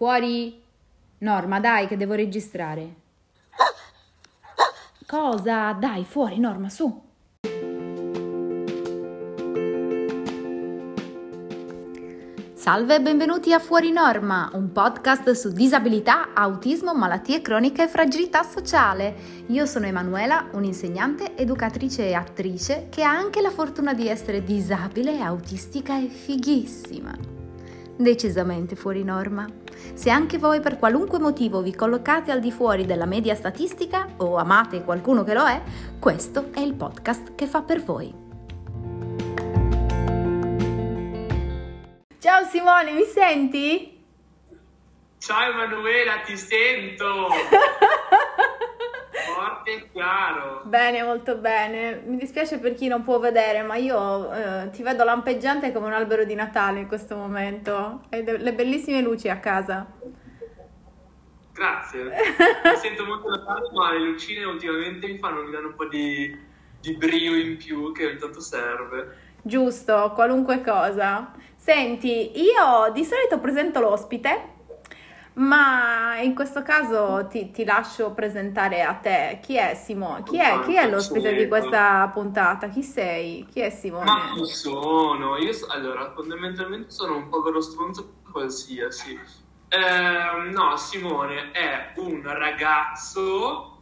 Fuori. 0.00 0.58
Norma, 1.18 1.60
dai, 1.60 1.86
che 1.86 1.98
devo 1.98 2.14
registrare. 2.14 2.94
Cosa? 5.06 5.72
Dai, 5.72 6.06
fuori, 6.06 6.38
Norma, 6.38 6.70
su. 6.70 7.02
Salve 12.54 12.94
e 12.94 13.00
benvenuti 13.02 13.52
a 13.52 13.58
Fuori 13.58 13.90
Norma, 13.90 14.48
un 14.54 14.72
podcast 14.72 15.32
su 15.32 15.52
disabilità, 15.52 16.32
autismo, 16.32 16.94
malattie 16.94 17.42
croniche 17.42 17.82
e 17.82 17.88
fragilità 17.88 18.42
sociale. 18.42 19.44
Io 19.48 19.66
sono 19.66 19.84
Emanuela, 19.84 20.48
un'insegnante, 20.52 21.36
educatrice 21.36 22.06
e 22.06 22.14
attrice 22.14 22.86
che 22.88 23.02
ha 23.02 23.10
anche 23.10 23.42
la 23.42 23.50
fortuna 23.50 23.92
di 23.92 24.08
essere 24.08 24.42
disabile, 24.42 25.20
autistica 25.20 25.98
e 25.98 26.08
fighissima. 26.08 27.39
Decisamente 28.00 28.76
fuori 28.76 29.04
norma. 29.04 29.46
Se 29.92 30.08
anche 30.08 30.38
voi 30.38 30.60
per 30.60 30.78
qualunque 30.78 31.18
motivo 31.18 31.60
vi 31.60 31.74
collocate 31.74 32.30
al 32.30 32.40
di 32.40 32.50
fuori 32.50 32.86
della 32.86 33.04
media 33.04 33.34
statistica 33.34 34.14
o 34.16 34.36
amate 34.36 34.82
qualcuno 34.84 35.22
che 35.22 35.34
lo 35.34 35.46
è, 35.46 35.60
questo 35.98 36.48
è 36.54 36.60
il 36.60 36.72
podcast 36.72 37.34
che 37.34 37.46
fa 37.46 37.60
per 37.60 37.82
voi. 37.82 38.10
Ciao 42.18 42.44
Simone, 42.50 42.92
mi 42.92 43.04
senti? 43.04 44.02
Ciao 45.18 45.50
Emanuela, 45.52 46.20
ti 46.24 46.38
sento! 46.38 47.28
Forte 49.60 49.72
e 49.72 49.90
chiaro. 49.92 50.62
Bene, 50.64 51.02
molto 51.02 51.36
bene. 51.36 52.02
Mi 52.04 52.16
dispiace 52.16 52.58
per 52.58 52.74
chi 52.74 52.88
non 52.88 53.04
può 53.04 53.18
vedere, 53.18 53.62
ma 53.62 53.76
io 53.76 54.32
eh, 54.32 54.70
ti 54.70 54.82
vedo 54.82 55.04
lampeggiante 55.04 55.72
come 55.72 55.86
un 55.86 55.92
albero 55.92 56.24
di 56.24 56.34
Natale 56.34 56.80
in 56.80 56.88
questo 56.88 57.16
momento. 57.16 58.02
Hai 58.10 58.24
le 58.24 58.54
bellissime 58.54 59.00
luci 59.02 59.28
a 59.28 59.38
casa. 59.38 59.86
Grazie. 61.52 62.04
mi 62.64 62.76
sento 62.76 63.04
molto 63.04 63.28
Natale, 63.28 63.68
ma 63.72 63.92
le 63.92 64.00
lucine 64.00 64.44
ultimamente 64.44 65.06
mi 65.06 65.18
fanno, 65.18 65.42
mi 65.42 65.50
danno 65.50 65.68
un 65.68 65.74
po' 65.74 65.86
di, 65.86 66.36
di 66.80 66.96
brio 66.96 67.36
in 67.36 67.56
più 67.56 67.92
che 67.92 68.06
ogni 68.06 68.18
tanto 68.18 68.40
serve. 68.40 69.28
Giusto, 69.42 70.12
qualunque 70.14 70.62
cosa. 70.62 71.32
Senti, 71.54 72.40
io 72.40 72.90
di 72.92 73.04
solito 73.04 73.38
presento 73.38 73.80
l'ospite 73.80 74.58
ma 75.34 76.18
in 76.20 76.34
questo 76.34 76.62
caso 76.62 77.26
ti, 77.28 77.50
ti, 77.50 77.64
lascio 77.64 78.10
presentare 78.12 78.82
a 78.82 78.94
te. 78.94 79.38
Chi 79.42 79.56
è 79.56 79.74
Simone? 79.74 80.22
Chi 80.24 80.38
è, 80.38 80.60
chi 80.64 80.74
è 80.74 80.88
l'ospite 80.88 81.34
di 81.34 81.46
questa 81.46 82.10
puntata? 82.12 82.68
Chi 82.68 82.82
sei? 82.82 83.46
Chi 83.50 83.60
è 83.60 83.70
Simone? 83.70 84.04
Ma 84.04 84.32
chi 84.34 84.44
sono? 84.46 85.36
Io 85.38 85.52
allora, 85.68 86.12
fondamentalmente 86.12 86.90
sono 86.90 87.16
un 87.16 87.28
povero 87.28 87.60
stronzo 87.60 88.14
qualsiasi. 88.30 89.18
Eh, 89.68 90.50
no, 90.50 90.76
Simone 90.76 91.52
è 91.52 91.92
un 91.96 92.22
ragazzo 92.24 93.78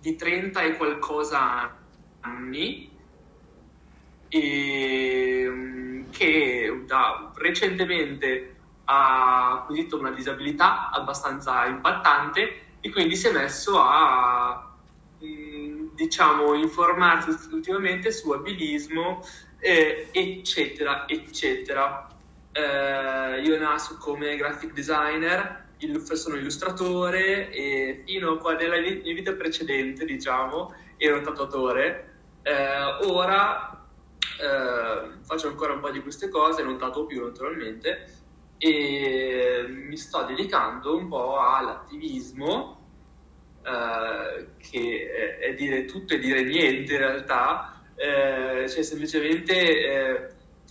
di 0.00 0.16
30 0.16 0.62
e 0.62 0.76
qualcosa 0.76 1.76
anni 2.20 2.90
e, 4.28 5.46
mm, 5.46 6.10
che 6.10 6.82
da, 6.86 7.30
recentemente 7.36 8.53
ha 8.84 9.52
acquisito 9.52 9.98
una 9.98 10.10
disabilità 10.10 10.90
abbastanza 10.90 11.64
impattante 11.66 12.62
e 12.80 12.90
quindi 12.90 13.16
si 13.16 13.28
è 13.28 13.32
messo 13.32 13.78
a 13.80 14.74
mm, 15.24 15.88
diciamo 15.94 16.54
informarsi 16.54 17.30
ultimamente 17.52 18.12
su 18.12 18.30
abilismo 18.30 19.22
eh, 19.58 20.08
eccetera 20.12 21.08
eccetera. 21.08 22.08
Eh, 22.52 23.40
io 23.40 23.58
nasco 23.58 23.96
come 23.96 24.36
graphic 24.36 24.72
designer 24.72 25.62
sono 26.14 26.36
illustratore 26.36 27.50
e 27.50 28.02
fino 28.06 28.38
a 28.38 28.52
nella 28.54 28.78
mia 28.78 29.14
vita 29.14 29.32
precedente 29.32 30.04
diciamo 30.04 30.74
ero 30.96 31.20
tatuatore. 31.20 32.12
Eh, 32.42 33.06
ora 33.06 33.86
eh, 34.40 35.22
faccio 35.22 35.48
ancora 35.48 35.72
un 35.72 35.80
po' 35.80 35.90
di 35.90 36.00
queste 36.00 36.28
cose 36.28 36.62
non 36.62 36.76
tatuo 36.76 37.06
più 37.06 37.24
naturalmente 37.24 38.23
e 38.64 39.66
mi 39.68 39.96
sto 39.98 40.22
dedicando 40.22 40.96
un 40.96 41.06
po' 41.08 41.38
all'attivismo, 41.38 42.80
eh, 43.62 44.46
che 44.56 45.38
è, 45.38 45.52
dire 45.52 45.84
tutto 45.84 46.14
e 46.14 46.18
dire 46.18 46.42
niente 46.42 46.94
in 46.94 46.98
realtà, 46.98 47.82
eh, 47.94 48.66
cioè 48.66 48.82
semplicemente 48.82 49.54
eh, 49.54 50.28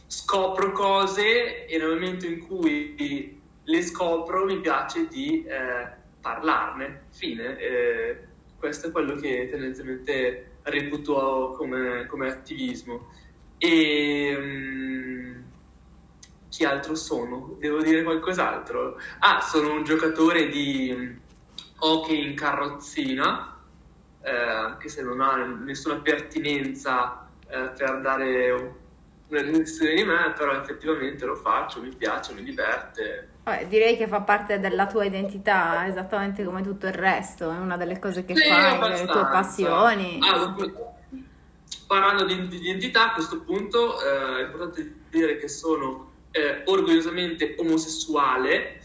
scopro 0.07 0.71
cose 0.71 1.67
e 1.67 1.77
nel 1.77 1.89
momento 1.89 2.25
in 2.25 2.39
cui 2.39 3.39
le 3.63 3.81
scopro 3.83 4.43
mi 4.45 4.59
piace 4.59 5.07
di 5.07 5.45
eh, 5.45 5.87
parlarne, 6.19 7.03
fine. 7.11 8.31
Questo 8.57 8.87
è 8.87 8.91
quello 8.91 9.17
che 9.17 9.49
tendenzialmente 9.51 10.53
reputo 10.63 11.53
come, 11.55 12.07
come 12.07 12.27
attivismo. 12.27 13.11
E, 13.59 14.35
um, 14.35 15.42
chi 16.53 16.65
altro 16.65 16.93
sono? 16.93 17.55
Devo 17.57 17.81
dire 17.81 18.03
qualcos'altro? 18.03 18.99
Ah, 19.19 19.41
sono 19.41 19.73
un 19.73 19.83
giocatore 19.83 20.49
di 20.49 21.19
hockey 21.79 22.27
in 22.29 22.35
carrozzina, 22.35 23.57
eh, 24.21 24.29
anche 24.29 24.87
se 24.87 25.01
non 25.01 25.19
ha 25.19 25.35
nessuna 25.35 25.95
pertinenza 25.95 27.27
eh, 27.47 27.71
per 27.75 28.01
dare 28.01 28.75
una 29.29 29.41
dimensione 29.41 29.95
di 29.95 30.03
me, 30.03 30.31
però 30.37 30.53
effettivamente 30.53 31.25
lo 31.25 31.35
faccio, 31.35 31.81
mi 31.81 31.89
piace, 31.89 32.33
mi 32.33 32.43
diverte. 32.43 33.29
Eh, 33.45 33.67
direi 33.67 33.97
che 33.97 34.07
fa 34.07 34.21
parte 34.21 34.59
della 34.59 34.85
tua 34.85 35.05
identità, 35.05 35.87
esattamente 35.87 36.43
come 36.43 36.61
tutto 36.61 36.85
il 36.85 36.93
resto, 36.93 37.49
è 37.49 37.57
una 37.57 37.77
delle 37.77 37.97
cose 37.97 38.25
che 38.25 38.35
sì, 38.35 38.47
fai, 38.47 38.77
delle 38.79 39.07
tue 39.07 39.23
passioni. 39.23 40.19
Ah, 40.21 40.55
parlando 41.87 42.25
di, 42.25 42.47
di, 42.47 42.57
identità, 42.57 43.09
a 43.09 43.13
questo 43.13 43.41
punto 43.41 43.99
eh, 43.99 44.41
è 44.41 44.43
importante 44.43 44.97
dire 45.09 45.37
che 45.37 45.47
sono 45.47 46.11
eh, 46.33 46.63
orgogliosamente 46.65 47.55
omosessuale, 47.59 48.81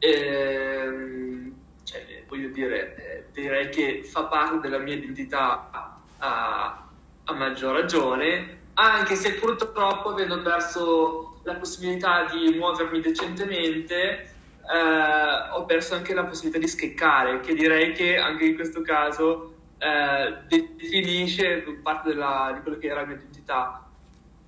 ehm, 0.00 1.54
cioè, 1.84 2.24
voglio 2.26 2.48
dire, 2.48 2.96
eh, 2.96 3.24
direi 3.32 3.68
che 3.68 4.02
fa 4.02 4.24
parte 4.24 4.58
della 4.58 4.78
mia 4.78 4.94
identità 4.94 5.70
a, 6.18 6.88
a, 7.24 7.32
maggior 7.34 7.76
ragione, 7.76 8.56
anche 8.74 9.14
se 9.14 9.34
purtroppo 9.34 10.08
avendo 10.08 10.42
perso 10.42 11.40
la 11.44 11.54
possibilità 11.54 12.24
di 12.24 12.56
muovermi 12.56 13.00
decentemente, 13.00 14.30
eh, 14.68 15.50
ho 15.52 15.64
perso 15.66 15.94
anche 15.94 16.14
la 16.14 16.24
possibilità 16.24 16.58
di 16.58 16.66
scheccare, 16.66 17.38
che 17.40 17.54
direi 17.54 17.92
che 17.92 18.18
anche 18.18 18.44
in 18.44 18.56
questo 18.56 18.82
caso 18.82 19.54
eh, 19.78 20.38
definisce 20.48 21.64
parte 21.80 22.08
della, 22.08 22.50
di 22.54 22.60
quello 22.62 22.78
che 22.78 22.88
era 22.88 23.02
la 23.02 23.06
mia 23.06 23.16
identità. 23.16 23.88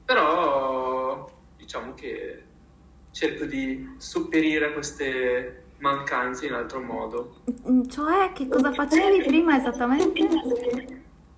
Però 0.04 1.38
diciamo 1.70 1.94
che 1.94 2.42
cerco 3.12 3.44
di 3.44 3.94
sopperire 3.98 4.66
a 4.66 4.72
queste 4.72 5.66
mancanze 5.78 6.46
in 6.46 6.54
altro 6.54 6.80
modo. 6.80 7.42
Mm, 7.68 7.84
cioè, 7.86 8.32
che 8.32 8.48
cosa 8.48 8.72
facevi 8.72 9.22
prima 9.22 9.56
esattamente? 9.56 10.18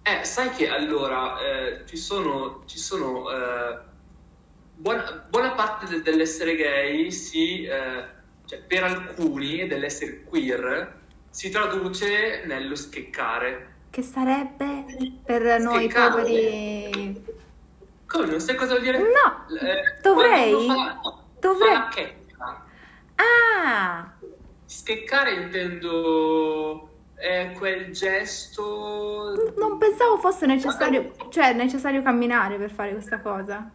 Eh, 0.03 0.25
sai 0.25 0.49
che 0.53 0.71
allora 0.71 1.39
eh, 1.39 1.83
ci 1.85 1.99
sono, 1.99 2.63
ci 2.65 2.79
sono 2.79 3.31
eh, 3.31 3.79
buona, 4.75 5.27
buona, 5.29 5.53
parte 5.53 5.87
del, 5.87 6.01
dell'essere 6.01 6.57
gay 6.57 7.11
si, 7.11 7.65
eh, 7.65 8.05
cioè, 8.47 8.59
per 8.67 8.85
alcuni 8.85 9.67
dell'essere 9.67 10.23
queer 10.25 11.01
si 11.29 11.51
traduce 11.51 12.43
nello 12.47 12.75
scheccare. 12.75 13.71
Che 13.91 14.03
sarebbe 14.03 14.87
per 15.23 15.61
noi 15.61 15.89
poveri 15.89 17.23
come? 18.13 18.27
Non 18.27 18.41
sai 18.41 18.55
cosa 18.55 18.73
vuol 18.73 18.83
dire? 18.83 18.99
No, 18.99 19.59
eh, 19.59 20.01
dovrei. 20.03 20.67
Fa, 20.67 21.01
Dovrei. 21.41 22.21
Ah! 23.17 24.13
Scheccare 24.65 25.33
intendo 25.35 26.89
è 27.15 27.53
quel 27.57 27.91
gesto. 27.91 29.53
Non 29.57 29.79
pensavo 29.79 30.19
fosse 30.19 30.47
necessario, 30.47 31.13
cioè 31.31 31.53
necessario 31.53 32.03
camminare 32.03 32.59
per 32.59 32.71
fare 32.71 32.93
questa 32.93 33.21
cosa. 33.21 33.71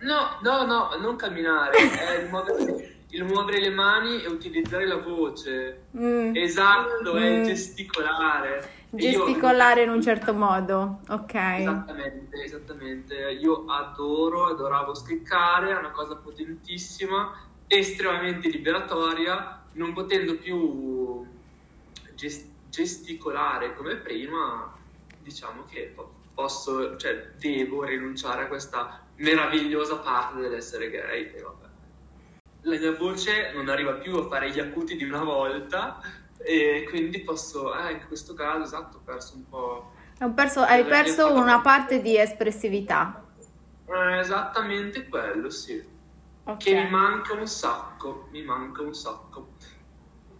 No, 0.00 0.38
no, 0.42 0.64
no, 0.64 0.96
non 1.00 1.16
camminare, 1.16 1.76
è 1.76 2.22
il 2.22 2.28
muovere, 2.30 3.04
il 3.08 3.24
muovere 3.24 3.60
le 3.60 3.70
mani 3.70 4.22
e 4.22 4.28
utilizzare 4.28 4.86
la 4.86 4.96
voce. 4.96 5.84
Mm. 5.96 6.34
Esatto, 6.36 7.14
mm. 7.14 7.16
è 7.16 7.42
gesticolare. 7.42 8.78
Gesticolare 8.90 9.80
io... 9.80 9.86
in 9.86 9.92
un 9.92 10.02
certo 10.02 10.34
modo, 10.34 11.00
ok. 11.08 11.34
Esattamente, 11.34 12.42
esattamente. 12.42 13.14
Io 13.40 13.64
adoro, 13.66 14.46
adoravo 14.46 14.94
scheccare, 14.94 15.70
è 15.70 15.78
una 15.78 15.90
cosa 15.90 16.16
potentissima, 16.16 17.32
estremamente 17.68 18.48
liberatoria, 18.48 19.62
non 19.72 19.92
potendo 19.92 20.36
più 20.36 21.24
gest- 22.14 22.48
gesticolare 22.68 23.74
come 23.76 23.96
prima, 23.96 24.74
diciamo 25.22 25.64
che 25.70 25.94
posso, 26.34 26.96
cioè 26.96 27.32
devo 27.38 27.84
rinunciare 27.84 28.44
a 28.44 28.46
questa 28.48 29.02
meravigliosa 29.16 29.98
parte 29.98 30.40
dell'essere 30.40 30.90
gay 30.90 31.30
e 31.34 31.42
vabbè. 31.42 31.66
la 32.62 32.78
mia 32.78 32.96
voce 32.96 33.52
non 33.52 33.68
arriva 33.68 33.92
più 33.92 34.16
a 34.16 34.26
fare 34.26 34.50
gli 34.50 34.58
acuti 34.58 34.96
di 34.96 35.04
una 35.04 35.22
volta 35.22 36.00
e 36.42 36.86
quindi 36.88 37.20
posso, 37.20 37.74
eh, 37.76 37.92
in 37.92 38.06
questo 38.06 38.34
caso, 38.34 38.62
esatto, 38.62 38.98
ho 38.98 39.00
perso 39.04 39.36
un 39.36 39.48
po'... 39.48 39.92
Perso, 40.34 40.60
hai 40.60 40.84
perso 40.84 41.32
una 41.32 41.60
parte 41.60 42.02
di 42.02 42.16
espressività. 42.16 43.24
Eh, 43.86 44.18
esattamente 44.18 45.08
quello, 45.08 45.48
sì. 45.48 45.82
Okay. 46.44 46.56
Che 46.58 46.74
mi 46.74 46.90
manca 46.90 47.34
un 47.34 47.46
sacco, 47.46 48.28
mi 48.30 48.42
manca 48.42 48.82
un 48.82 48.94
sacco. 48.94 49.52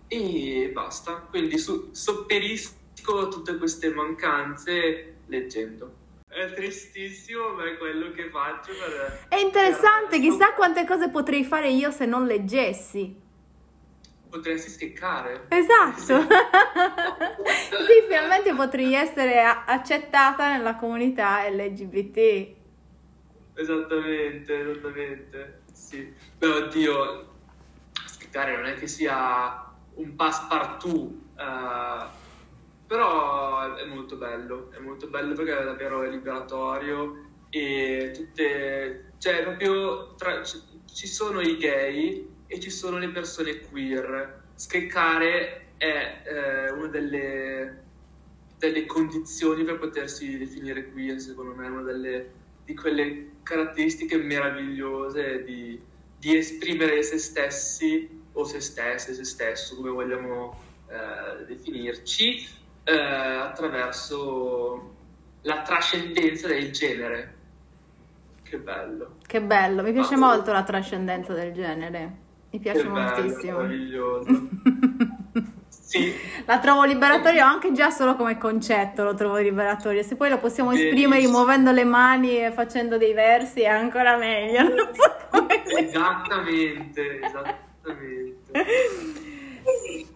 E 0.09 0.71
basta, 0.73 1.15
quindi 1.31 1.57
su, 1.59 1.91
sopperisco 1.93 3.29
tutte 3.29 3.57
queste 3.57 3.91
mancanze 3.91 5.19
leggendo. 5.27 5.95
È 6.29 6.53
tristissimo, 6.53 7.51
ma 7.55 7.65
è 7.65 7.77
quello 7.77 8.13
che 8.13 8.29
faccio. 8.31 8.73
Per, 8.73 9.27
è 9.29 9.37
interessante, 9.37 10.19
per... 10.19 10.21
chissà 10.21 10.53
quante 10.53 10.87
cose 10.87 11.11
potrei 11.11 11.45
fare 11.45 11.71
io 11.71 11.91
se 11.91 12.07
non 12.07 12.27
leggessi. 12.27 13.29
Potresti 14.31 14.71
scheccare. 14.71 15.47
Esatto. 15.49 16.21
sì, 17.85 18.07
finalmente 18.07 18.55
potrei 18.55 18.95
essere 18.95 19.43
accettata 19.43 20.57
nella 20.57 20.77
comunità 20.77 21.49
LGBT. 21.49 22.49
Esattamente, 23.55 24.61
esattamente. 24.61 25.63
Sì. 25.73 26.15
Beh, 26.39 26.47
oddio, 26.47 27.29
scheccare 28.07 28.57
non 28.57 28.67
è 28.67 28.75
che 28.75 28.87
sia 28.87 29.69
un 29.95 30.15
passepartout. 30.15 31.19
Uh, 31.37 32.19
però 32.87 33.75
è 33.75 33.85
molto 33.85 34.17
bello, 34.17 34.71
è 34.73 34.79
molto 34.79 35.09
bello 35.09 35.35
perché 35.35 35.59
è 35.59 35.65
davvero 35.65 36.03
liberatorio 36.03 37.29
e 37.51 38.13
tutte, 38.15 39.13
cioè 39.19 39.43
proprio 39.43 40.15
tra, 40.15 40.43
ci 40.43 41.07
sono 41.07 41.41
i 41.41 41.57
gay 41.57 42.29
e 42.53 42.59
ci 42.59 42.71
sono 42.71 42.99
le 42.99 43.11
persone 43.11 43.61
queer. 43.61 44.43
Scriccare 44.57 45.69
è 45.77 46.23
eh, 46.25 46.71
una 46.73 46.89
delle, 46.89 47.83
delle, 48.59 48.87
condizioni 48.87 49.63
per 49.63 49.79
potersi 49.79 50.37
definire 50.37 50.91
queer, 50.91 51.21
secondo 51.21 51.55
me, 51.55 51.67
è 51.67 51.71
una 51.71 51.83
delle, 51.83 52.33
di 52.65 52.75
quelle 52.75 53.35
caratteristiche 53.45 54.17
meravigliose 54.17 55.45
di, 55.45 55.81
di 56.19 56.37
esprimere 56.37 57.05
se 57.05 57.19
stessi 57.19 58.21
o 58.33 58.43
se 58.43 58.61
stesse, 58.61 59.15
se 59.15 59.25
stesso, 59.25 59.77
come 59.77 59.91
vogliamo 59.91 60.61
eh, 60.89 61.45
definirci 61.45 62.49
eh, 62.83 62.93
attraverso 62.93 64.97
la 65.43 65.63
trascendenza 65.63 66.49
del 66.49 66.73
genere. 66.73 67.35
Che 68.43 68.59
bello. 68.59 69.19
Che 69.25 69.41
bello, 69.41 69.85
mi 69.85 69.93
piace 69.93 70.15
ah, 70.15 70.19
molto 70.19 70.51
la 70.51 70.65
trascendenza 70.65 71.33
del 71.33 71.53
genere. 71.53 72.29
Mi 72.53 72.59
piace 72.59 72.85
moltissimo. 72.85 73.59
Meraviglioso. 73.59 74.29
sì. 75.69 76.13
La 76.47 76.59
trovo 76.59 76.85
liberatoria 76.85 77.47
anche 77.47 77.71
già 77.73 77.91
solo 77.91 78.17
come 78.17 78.39
concetto, 78.39 79.05
lo 79.05 79.15
trovo 79.15 79.37
liberatorio. 79.37 80.03
Se 80.03 80.17
poi 80.17 80.31
lo 80.31 80.39
possiamo 80.39 80.71
Benissimo. 80.71 80.95
esprimere 80.95 81.29
muovendo 81.29 81.71
le 81.71 81.85
mani 81.85 82.45
e 82.45 82.51
facendo 82.51 82.99
dei 82.99 83.13
versi 83.13 83.63
è 83.63 83.69
ancora 83.69 84.17
meglio. 84.17 84.63
Non 84.75 84.89
so 84.95 85.17
come 85.31 85.65
esattamente, 85.65 87.21
esattamente. 87.23 88.53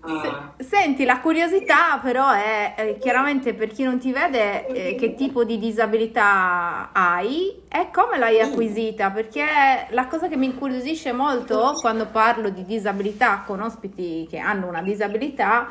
Ah. 0.07 0.53
Senti, 0.59 1.05
la 1.05 1.21
curiosità 1.21 1.99
però 2.03 2.31
è 2.31 2.75
eh, 2.77 2.99
chiaramente 2.99 3.55
per 3.55 3.69
chi 3.69 3.85
non 3.85 3.99
ti 3.99 4.13
vede 4.13 4.67
eh, 4.67 4.95
che 4.97 5.15
tipo 5.15 5.45
di 5.45 5.59
disabilità 5.59 6.91
hai 6.93 7.63
e 7.69 7.89
come 7.91 8.19
l'hai 8.19 8.41
acquisita, 8.41 9.11
perché 9.11 9.45
la 9.91 10.07
cosa 10.07 10.29
che 10.29 10.37
mi 10.37 10.47
incuriosisce 10.47 11.13
molto 11.13 11.77
quando 11.81 12.07
parlo 12.07 12.51
di 12.51 12.65
disabilità 12.65 13.43
con 13.47 13.61
ospiti 13.61 14.27
che 14.29 14.39
hanno 14.39 14.69
una 14.69 14.83
disabilità 14.83 15.69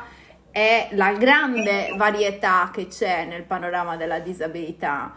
è 0.50 0.88
la 0.92 1.12
grande 1.12 1.94
varietà 1.96 2.70
che 2.72 2.88
c'è 2.88 3.24
nel 3.24 3.42
panorama 3.42 3.96
della 3.96 4.18
disabilità. 4.18 5.14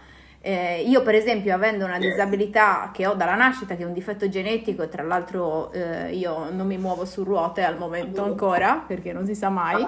Eh, 0.47 0.83
io 0.87 1.01
per 1.01 1.13
esempio 1.13 1.53
avendo 1.53 1.83
una 1.83 1.97
disabilità 1.97 2.91
che 2.93 3.05
ho 3.05 3.15
dalla 3.15 3.35
nascita, 3.35 3.75
che 3.75 3.83
è 3.83 3.85
un 3.85 3.91
difetto 3.91 4.29
genetico 4.29 4.87
tra 4.87 5.03
l'altro 5.03 5.73
eh, 5.73 6.15
io 6.15 6.49
non 6.51 6.65
mi 6.65 6.77
muovo 6.77 7.03
su 7.03 7.25
ruote 7.25 7.63
al 7.63 7.77
momento 7.77 8.23
ancora, 8.23 8.81
perché 8.87 9.11
non 9.11 9.25
si 9.25 9.35
sa 9.35 9.49
mai, 9.49 9.85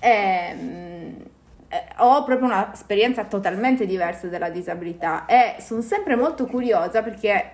ehm, 0.00 1.14
eh, 1.68 1.84
ho 1.98 2.24
proprio 2.24 2.48
un'esperienza 2.48 3.22
totalmente 3.26 3.86
diversa 3.86 4.26
della 4.26 4.50
disabilità. 4.50 5.26
E 5.26 5.60
sono 5.60 5.80
sempre 5.80 6.16
molto 6.16 6.46
curiosa 6.46 7.00
perché 7.00 7.50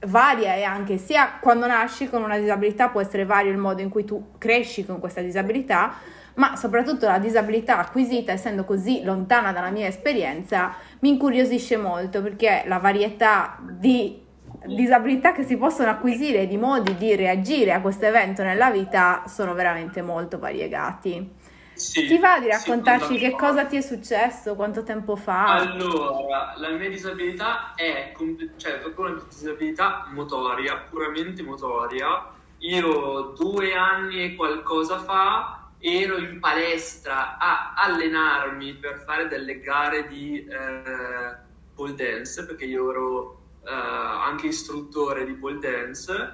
varia 0.00 0.54
e 0.54 0.64
anche 0.64 0.98
sia 0.98 1.38
quando 1.40 1.66
nasci 1.66 2.10
con 2.10 2.22
una 2.22 2.36
disabilità 2.36 2.88
può 2.88 3.00
essere 3.00 3.24
vario 3.24 3.52
il 3.52 3.58
modo 3.58 3.80
in 3.80 3.88
cui 3.88 4.04
tu 4.04 4.32
cresci 4.36 4.84
con 4.84 5.00
questa 5.00 5.22
disabilità, 5.22 5.94
ma 6.38 6.56
soprattutto 6.56 7.06
la 7.06 7.18
disabilità 7.18 7.78
acquisita, 7.78 8.32
essendo 8.32 8.64
così 8.64 9.02
lontana 9.02 9.52
dalla 9.52 9.70
mia 9.70 9.88
esperienza, 9.88 10.72
mi 11.00 11.10
incuriosisce 11.10 11.76
molto 11.76 12.22
perché 12.22 12.64
la 12.66 12.78
varietà 12.78 13.58
di 13.60 14.26
disabilità 14.64 15.32
che 15.32 15.44
si 15.44 15.56
possono 15.56 15.90
acquisire 15.90 16.42
e 16.42 16.46
di 16.46 16.56
modi 16.56 16.96
di 16.96 17.14
reagire 17.14 17.72
a 17.72 17.80
questo 17.80 18.06
evento 18.06 18.42
nella 18.42 18.70
vita 18.70 19.24
sono 19.26 19.54
veramente 19.54 20.02
molto 20.02 20.38
variegati. 20.38 21.36
Sì, 21.78 22.06
ti 22.06 22.18
va 22.18 22.40
di 22.40 22.48
raccontarci 22.48 23.14
sì, 23.14 23.18
che 23.18 23.30
cosa 23.30 23.64
ti 23.64 23.76
è 23.76 23.80
successo, 23.80 24.56
quanto 24.56 24.82
tempo 24.82 25.14
fa? 25.14 25.44
Allora, 25.44 26.54
la 26.56 26.70
mia 26.70 26.88
disabilità 26.88 27.72
è 27.76 28.12
cioè, 28.56 28.78
proprio 28.78 29.12
una 29.12 29.22
disabilità 29.28 30.08
motoria, 30.12 30.76
puramente 30.90 31.42
motoria. 31.44 32.30
Io 32.58 33.32
due 33.38 33.74
anni 33.74 34.24
e 34.24 34.34
qualcosa 34.34 34.98
fa 34.98 35.57
ero 35.80 36.18
in 36.18 36.40
palestra 36.40 37.38
a 37.38 37.74
allenarmi 37.74 38.74
per 38.74 39.02
fare 39.04 39.28
delle 39.28 39.60
gare 39.60 40.08
di 40.08 40.44
eh, 40.44 41.36
pole 41.74 41.94
dance, 41.94 42.44
perché 42.44 42.64
io 42.64 42.90
ero 42.90 43.40
eh, 43.64 43.70
anche 43.70 44.48
istruttore 44.48 45.24
di 45.24 45.34
pole 45.34 45.58
dance, 45.58 46.32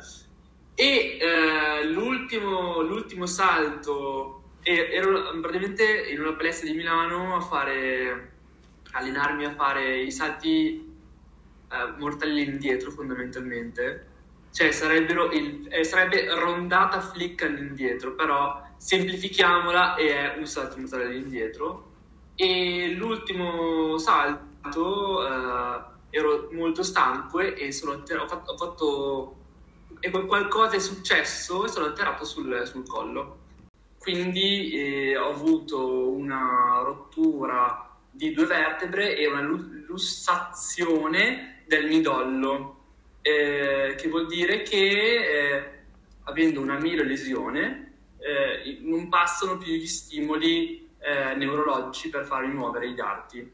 e 0.74 1.18
eh, 1.20 1.84
l'ultimo, 1.86 2.80
l'ultimo 2.80 3.26
salto 3.26 4.42
ero 4.62 5.38
praticamente 5.40 6.06
in 6.08 6.20
una 6.20 6.32
palestra 6.32 6.68
di 6.68 6.74
Milano 6.74 7.36
a 7.36 7.40
fare 7.40 8.32
allenarmi 8.92 9.44
a 9.44 9.54
fare 9.54 9.98
i 9.98 10.10
salti 10.10 10.96
eh, 11.68 11.94
mortali 11.98 12.42
indietro 12.42 12.90
fondamentalmente. 12.90 14.06
Cioè 14.50 14.70
sarebbero 14.70 15.30
il, 15.32 15.66
eh, 15.68 15.84
sarebbe 15.84 16.32
rondata 16.34 17.00
flick 17.00 17.42
all'indietro 17.42 18.14
però 18.14 18.63
semplifichiamola 18.84 19.94
e 19.94 20.14
è 20.14 20.36
un 20.36 20.46
salto 20.46 20.78
mortale 20.78 21.04
all'indietro. 21.04 21.92
E 22.34 22.92
l'ultimo 22.94 23.96
salto 23.96 25.26
eh, 25.26 25.80
ero 26.10 26.50
molto 26.52 26.82
stanco 26.82 27.40
e 27.40 27.72
sono 27.72 27.92
ho 27.92 28.26
fatto, 28.26 28.52
ho 28.52 28.56
fatto 28.56 29.36
e 30.00 30.10
qualcosa 30.10 30.76
è 30.76 30.80
successo 30.80 31.64
e 31.64 31.68
sono 31.68 31.86
atterrato 31.86 32.26
sul, 32.26 32.62
sul 32.66 32.86
collo. 32.86 33.38
Quindi 33.98 34.72
eh, 34.72 35.16
ho 35.16 35.30
avuto 35.30 36.10
una 36.10 36.82
rottura 36.84 37.88
di 38.10 38.32
due 38.32 38.44
vertebre 38.44 39.16
e 39.16 39.26
una 39.26 39.40
lussazione 39.40 41.62
del 41.66 41.86
midollo, 41.86 42.80
eh, 43.22 43.94
che 43.96 44.08
vuol 44.08 44.26
dire 44.26 44.60
che 44.60 44.76
eh, 44.76 45.70
avendo 46.24 46.60
una 46.60 46.78
mielolesione 46.78 47.93
eh, 48.24 48.78
non 48.80 49.10
passano 49.10 49.58
più 49.58 49.74
gli 49.74 49.86
stimoli 49.86 50.88
eh, 50.98 51.34
neurologici 51.34 52.08
per 52.08 52.24
farmi 52.24 52.54
muovere 52.54 52.90
gli 52.90 53.00
arti. 53.00 53.52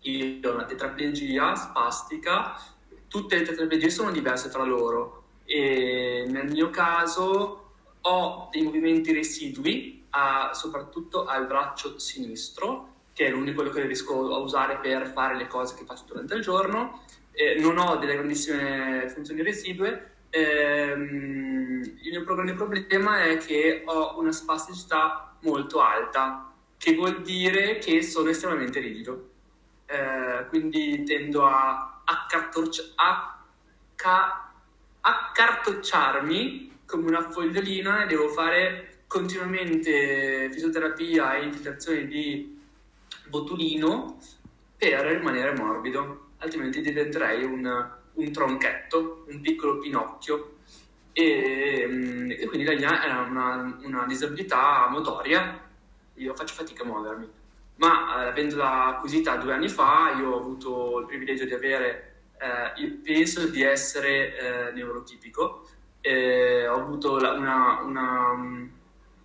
Io 0.00 0.50
ho 0.50 0.54
una 0.54 0.64
tetraplegia 0.64 1.54
spastica, 1.54 2.58
tutte 3.08 3.36
le 3.36 3.42
tetraplegie 3.42 3.90
sono 3.90 4.10
diverse 4.10 4.48
tra 4.48 4.64
loro 4.64 5.24
e 5.44 6.24
nel 6.28 6.50
mio 6.50 6.70
caso 6.70 7.72
ho 8.00 8.48
dei 8.50 8.62
movimenti 8.62 9.12
residui, 9.12 10.06
a, 10.10 10.52
soprattutto 10.54 11.26
al 11.26 11.46
braccio 11.46 11.98
sinistro, 11.98 12.88
che 13.12 13.26
è 13.26 13.30
l'unico 13.30 13.62
che 13.64 13.82
riesco 13.82 14.34
a 14.34 14.38
usare 14.38 14.78
per 14.78 15.08
fare 15.08 15.36
le 15.36 15.46
cose 15.46 15.74
che 15.76 15.84
faccio 15.84 16.04
durante 16.06 16.34
il 16.34 16.40
giorno. 16.40 17.04
Eh, 17.32 17.60
non 17.60 17.78
ho 17.78 17.96
delle 17.96 18.14
grandissime 18.14 19.08
funzioni 19.08 19.42
residue 19.42 20.11
ehm, 20.32 21.82
il 22.02 22.10
mio 22.10 22.24
problema 22.24 23.22
è 23.24 23.36
che 23.36 23.82
ho 23.84 24.18
una 24.18 24.32
spasticità 24.32 25.36
molto 25.40 25.80
alta, 25.80 26.50
che 26.78 26.94
vuol 26.94 27.22
dire 27.22 27.78
che 27.78 28.02
sono 28.02 28.30
estremamente 28.30 28.80
rigido. 28.80 29.30
Eh, 29.86 30.46
quindi 30.48 31.02
tendo 31.04 31.46
a 31.46 32.00
accartocci- 32.04 32.92
acca- 32.96 34.52
accartocciarmi 35.00 36.80
come 36.86 37.08
una 37.08 37.28
fogliolina 37.30 38.04
e 38.04 38.06
devo 38.06 38.28
fare 38.28 39.02
continuamente 39.06 40.48
fisioterapia 40.50 41.36
e 41.36 41.44
infiltrazioni 41.44 42.06
di 42.06 42.58
botulino 43.28 44.18
per 44.76 45.04
rimanere 45.04 45.54
morbido, 45.54 46.30
altrimenti 46.38 46.80
diventerei 46.80 47.44
un 47.44 48.00
un 48.14 48.32
tronchetto, 48.32 49.24
un 49.28 49.40
piccolo 49.40 49.78
Pinocchio. 49.78 50.56
e, 51.12 51.86
mm, 51.86 52.30
e 52.30 52.46
quindi 52.46 52.64
la 52.64 52.74
mia 52.74 53.04
era 53.04 53.20
una, 53.20 53.78
una, 53.82 54.06
disabilità 54.06 54.88
motoria, 54.88 55.60
io 56.14 56.34
faccio 56.34 56.54
fatica 56.54 56.82
a 56.84 56.86
muovermi, 56.86 57.30
ma 57.76 58.24
eh, 58.24 58.28
avendola 58.28 58.86
acquisita 58.86 59.36
due 59.36 59.52
anni 59.52 59.68
fa 59.68 60.14
io 60.18 60.30
ho 60.30 60.38
avuto 60.38 61.00
il 61.00 61.06
privilegio 61.06 61.44
di 61.44 61.52
avere, 61.52 62.14
eh, 62.40 62.88
penso 63.02 63.46
di 63.48 63.62
essere 63.62 64.70
eh, 64.70 64.72
neurotipico, 64.72 65.68
ho 66.04 66.74
avuto 66.74 67.14
una, 67.16 67.80
una, 67.82 68.34
mm, 68.34 68.68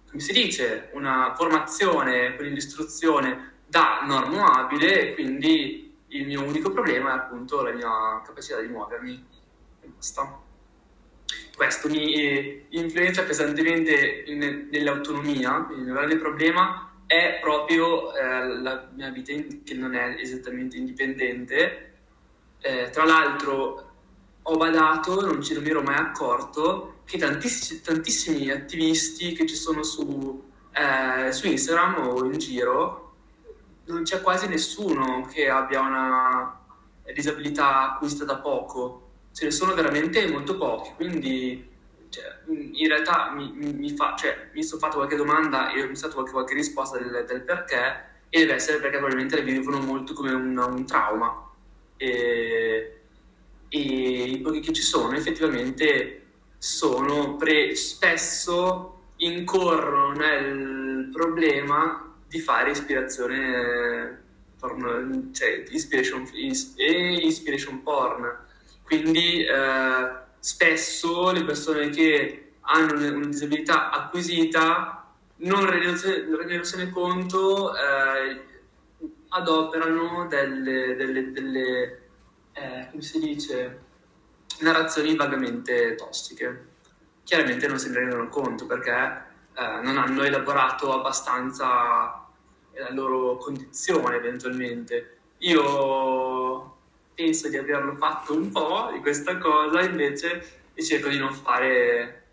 come 0.09 0.21
si 0.21 0.33
dice, 0.33 0.89
una 0.93 1.33
formazione, 1.35 2.35
quell'istruzione 2.35 3.53
da 3.65 4.01
normo 4.05 4.45
abile, 4.45 5.13
quindi 5.13 5.86
il 6.09 6.25
mio 6.25 6.43
unico 6.43 6.71
problema 6.71 7.11
è 7.11 7.15
appunto 7.15 7.61
la 7.61 7.73
mia 7.73 8.21
capacità 8.25 8.59
di 8.59 8.67
muovermi. 8.67 9.25
E 9.81 9.87
basta. 9.95 10.41
Questo 11.55 11.89
mi 11.89 12.13
eh, 12.13 12.65
influenza 12.69 13.23
pesantemente 13.23 14.23
nell'autonomia, 14.69 15.67
il 15.71 15.81
mio 15.81 15.93
grande 15.93 16.17
problema 16.17 16.91
è 17.07 17.39
proprio 17.41 18.13
eh, 18.13 18.47
la 18.59 18.89
mia 18.93 19.09
vita 19.09 19.31
in, 19.31 19.63
che 19.63 19.73
non 19.73 19.95
è 19.95 20.17
esattamente 20.19 20.77
indipendente. 20.77 21.93
Eh, 22.59 22.89
tra 22.91 23.05
l'altro 23.05 23.91
ho 24.41 24.57
badato, 24.57 25.25
non, 25.25 25.41
ci, 25.41 25.53
non 25.53 25.63
mi 25.63 25.69
ero 25.69 25.81
mai 25.81 25.97
accorto, 25.97 26.99
che 27.05 27.17
tantissimi, 27.17 27.81
tantissimi 27.81 28.51
attivisti 28.51 29.33
che 29.33 29.45
ci 29.45 29.55
sono 29.55 29.83
su, 29.83 30.43
eh, 30.71 31.31
su 31.31 31.47
Instagram 31.47 32.07
o 32.07 32.25
in 32.25 32.37
giro, 32.37 33.06
non 33.87 34.03
c'è 34.03 34.21
quasi 34.21 34.47
nessuno 34.47 35.27
che 35.31 35.49
abbia 35.49 35.81
una 35.81 36.59
disabilità 37.13 37.93
acquisita 37.93 38.25
da 38.25 38.37
poco. 38.37 39.03
Ce 39.31 39.45
ne 39.45 39.51
sono 39.51 39.73
veramente 39.73 40.27
molto 40.29 40.57
pochi, 40.57 40.91
quindi 40.95 41.75
cioè, 42.09 42.23
in 42.47 42.87
realtà 42.87 43.31
mi, 43.33 43.51
mi, 43.53 43.91
fa, 43.95 44.15
cioè, 44.15 44.49
mi 44.53 44.63
sono 44.63 44.79
fatto 44.79 44.97
qualche 44.97 45.15
domanda 45.15 45.71
e 45.71 45.83
ho 45.83 45.93
stato 45.93 46.15
qualche, 46.15 46.31
qualche 46.31 46.53
risposta 46.53 46.97
del, 46.97 47.25
del, 47.27 47.41
perché 47.41 48.05
e 48.29 48.39
deve 48.39 48.55
essere 48.55 48.79
perché 48.79 48.97
probabilmente 48.97 49.35
le 49.35 49.43
vivono 49.43 49.79
molto 49.79 50.13
come 50.13 50.31
un, 50.31 50.57
un 50.57 50.85
trauma. 50.85 51.49
E, 51.97 53.01
e, 53.69 53.79
i 53.79 54.39
pochi 54.39 54.59
che 54.59 54.73
ci 54.73 54.81
sono 54.81 55.15
effettivamente 55.15 56.23
sono 56.57 57.35
pre, 57.35 57.75
spesso 57.75 58.93
incorrono 59.17 60.11
nel 60.13 61.09
problema 61.11 62.06
di 62.27 62.39
fare 62.39 62.71
ispirazione 62.71 64.23
porn, 64.59 65.33
cioè 65.33 65.63
inspiration, 65.69 66.27
inspiration 66.33 67.83
porn 67.83 68.45
quindi 68.87 69.43
eh, 69.43 70.17
spesso 70.39 71.31
le 71.31 71.43
persone 71.43 71.89
che 71.89 72.53
hanno 72.61 72.93
una 72.93 73.25
disabilità 73.25 73.89
acquisita, 73.89 75.13
non 75.39 75.69
rendersene 75.69 76.89
conto, 76.89 77.75
eh, 77.75 78.45
adoperano 79.27 80.25
delle, 80.29 80.95
delle, 80.95 81.31
delle 81.33 82.01
eh, 82.53 82.87
come 82.89 83.01
si 83.01 83.19
dice, 83.19 83.79
narrazioni 84.59 85.17
vagamente 85.17 85.95
tossiche. 85.95 86.67
Chiaramente 87.25 87.67
non 87.67 87.77
se 87.77 87.89
ne 87.89 87.95
rendono 87.97 88.29
conto 88.29 88.65
perché 88.65 89.26
eh, 89.57 89.81
non 89.81 89.97
hanno 89.97 90.23
elaborato 90.23 90.93
abbastanza 90.93 92.25
la 92.73 92.91
loro 92.91 93.37
condizione 93.37 94.17
eventualmente. 94.17 95.17
Io 95.39 96.75
penso 97.15 97.49
di 97.49 97.57
averlo 97.57 97.95
fatto 97.95 98.33
un 98.35 98.51
po' 98.51 98.89
di 98.93 98.99
questa 98.99 99.37
cosa, 99.37 99.81
invece 99.81 100.69
e 100.75 100.83
cerco 100.83 101.09
di 101.09 101.17
non 101.17 101.33
fare 101.33 102.26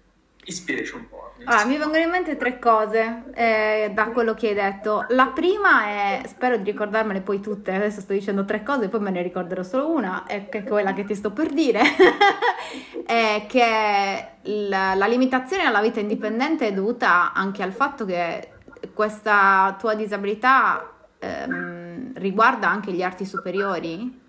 inspiration 0.45 1.07
porn. 1.09 1.25
Ah, 1.45 1.65
mi 1.65 1.77
vengono 1.77 2.03
in 2.03 2.11
mente 2.11 2.37
tre 2.37 2.59
cose 2.59 3.25
eh, 3.35 3.91
da 3.93 4.07
quello 4.07 4.35
che 4.35 4.49
hai 4.49 4.55
detto. 4.55 5.05
La 5.09 5.27
prima 5.27 5.87
è, 5.87 6.23
spero 6.27 6.57
di 6.57 6.71
ricordarmele 6.71 7.21
poi 7.21 7.41
tutte, 7.41 7.73
adesso 7.73 8.01
sto 8.01 8.13
dicendo 8.13 8.45
tre 8.45 8.63
cose, 8.63 8.89
poi 8.89 9.01
me 9.01 9.11
ne 9.11 9.23
ricorderò 9.23 9.63
solo 9.63 9.91
una, 9.91 10.25
è 10.27 10.49
che 10.49 10.59
è 10.59 10.65
quella 10.65 10.93
che 10.95 11.05
ti 11.05 11.15
sto 11.15 11.33
per 11.33 11.53
dire, 11.53 11.83
è 13.05 13.45
che 13.49 14.27
la, 14.43 14.95
la 14.95 15.07
limitazione 15.07 15.65
alla 15.65 15.81
vita 15.81 16.01
indipendente 16.01 16.69
è 16.69 16.73
dovuta 16.73 17.33
anche 17.33 17.63
al 17.63 17.73
fatto 17.73 18.05
che 18.05 18.49
questa 18.95 19.77
tua 19.79 19.95
disabilità 19.95 20.93
ehm, 21.19 22.13
riguarda 22.15 22.69
anche 22.69 22.93
gli 22.93 23.03
arti 23.03 23.25
superiori? 23.25 24.21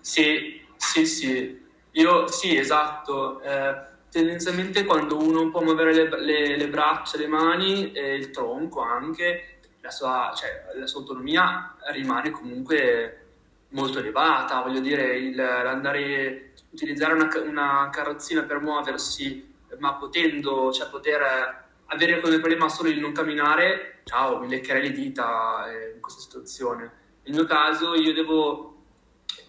Sì, 0.00 0.60
sì, 0.76 1.06
sì. 1.06 1.60
Io 1.92 2.26
sì, 2.26 2.56
esatto. 2.56 3.40
Eh, 3.42 3.90
tendenzialmente 4.12 4.84
quando 4.84 5.16
uno 5.16 5.48
può 5.48 5.62
muovere 5.62 5.94
le, 5.94 6.20
le, 6.20 6.56
le 6.58 6.68
braccia, 6.68 7.16
le 7.16 7.26
mani 7.26 7.92
e 7.92 8.14
il 8.14 8.30
tronco 8.30 8.82
anche, 8.82 9.60
la 9.80 9.90
sua, 9.90 10.32
cioè, 10.36 10.66
la 10.78 10.86
sua, 10.86 11.00
autonomia 11.00 11.74
rimane 11.92 12.30
comunque 12.30 13.24
molto 13.70 14.00
elevata. 14.00 14.60
Voglio 14.60 14.80
dire, 14.80 15.16
il, 15.16 15.34
l'andare, 15.34 16.52
utilizzare 16.70 17.14
una, 17.14 17.30
una 17.42 17.88
carrozzina 17.90 18.42
per 18.42 18.60
muoversi, 18.60 19.50
ma 19.78 19.94
potendo, 19.94 20.70
cioè 20.70 20.90
poter 20.90 21.70
avere 21.86 22.20
come 22.20 22.38
problema 22.38 22.68
solo 22.68 22.90
il 22.90 23.00
non 23.00 23.12
camminare, 23.12 24.00
ciao, 24.04 24.38
mi 24.38 24.48
leccherei 24.48 24.82
le 24.82 24.92
dita 24.92 25.70
eh, 25.70 25.92
in 25.94 26.02
questa 26.02 26.20
situazione. 26.20 27.00
Nel 27.24 27.34
mio 27.34 27.44
caso 27.44 27.94
io 27.94 28.12
devo 28.12 28.82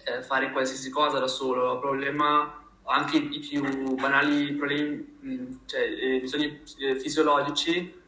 eh, 0.05 0.23
fare 0.23 0.51
qualsiasi 0.51 0.89
cosa 0.89 1.19
da 1.19 1.27
solo, 1.27 1.69
ho 1.69 1.79
problema 1.79 2.62
anche 2.85 3.17
i 3.17 3.39
più 3.39 3.95
banali 3.95 4.53
problemi, 4.53 5.17
mm, 5.25 5.53
cioè 5.65 5.81
eh, 5.81 6.19
bisogni 6.19 6.61
eh, 6.79 6.99
fisiologici, 6.99 8.01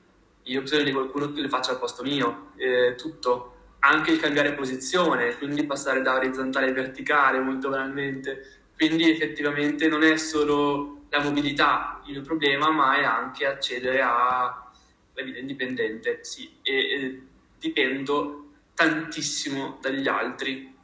io 0.44 0.60
ho 0.60 0.62
bisogno 0.62 0.84
di 0.84 0.92
qualcuno 0.92 1.32
che 1.32 1.42
li 1.42 1.50
faccia 1.50 1.72
al 1.72 1.80
posto 1.80 2.04
mio, 2.04 2.52
eh, 2.58 2.96
tutto, 2.96 3.54
anche 3.80 4.12
il 4.12 4.20
cambiare 4.20 4.54
posizione, 4.54 5.38
quindi 5.38 5.66
passare 5.66 6.02
da 6.02 6.16
orizzontale 6.16 6.70
a 6.70 6.74
verticale 6.74 7.40
molto 7.40 7.70
banalmente, 7.70 8.64
quindi 8.76 9.10
effettivamente 9.10 9.88
non 9.88 10.04
è 10.04 10.18
solo 10.18 11.04
la 11.10 11.22
mobilità 11.22 12.02
il 12.08 12.22
problema, 12.22 12.70
ma 12.72 12.98
è 12.98 13.04
anche 13.04 13.46
accedere 13.46 14.02
alla 14.02 14.72
vita 15.14 15.40
indipendente, 15.40 16.20
sì, 16.24 16.58
e, 16.62 16.74
e 16.74 17.22
dipendo 17.58 18.50
tantissimo 18.74 19.78
dagli 19.82 20.08
altri, 20.08 20.75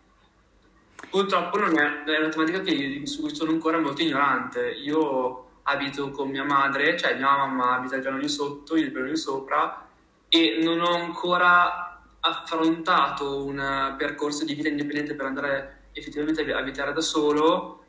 Purtroppo 1.12 1.60
non 1.60 1.78
è, 1.78 2.04
è 2.06 2.20
una 2.20 2.30
tematica 2.30 2.62
che, 2.62 3.02
su 3.04 3.20
cui 3.20 3.36
sono 3.36 3.52
ancora 3.52 3.78
molto 3.78 4.02
ignorante. 4.02 4.70
Io 4.70 5.60
abito 5.64 6.10
con 6.12 6.30
mia 6.30 6.46
madre, 6.46 6.98
cioè 6.98 7.16
mia 7.16 7.36
mamma 7.36 7.76
abita 7.76 7.98
il 7.98 8.02
piano 8.02 8.18
di 8.18 8.30
sotto, 8.30 8.78
io 8.78 8.86
il 8.86 8.92
piano 8.92 9.10
di 9.10 9.18
sopra, 9.18 9.86
e 10.30 10.62
non 10.64 10.80
ho 10.80 10.94
ancora 10.94 12.02
affrontato 12.22 13.44
un 13.44 13.94
percorso 13.98 14.46
di 14.46 14.54
vita 14.54 14.70
indipendente 14.70 15.14
per 15.14 15.26
andare 15.26 15.88
effettivamente 15.92 16.50
a 16.50 16.58
abitare 16.58 16.94
da 16.94 17.02
solo. 17.02 17.84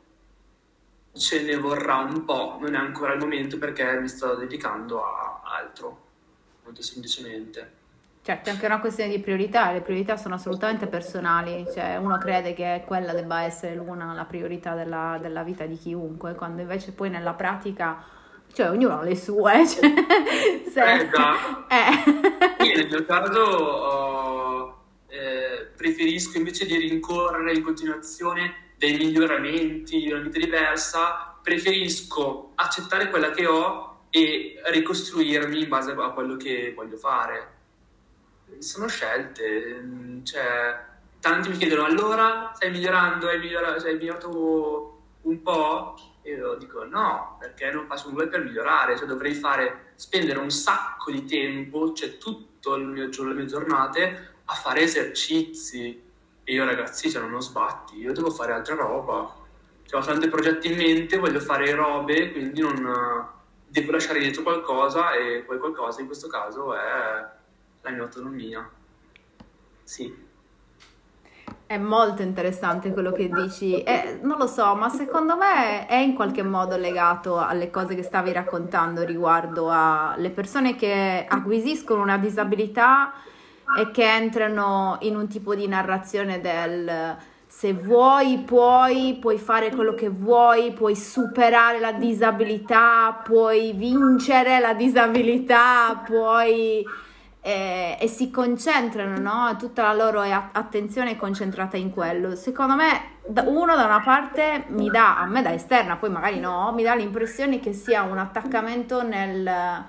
Ce 1.13 1.43
ne 1.43 1.55
vorrà 1.55 1.99
un 1.99 2.25
po', 2.25 2.57
non 2.59 2.75
è 2.75 2.77
ancora 2.77 3.13
il 3.13 3.19
momento 3.19 3.57
perché 3.57 4.01
mi 4.01 4.09
sto 4.09 4.35
dedicando 4.35 5.01
a 5.01 5.43
altro, 5.45 6.07
molto 6.65 6.81
semplicemente. 6.81 7.82
Certo, 8.25 8.47
è 8.47 8.53
anche 8.53 8.65
una 8.65 8.79
questione 8.79 9.09
di 9.09 9.19
priorità, 9.19 9.73
le 9.73 9.81
priorità 9.81 10.15
sono 10.15 10.35
assolutamente 10.35 10.87
personali, 10.87 11.65
cioè 11.73 11.97
uno 11.97 12.17
crede 12.17 12.53
che 12.53 12.83
quella 12.85 13.11
debba 13.11 13.41
essere 13.41 13.75
l'una 13.75 14.13
la 14.13 14.23
priorità 14.23 14.75
della, 14.75 15.17
della 15.19 15.43
vita 15.43 15.65
di 15.65 15.75
chiunque, 15.75 16.33
quando 16.33 16.61
invece 16.61 16.93
poi 16.93 17.09
nella 17.09 17.33
pratica, 17.33 18.01
cioè 18.53 18.69
ognuno 18.69 18.99
ha 18.99 19.03
le 19.03 19.17
sue. 19.17 19.65
Cioè, 20.73 20.97
se... 20.97 21.09
eh, 21.67 22.63
eh. 22.63 22.65
Io 22.65 22.75
nel 22.77 22.87
mio 22.87 23.05
caso 23.05 23.39
oh, 23.41 24.83
eh, 25.07 25.67
preferisco 25.75 26.37
invece 26.37 26.65
di 26.65 26.77
rincorrere 26.77 27.53
in 27.53 27.61
continuazione 27.61 28.71
dei 28.77 28.95
miglioramenti 28.95 29.99
di 29.99 30.11
una 30.11 30.21
vita 30.21 30.39
diversa, 30.39 31.37
preferisco 31.43 32.53
accettare 32.55 33.09
quella 33.09 33.31
che 33.31 33.45
ho 33.45 34.05
e 34.09 34.61
ricostruirmi 34.63 35.63
in 35.63 35.67
base 35.67 35.91
a 35.91 36.09
quello 36.11 36.37
che 36.37 36.71
voglio 36.73 36.97
fare 36.97 37.52
sono 38.63 38.87
scelte, 38.87 40.21
cioè, 40.23 40.79
tanti 41.19 41.49
mi 41.49 41.57
chiedono 41.57 41.85
allora 41.85 42.51
stai 42.55 42.71
migliorando, 42.71 43.27
hai 43.27 43.39
migliorato, 43.39 43.85
hai 43.85 43.95
migliorato 43.95 45.01
un 45.21 45.41
po'? 45.41 45.95
E 46.21 46.31
io 46.31 46.55
dico 46.55 46.83
no, 46.85 47.37
perché 47.39 47.69
non 47.71 47.85
faccio 47.85 48.09
nulla 48.09 48.27
per 48.27 48.43
migliorare, 48.43 48.97
cioè 48.97 49.05
dovrei 49.05 49.33
fare, 49.33 49.91
spendere 49.95 50.39
un 50.39 50.49
sacco 50.49 51.11
di 51.11 51.25
tempo, 51.25 51.93
cioè 51.93 52.17
tutto 52.17 52.75
il 52.75 52.85
mio 52.85 53.09
giorno, 53.09 53.31
le 53.31 53.39
mie 53.39 53.45
giornate 53.45 54.35
a 54.45 54.53
fare 54.53 54.81
esercizi. 54.81 56.01
E 56.45 56.53
io 56.53 56.65
ragazzi, 56.65 57.09
cioè, 57.09 57.21
non 57.21 57.33
ho 57.33 57.39
sbatti, 57.39 57.97
io 57.97 58.11
devo 58.13 58.31
fare 58.31 58.53
altra 58.53 58.75
roba. 58.75 59.33
Cioè, 59.85 60.01
ho 60.01 60.03
tanti 60.03 60.27
progetti 60.27 60.71
in 60.71 60.77
mente, 60.77 61.17
voglio 61.17 61.39
fare 61.39 61.73
robe, 61.73 62.31
quindi 62.31 62.61
non 62.61 63.31
devo 63.67 63.91
lasciare 63.91 64.19
dietro 64.19 64.43
qualcosa 64.43 65.13
e 65.13 65.45
quel 65.45 65.59
qualcosa 65.59 65.99
in 66.01 66.05
questo 66.05 66.27
caso 66.27 66.75
è 66.75 67.41
la 67.83 67.91
mia 67.91 68.03
autonomia. 68.03 68.69
Sì. 69.83 70.31
È 71.65 71.77
molto 71.77 72.21
interessante 72.21 72.91
quello 72.91 73.11
che 73.11 73.29
dici. 73.29 73.81
Eh, 73.83 74.19
non 74.21 74.37
lo 74.37 74.47
so, 74.47 74.75
ma 74.75 74.89
secondo 74.89 75.35
me 75.35 75.85
è 75.87 75.95
in 75.95 76.13
qualche 76.13 76.43
modo 76.43 76.77
legato 76.77 77.39
alle 77.39 77.69
cose 77.69 77.95
che 77.95 78.03
stavi 78.03 78.31
raccontando 78.31 79.03
riguardo 79.03 79.69
alle 79.69 80.29
persone 80.29 80.75
che 80.75 81.25
acquisiscono 81.27 82.01
una 82.01 82.17
disabilità 82.17 83.13
e 83.77 83.91
che 83.91 84.03
entrano 84.03 84.97
in 85.01 85.15
un 85.15 85.27
tipo 85.27 85.55
di 85.55 85.67
narrazione 85.67 86.39
del 86.41 87.17
se 87.55 87.71
vuoi 87.71 88.39
puoi, 88.39 89.17
puoi 89.21 89.37
fare 89.37 89.69
quello 89.69 89.93
che 89.93 90.09
vuoi, 90.09 90.73
puoi 90.73 90.95
superare 90.95 91.79
la 91.79 91.91
disabilità, 91.91 93.21
puoi 93.23 93.73
vincere 93.73 94.59
la 94.59 94.73
disabilità, 94.73 96.01
puoi... 96.03 96.83
Eh, 97.45 97.97
e 97.99 98.07
si 98.07 98.31
concentrano, 98.31 99.19
no? 99.19 99.55
Tutta 99.57 99.81
la 99.81 99.93
loro 99.93 100.21
attenzione 100.21 101.11
è 101.11 101.15
concentrata 101.17 101.75
in 101.75 101.91
quello. 101.91 102.35
Secondo 102.35 102.75
me, 102.75 103.17
uno 103.45 103.75
da 103.75 103.83
una 103.83 104.01
parte 104.01 104.63
mi 104.69 104.89
dà, 104.89 105.19
a 105.19 105.25
me 105.25 105.41
da 105.41 105.53
esterna, 105.53 105.97
poi 105.97 106.09
magari 106.09 106.39
no, 106.39 106.71
mi 106.73 106.83
dà 106.83 106.95
l'impressione 106.95 107.59
che 107.59 107.73
sia 107.73 108.03
un 108.03 108.17
attaccamento 108.17 109.03
nel 109.03 109.83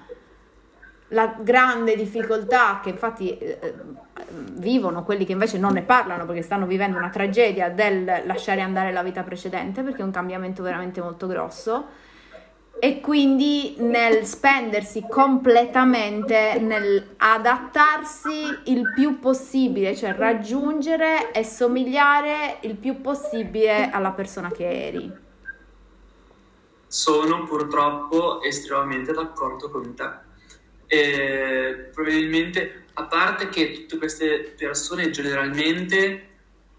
la 1.09 1.35
grande 1.39 1.97
difficoltà 1.97 2.81
che 2.83 2.91
infatti 2.91 3.37
eh, 3.37 3.59
eh, 3.61 3.75
vivono 4.53 5.05
quelli 5.05 5.25
che 5.25 5.33
invece 5.33 5.59
non 5.59 5.73
ne 5.75 5.83
parlano 5.83 6.25
perché 6.25 6.43
stanno 6.43 6.67
vivendo 6.67 6.97
una 6.97 7.11
tragedia 7.11 7.71
del 7.71 8.23
lasciare 8.25 8.63
andare 8.63 8.93
la 8.93 9.03
vita 9.03 9.23
precedente 9.23 9.83
perché 9.83 10.01
è 10.01 10.05
un 10.05 10.11
cambiamento 10.11 10.63
veramente 10.63 11.01
molto 11.01 11.27
grosso 11.27 11.87
e 12.79 13.01
quindi 13.01 13.77
nel 13.79 14.25
spendersi 14.25 15.07
completamente 15.09 16.59
nel 16.61 17.15
adattarsi 17.17 18.59
il 18.65 18.93
più 18.95 19.19
possibile, 19.19 19.97
cioè 19.97 20.15
raggiungere 20.15 21.33
e 21.33 21.45
somigliare 21.45 22.59
il 22.63 22.77
più 22.77 23.01
possibile 23.01 23.91
alla 23.91 24.11
persona 24.11 24.51
che 24.51 24.87
eri. 24.87 25.13
Sono 26.87 27.45
purtroppo 27.45 28.43
estremamente 28.43 29.13
d'accordo 29.13 29.71
con 29.71 29.95
te 29.95 30.25
eh, 30.87 31.91
probabilmente, 31.93 32.85
a 32.95 33.05
parte 33.05 33.49
che 33.49 33.73
tutte 33.73 33.99
queste 33.99 34.55
persone 34.57 35.11
generalmente 35.11 36.29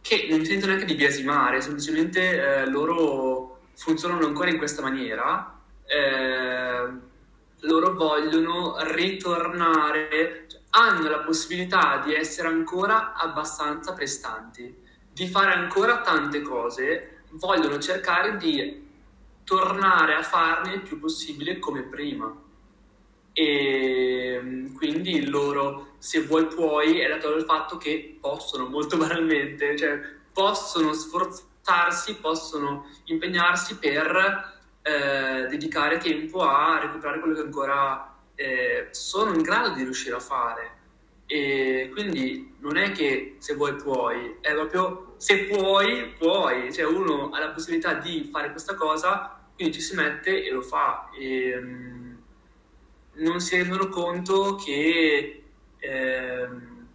che 0.01 0.27
non 0.29 0.45
sentono 0.45 0.73
neanche 0.73 0.87
di 0.87 0.95
biasimare, 0.95 1.59
semplicemente 1.61 2.61
eh, 2.61 2.69
loro 2.69 3.59
funzionano 3.75 4.25
ancora 4.25 4.49
in 4.49 4.57
questa 4.57 4.81
maniera, 4.81 5.54
eh, 5.85 6.87
loro 7.61 7.93
vogliono 7.93 8.75
ritornare, 8.79 10.45
cioè, 10.47 10.61
hanno 10.71 11.09
la 11.09 11.19
possibilità 11.19 12.01
di 12.03 12.13
essere 12.13 12.47
ancora 12.47 13.13
abbastanza 13.13 13.93
prestanti, 13.93 14.75
di 15.11 15.27
fare 15.27 15.53
ancora 15.53 16.01
tante 16.01 16.41
cose, 16.41 17.23
vogliono 17.31 17.79
cercare 17.79 18.37
di 18.37 18.83
tornare 19.43 20.15
a 20.15 20.23
farne 20.23 20.73
il 20.73 20.81
più 20.81 20.99
possibile 20.99 21.59
come 21.59 21.83
prima. 21.83 22.43
E 23.31 24.39
mm, 24.41 24.75
quindi 24.75 25.25
loro 25.27 25.95
se 25.97 26.21
vuoi 26.21 26.47
puoi 26.47 26.99
è 26.99 27.07
dato 27.09 27.31
dal 27.31 27.43
fatto 27.43 27.77
che 27.77 28.17
possono 28.19 28.67
molto 28.67 28.95
banalmente 28.97 29.75
cioè 29.75 29.99
possono 30.31 30.93
sforzarsi 30.93 32.15
possono 32.15 32.87
impegnarsi 33.05 33.77
per 33.77 34.54
eh, 34.87 35.47
dedicare 35.47 35.97
tempo 35.97 36.41
a 36.41 36.79
recuperare 36.79 37.19
quello 37.19 37.33
che 37.33 37.41
ancora 37.41 38.15
eh, 38.35 38.89
sono 38.91 39.33
in 39.33 39.41
grado 39.41 39.69
di 39.73 39.81
riuscire 39.81 40.15
a 40.15 40.19
fare. 40.19 40.73
E 41.25 41.89
quindi 41.91 42.55
non 42.59 42.77
è 42.77 42.91
che 42.91 43.37
se 43.39 43.55
vuoi 43.55 43.73
puoi 43.73 44.37
è 44.41 44.53
proprio 44.53 45.15
se 45.17 45.45
puoi 45.45 46.13
puoi. 46.17 46.71
Cioè 46.71 46.85
uno 46.85 47.31
ha 47.31 47.39
la 47.39 47.49
possibilità 47.49 47.93
di 47.95 48.29
fare 48.31 48.51
questa 48.51 48.75
cosa 48.75 49.39
quindi 49.55 49.73
ci 49.73 49.81
si 49.81 49.95
mette 49.95 50.45
e 50.45 50.51
lo 50.51 50.61
fa. 50.61 51.09
E, 51.17 51.59
mm, 51.59 52.13
non 53.13 53.39
si 53.39 53.55
rendono 53.57 53.87
conto 53.89 54.55
che 54.55 55.43
ehm, 55.79 56.87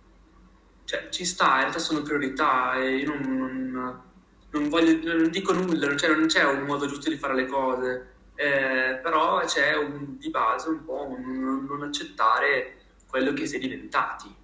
cioè, 0.85 1.09
ci 1.09 1.25
sta, 1.25 1.55
in 1.55 1.61
realtà 1.61 1.79
sono 1.79 2.03
priorità 2.03 2.75
e 2.75 2.97
io 2.99 3.15
non, 3.15 3.71
non, 3.71 4.03
non, 4.51 4.69
voglio, 4.69 5.17
non 5.17 5.31
dico 5.31 5.53
nulla, 5.53 5.97
cioè 5.97 6.15
non 6.15 6.27
c'è 6.27 6.45
un 6.45 6.65
modo 6.65 6.87
giusto 6.87 7.09
di 7.09 7.17
fare 7.17 7.35
le 7.35 7.47
cose, 7.47 8.13
eh, 8.35 8.99
però 9.03 9.41
c'è 9.45 9.77
un, 9.77 10.17
di 10.19 10.31
base 10.31 10.69
un 10.69 10.85
po' 10.85 11.07
un 11.09 11.67
non 11.67 11.83
accettare 11.83 12.77
quello 13.09 13.33
che 13.33 13.47
si 13.47 13.57
è 13.57 13.59
diventati. 13.59 14.35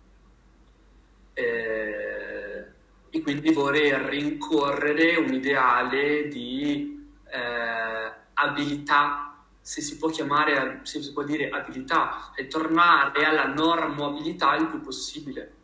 Eh, 1.33 2.65
e 3.11 3.23
quindi 3.23 3.53
vorrei 3.53 3.93
rincorrere 4.09 5.17
un 5.17 5.33
ideale 5.33 6.29
di 6.29 7.09
eh, 7.31 8.13
abilità 8.35 9.27
se 9.61 9.81
si 9.81 9.97
può 9.99 10.09
chiamare, 10.11 10.81
se 10.85 11.03
si 11.03 11.13
può 11.13 11.25
dire 11.25 11.49
abilità, 11.49 12.31
è 12.35 12.47
tornare 12.47 13.25
alla 13.25 13.47
normabilità 13.47 14.55
il 14.55 14.69
più 14.69 14.81
possibile. 14.81 15.55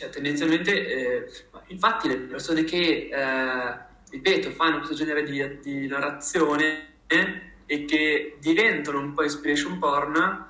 Cioè, 0.00 0.08
tendenzialmente, 0.08 0.86
eh, 0.86 1.30
infatti, 1.66 2.08
le 2.08 2.16
persone 2.16 2.64
che, 2.64 3.10
eh, 3.12 3.78
ripeto, 4.08 4.50
fanno 4.52 4.78
questo 4.78 4.94
genere 4.94 5.22
di, 5.24 5.58
di 5.60 5.86
narrazione 5.86 7.02
eh, 7.06 7.42
e 7.66 7.84
che 7.84 8.38
diventano 8.40 8.98
un 8.98 9.12
po' 9.12 9.24
inspiration 9.24 9.78
porn 9.78 10.46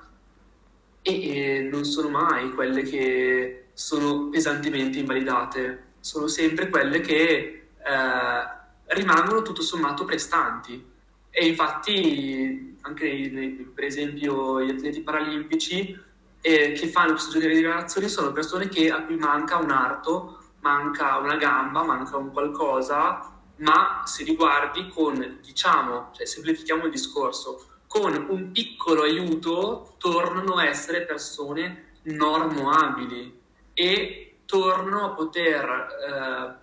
e, 1.01 1.57
e 1.57 1.61
non 1.63 1.83
sono 1.83 2.07
mai 2.07 2.51
quelle 2.51 2.83
che 2.83 3.65
sono 3.73 4.29
pesantemente 4.29 4.99
invalidate, 4.99 5.83
sono 5.99 6.27
sempre 6.27 6.69
quelle 6.69 7.01
che 7.01 7.67
eh, 7.77 8.93
rimangono 8.95 9.41
tutto 9.41 9.61
sommato 9.61 10.05
prestanti. 10.05 10.81
E 11.29 11.45
infatti 11.45 12.77
anche 12.83 13.29
nei, 13.29 13.49
per 13.49 13.83
esempio 13.83 14.63
gli 14.63 14.69
atleti 14.69 15.01
paralimpici 15.01 16.09
eh, 16.41 16.71
che 16.73 16.87
fanno 16.87 17.11
questo 17.11 17.31
genere 17.31 17.55
di 17.55 17.61
relazioni 17.61 18.09
sono 18.09 18.31
persone 18.31 18.67
che, 18.67 18.91
a 18.91 19.03
cui 19.03 19.15
manca 19.15 19.57
un 19.57 19.71
arto, 19.71 20.39
manca 20.61 21.17
una 21.17 21.35
gamba, 21.35 21.83
manca 21.83 22.17
un 22.17 22.31
qualcosa, 22.31 23.39
ma 23.57 24.01
se 24.05 24.23
li 24.23 24.35
guardi 24.35 24.87
con, 24.87 25.39
diciamo, 25.41 26.09
cioè 26.13 26.25
semplifichiamo 26.25 26.85
il 26.85 26.91
discorso, 26.91 27.67
con 27.87 28.25
un 28.29 28.51
piccolo 28.51 29.03
aiuto 29.03 29.95
tornano 29.97 30.55
a 30.55 30.65
essere 30.65 31.01
persone 31.01 31.99
normoabili 32.03 33.39
e 33.73 34.39
tornano 34.45 35.05
a 35.05 35.09
poter 35.09 35.87
eh, 36.07 36.59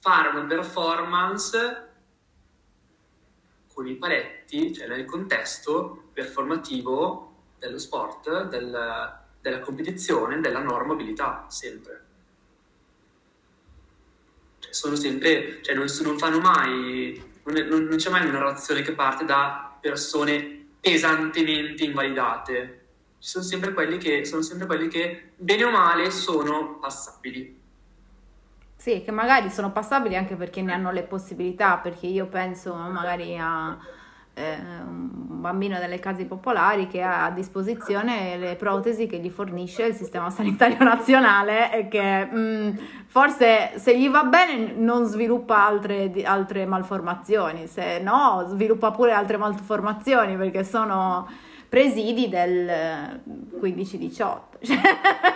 fare 0.00 0.28
una 0.28 0.44
performance 0.44 1.88
con 3.72 3.86
i 3.88 3.96
paletti, 3.96 4.72
cioè 4.72 4.86
nel 4.86 5.04
contesto 5.04 6.10
performativo 6.12 7.33
dello 7.64 7.78
sport, 7.78 8.48
del, 8.48 9.18
della 9.40 9.60
competizione, 9.60 10.40
della 10.40 10.60
normabilità, 10.60 11.46
sempre. 11.48 12.02
Cioè, 14.58 14.72
sono 14.72 14.94
sempre, 14.94 15.62
cioè 15.62 15.74
non, 15.74 15.86
non 16.02 16.18
fanno 16.18 16.40
mai, 16.40 17.22
non, 17.44 17.86
non, 17.86 17.96
c'è 17.96 18.10
mai 18.10 18.22
una 18.22 18.38
narrazione 18.38 18.82
che 18.82 18.92
parte 18.92 19.24
da 19.24 19.76
persone 19.80 20.66
pesantemente 20.80 21.84
invalidate. 21.84 22.80
Ci 23.18 23.30
sono 23.30 23.44
sempre 23.44 23.72
quelli 23.72 23.96
che, 23.96 24.26
sono 24.26 24.42
sempre 24.42 24.66
quelli 24.66 24.88
che 24.88 25.32
bene 25.36 25.64
o 25.64 25.70
male 25.70 26.10
sono 26.10 26.78
passabili. 26.78 27.62
Sì, 28.76 29.02
che 29.02 29.10
magari 29.10 29.48
sono 29.48 29.72
passabili 29.72 30.14
anche 30.14 30.34
perché 30.34 30.60
ne 30.60 30.74
hanno 30.74 30.90
le 30.90 31.04
possibilità, 31.04 31.78
perché 31.78 32.06
io 32.06 32.26
penso 32.26 32.74
magari 32.74 33.38
a 33.38 33.78
eh, 34.34 34.56
un 34.84 35.40
bambino 35.40 35.78
delle 35.78 36.00
case 36.00 36.24
popolari 36.24 36.88
che 36.88 37.02
ha 37.02 37.24
a 37.24 37.30
disposizione 37.30 38.36
le 38.36 38.56
protesi 38.56 39.06
che 39.06 39.18
gli 39.18 39.30
fornisce 39.30 39.84
il 39.84 39.94
sistema 39.94 40.30
sanitario 40.30 40.78
nazionale 40.82 41.72
e 41.72 41.88
che 41.88 42.24
mh, 42.24 42.38
mm, 42.38 42.70
forse 43.06 43.78
se 43.78 43.96
gli 43.96 44.08
va 44.08 44.24
bene 44.24 44.72
non 44.72 45.04
sviluppa 45.04 45.64
altre, 45.64 46.10
altre 46.24 46.66
malformazioni, 46.66 47.66
se 47.66 48.00
no 48.00 48.44
sviluppa 48.48 48.90
pure 48.90 49.12
altre 49.12 49.36
malformazioni 49.36 50.36
perché 50.36 50.64
sono 50.64 51.28
presidi 51.68 52.28
del 52.28 53.22
15-18, 53.60 54.12
cioè 54.62 54.80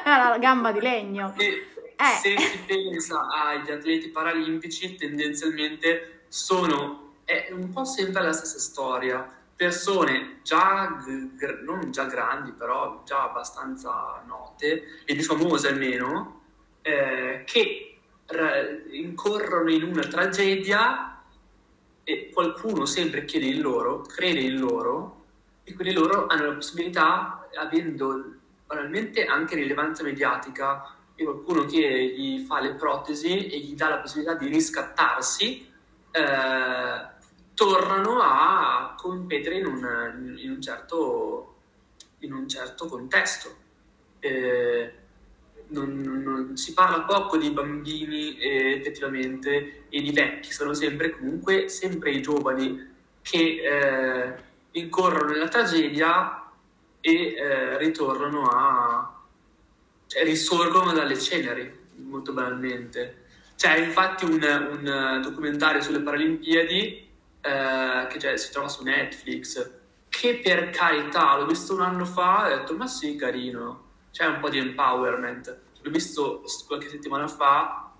la 0.04 0.38
gamba 0.38 0.72
di 0.72 0.80
legno. 0.80 1.34
Eh. 1.36 2.16
se 2.20 2.38
si 2.38 2.58
pensa 2.64 3.26
agli 3.28 3.72
atleti 3.72 4.08
paralimpici, 4.08 4.94
tendenzialmente 4.94 6.22
sono 6.28 7.07
è 7.28 7.50
un 7.50 7.68
po' 7.70 7.84
sempre 7.84 8.22
la 8.22 8.32
stessa 8.32 8.58
storia. 8.58 9.30
Persone 9.54 10.40
già, 10.42 11.04
non 11.62 11.90
già 11.90 12.04
grandi, 12.06 12.52
però 12.52 13.02
già 13.04 13.24
abbastanza 13.24 14.22
note 14.26 15.02
e 15.04 15.14
più 15.14 15.24
famose 15.24 15.68
almeno, 15.68 16.40
eh, 16.80 17.42
che 17.44 17.98
incorrono 18.92 19.70
in 19.70 19.82
una 19.82 20.06
tragedia 20.06 21.22
e 22.02 22.30
qualcuno 22.32 22.86
sempre 22.86 23.26
chiede 23.26 23.44
in 23.44 23.60
loro, 23.60 24.00
crede 24.00 24.40
in 24.40 24.58
loro, 24.58 25.24
e 25.64 25.74
quindi 25.74 25.92
loro 25.92 26.28
hanno 26.28 26.46
la 26.46 26.54
possibilità, 26.54 27.46
avendo 27.58 28.24
banalmente 28.64 29.26
anche 29.26 29.54
rilevanza 29.54 30.02
mediatica, 30.02 30.94
di 31.14 31.24
qualcuno 31.24 31.66
che 31.66 32.14
gli 32.16 32.46
fa 32.46 32.60
le 32.60 32.72
protesi 32.72 33.48
e 33.48 33.58
gli 33.58 33.74
dà 33.74 33.90
la 33.90 33.98
possibilità 33.98 34.32
di 34.32 34.46
riscattarsi, 34.46 35.70
eh, 36.10 37.16
tornano 37.58 38.20
a 38.20 38.94
competere 38.96 39.56
in 39.56 39.66
un, 39.66 40.36
in 40.38 40.50
un, 40.52 40.62
certo, 40.62 41.56
in 42.20 42.32
un 42.32 42.48
certo, 42.48 42.86
contesto. 42.86 43.52
Eh, 44.20 44.92
non, 45.70 46.00
non, 46.24 46.56
si 46.56 46.72
parla 46.72 47.00
poco 47.00 47.36
di 47.36 47.50
bambini 47.50 48.38
eh, 48.38 48.74
effettivamente 48.74 49.86
e 49.88 50.00
di 50.00 50.12
vecchi, 50.12 50.52
sono 50.52 50.72
sempre 50.72 51.10
comunque 51.10 51.68
sempre 51.68 52.12
i 52.12 52.22
giovani 52.22 52.94
che 53.22 53.60
eh, 53.60 54.34
incorrono 54.78 55.32
nella 55.32 55.48
tragedia 55.48 56.48
e 57.00 57.34
eh, 57.34 57.76
ritornano 57.78 58.44
a 58.44 59.20
cioè 60.06 60.22
risorgono 60.22 60.92
dalle 60.92 61.18
ceneri, 61.18 61.76
molto 61.96 62.32
banalmente. 62.32 63.24
C'è 63.56 63.78
infatti 63.78 64.24
un, 64.26 64.40
un 64.42 65.20
documentario 65.22 65.82
sulle 65.82 66.00
Paralimpiadi 66.00 67.06
eh, 67.40 68.06
che 68.08 68.36
si 68.36 68.50
trova 68.50 68.68
su 68.68 68.82
Netflix, 68.82 69.70
che 70.08 70.40
per 70.42 70.70
carità 70.70 71.36
l'ho 71.36 71.46
visto 71.46 71.74
un 71.74 71.82
anno 71.82 72.04
fa 72.04 72.48
e 72.48 72.54
ho 72.54 72.56
detto 72.58 72.76
ma 72.76 72.86
sì, 72.86 73.16
carino, 73.16 73.84
c'è 74.10 74.26
un 74.26 74.40
po' 74.40 74.48
di 74.48 74.58
empowerment. 74.58 75.58
L'ho 75.80 75.90
visto 75.90 76.42
qualche 76.66 76.88
settimana 76.88 77.28
fa 77.28 77.92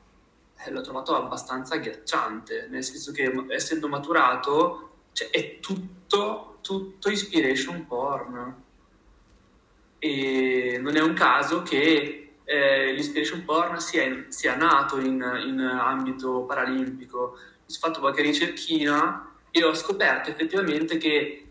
e 0.64 0.70
l'ho 0.70 0.80
trovato 0.80 1.14
abbastanza 1.14 1.74
agghiacciante, 1.74 2.66
nel 2.68 2.82
senso 2.82 3.12
che 3.12 3.32
essendo 3.48 3.88
maturato 3.88 4.90
cioè, 5.12 5.30
è 5.30 5.60
tutto, 5.60 6.58
tutto 6.60 7.10
inspiration 7.10 7.86
porn 7.86 8.66
e 9.98 10.78
non 10.80 10.96
è 10.96 11.00
un 11.00 11.12
caso 11.12 11.62
che 11.62 12.36
eh, 12.44 12.92
l'inspiration 12.92 13.44
porn 13.44 13.80
sia, 13.80 14.24
sia 14.28 14.56
nato 14.56 14.98
in, 14.98 15.22
in, 15.46 15.60
ambito 15.60 16.42
paralimpico. 16.42 17.18
Ho 17.18 17.78
fatto 17.78 18.00
qualche 18.00 18.22
ricerchina 18.22 19.27
e 19.50 19.64
ho 19.64 19.74
scoperto 19.74 20.30
effettivamente 20.30 20.98
che 20.98 21.44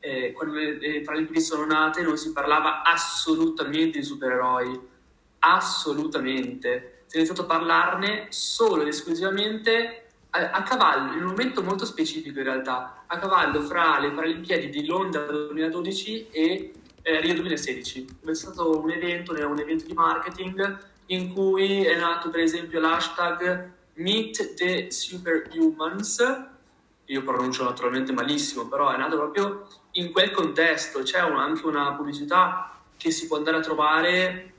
eh, 0.00 0.32
quando 0.32 0.54
le, 0.56 0.78
le 0.78 1.00
Paralimpiadi 1.02 1.40
sono 1.40 1.66
nate 1.66 2.02
non 2.02 2.16
si 2.16 2.32
parlava 2.32 2.82
assolutamente 2.82 3.98
di 3.98 4.04
supereroi, 4.04 4.80
assolutamente. 5.40 7.02
Si 7.06 7.16
è 7.16 7.18
iniziato 7.18 7.42
a 7.42 7.46
parlarne 7.46 8.26
solo 8.30 8.82
ed 8.82 8.88
esclusivamente 8.88 10.06
a, 10.30 10.50
a, 10.50 10.62
cavallo, 10.62 11.12
in 11.12 11.22
un 11.22 11.30
momento 11.30 11.62
molto 11.62 11.84
specifico 11.84 12.38
in 12.38 12.44
realtà, 12.44 13.04
a 13.06 13.18
cavallo 13.18 13.60
fra 13.62 13.98
le 13.98 14.10
Paralimpiadi 14.10 14.70
di 14.70 14.86
Londra 14.86 15.24
2012 15.24 16.28
e 16.30 16.72
eh, 17.02 17.20
Rio 17.20 17.34
2016. 17.34 18.18
È 18.24 18.34
stato 18.34 18.80
un 18.80 18.90
evento, 18.90 19.32
un 19.32 19.58
evento 19.58 19.84
di 19.84 19.92
marketing 19.92 20.88
in 21.06 21.32
cui 21.32 21.84
è 21.84 21.98
nato 21.98 22.30
per 22.30 22.40
esempio 22.40 22.80
l'hashtag 22.80 23.72
Meet 23.94 24.54
the 24.54 24.90
Superhumans, 24.90 26.48
io 27.10 27.22
pronuncio 27.22 27.64
naturalmente 27.64 28.12
malissimo, 28.12 28.68
però 28.68 28.90
è 28.90 28.96
nato 28.96 29.16
proprio 29.16 29.66
in 29.92 30.12
quel 30.12 30.30
contesto, 30.30 31.02
c'è 31.02 31.22
un, 31.22 31.38
anche 31.38 31.66
una 31.66 31.94
pubblicità 31.94 32.78
che 32.96 33.10
si 33.10 33.26
può 33.26 33.36
andare 33.36 33.56
a 33.56 33.60
trovare 33.60 34.52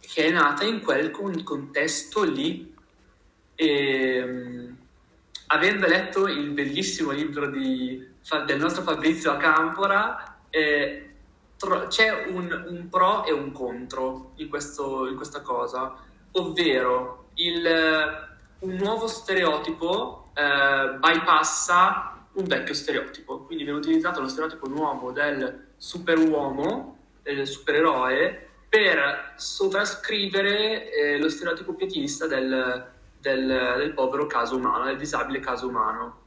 che 0.00 0.24
è 0.24 0.30
nata 0.30 0.64
in 0.64 0.80
quel 0.80 1.10
contesto 1.10 2.22
lì. 2.22 2.74
E, 3.54 4.16
ehm, 4.16 4.76
avendo 5.48 5.86
letto 5.86 6.26
il 6.26 6.48
bellissimo 6.50 7.10
libro 7.10 7.50
di, 7.50 8.09
del 8.44 8.58
nostro 8.58 8.82
Fabrizio 8.82 9.32
Acampora, 9.32 10.38
eh, 10.50 11.14
tro- 11.56 11.86
c'è 11.86 12.26
un, 12.28 12.64
un, 12.68 12.88
pro 12.88 13.24
e 13.24 13.32
un 13.32 13.52
contro 13.52 14.32
in, 14.36 14.48
questo, 14.48 15.06
in 15.08 15.16
questa 15.16 15.40
cosa, 15.40 15.94
ovvero 16.32 17.28
il, 17.34 17.66
un 18.60 18.74
nuovo 18.74 19.06
stereotipo 19.06 20.30
eh, 20.34 20.96
bypassa 20.98 22.26
un 22.32 22.44
vecchio 22.44 22.74
stereotipo, 22.74 23.40
quindi 23.40 23.64
viene 23.64 23.78
utilizzato 23.78 24.20
lo 24.20 24.28
stereotipo 24.28 24.68
nuovo 24.68 25.10
del 25.10 25.68
superuomo 25.76 26.98
del 27.22 27.46
supereroe 27.46 28.48
per 28.68 29.34
sovrascrivere 29.36 30.92
eh, 30.92 31.18
lo 31.18 31.28
stereotipo 31.28 31.74
pietista 31.74 32.26
del, 32.26 32.86
del, 33.18 33.74
del, 33.76 33.92
povero 33.94 34.26
caso 34.26 34.56
umano, 34.56 34.84
del 34.84 34.96
disabile 34.96 35.40
caso 35.40 35.66
umano. 35.68 36.18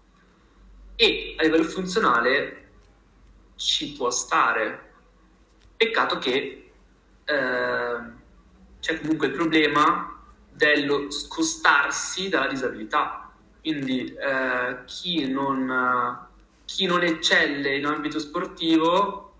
E 0.95 1.36
a 1.38 1.43
livello 1.43 1.63
funzionale 1.63 2.69
ci 3.56 3.93
può 3.93 4.10
stare. 4.10 4.91
Peccato 5.75 6.17
che 6.17 6.71
eh, 7.25 7.97
c'è 8.79 8.99
comunque 8.99 9.27
il 9.27 9.34
problema 9.34 10.21
dello 10.51 11.10
scostarsi 11.10 12.29
dalla 12.29 12.47
disabilità. 12.47 13.32
Quindi 13.60 14.13
eh, 14.13 14.84
chi, 14.86 15.27
non, 15.29 16.27
chi 16.65 16.86
non 16.86 17.01
eccelle 17.01 17.77
in 17.77 17.86
ambito 17.86 18.19
sportivo 18.19 19.34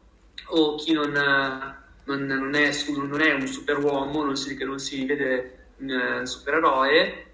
o 0.48 0.76
chi 0.76 0.94
non, 0.94 1.12
non, 1.12 2.26
non, 2.26 2.56
è, 2.56 2.72
non 2.88 3.22
è, 3.22 3.34
un 3.34 3.48
superuomo, 3.48 4.24
non 4.24 4.36
si, 4.36 4.56
non 4.64 4.80
si 4.80 5.06
vede 5.06 5.68
un 5.78 6.22
uh, 6.22 6.26
supereroe, 6.26 7.26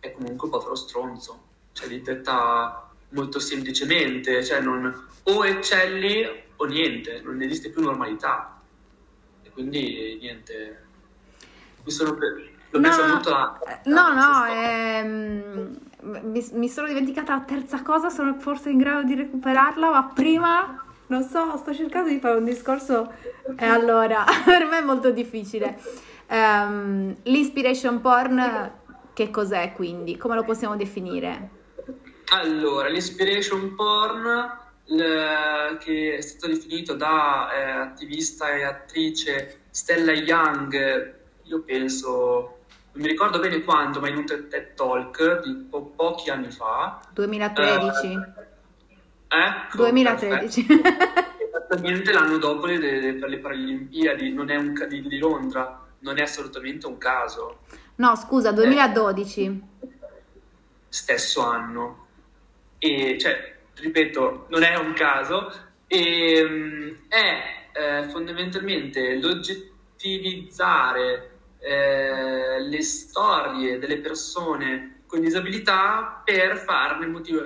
è 0.00 0.12
comunque 0.12 0.46
un 0.46 0.50
povero 0.52 0.74
stronzo. 0.74 1.48
Cioè, 1.72 1.88
di 1.88 2.02
detta 2.02 2.89
molto 3.10 3.40
semplicemente, 3.40 4.44
cioè 4.44 4.60
non, 4.60 5.06
o 5.24 5.46
eccelli 5.46 6.26
o 6.56 6.64
niente, 6.64 7.20
non 7.22 7.40
esiste 7.42 7.70
più 7.70 7.82
normalità. 7.82 8.60
E 9.42 9.50
quindi 9.50 10.18
niente. 10.20 10.84
Mi 11.84 11.90
sono 11.90 12.16
l'ho 12.70 12.78
no, 12.78 13.06
molto 13.08 13.34
a, 13.34 13.58
a 13.64 13.80
no, 13.84 14.12
no, 14.12 14.46
ehm, 14.46 15.78
mi, 16.02 16.48
mi 16.52 16.68
sono 16.68 16.86
dimenticata 16.86 17.34
la 17.34 17.40
terza 17.40 17.82
cosa, 17.82 18.10
sono 18.10 18.36
forse 18.38 18.70
in 18.70 18.78
grado 18.78 19.02
di 19.02 19.14
recuperarla, 19.14 19.90
ma 19.90 20.04
prima 20.14 20.84
non 21.08 21.24
so, 21.24 21.56
sto 21.56 21.74
cercando 21.74 22.08
di 22.08 22.20
fare 22.20 22.38
un 22.38 22.44
discorso 22.44 23.12
e 23.56 23.64
allora 23.64 24.24
per 24.44 24.66
me 24.66 24.78
è 24.78 24.82
molto 24.82 25.10
difficile. 25.10 25.78
Um, 26.28 27.16
l'inspiration 27.24 28.00
porn 28.00 28.72
che 29.12 29.30
cos'è 29.30 29.72
quindi? 29.74 30.16
Come 30.16 30.36
lo 30.36 30.44
possiamo 30.44 30.76
definire? 30.76 31.58
Allora, 32.30 32.88
l'inspiration 32.88 33.74
porn 33.74 34.58
le, 34.84 35.76
che 35.78 36.16
è 36.16 36.20
stato 36.20 36.52
definito 36.52 36.94
da 36.94 37.52
eh, 37.52 37.70
attivista 37.70 38.50
e 38.54 38.64
attrice 38.64 39.62
Stella 39.70 40.12
Young, 40.12 41.14
io 41.44 41.62
penso 41.62 42.56
non 42.92 43.04
mi 43.04 43.08
ricordo 43.08 43.38
bene 43.38 43.62
quando, 43.62 44.00
ma 44.00 44.08
in 44.08 44.16
un 44.16 44.26
TED 44.26 44.74
Talk 44.74 45.42
di 45.44 45.54
po- 45.70 45.92
pochi 45.94 46.28
anni 46.30 46.50
fa. 46.50 47.00
2013. 47.12 48.06
Eh, 48.06 48.40
Ecco, 49.32 49.76
2013. 49.76 50.66
Esattamente 51.46 52.12
l'anno 52.12 52.38
dopo 52.38 52.66
le, 52.66 52.78
le, 52.78 53.14
per 53.14 53.28
le 53.28 53.38
Paralimpiadi, 53.38 54.32
non 54.32 54.50
è 54.50 54.56
un, 54.56 54.74
di, 54.88 55.06
di, 55.06 55.18
Londra, 55.18 55.86
non 56.00 56.18
è 56.18 56.22
assolutamente 56.22 56.88
un 56.88 56.98
caso. 56.98 57.60
No, 57.96 58.16
scusa, 58.16 58.50
2012. 58.50 59.42
Eh, 59.80 59.88
stesso 60.88 61.42
anno. 61.46 62.06
E, 62.82 63.18
cioè, 63.18 63.56
ripeto, 63.74 64.46
non 64.48 64.62
è 64.62 64.74
un 64.76 64.94
caso, 64.94 65.52
e, 65.86 66.38
ehm, 66.38 66.96
è 67.08 67.60
eh, 67.72 68.08
fondamentalmente 68.08 69.16
l'oggettivizzare 69.16 71.30
eh, 71.58 72.58
le 72.60 72.82
storie 72.82 73.78
delle 73.78 73.98
persone 73.98 75.02
con 75.06 75.20
disabilità 75.20 76.22
per 76.24 76.56
farne 76.56 77.06
motivo, 77.06 77.42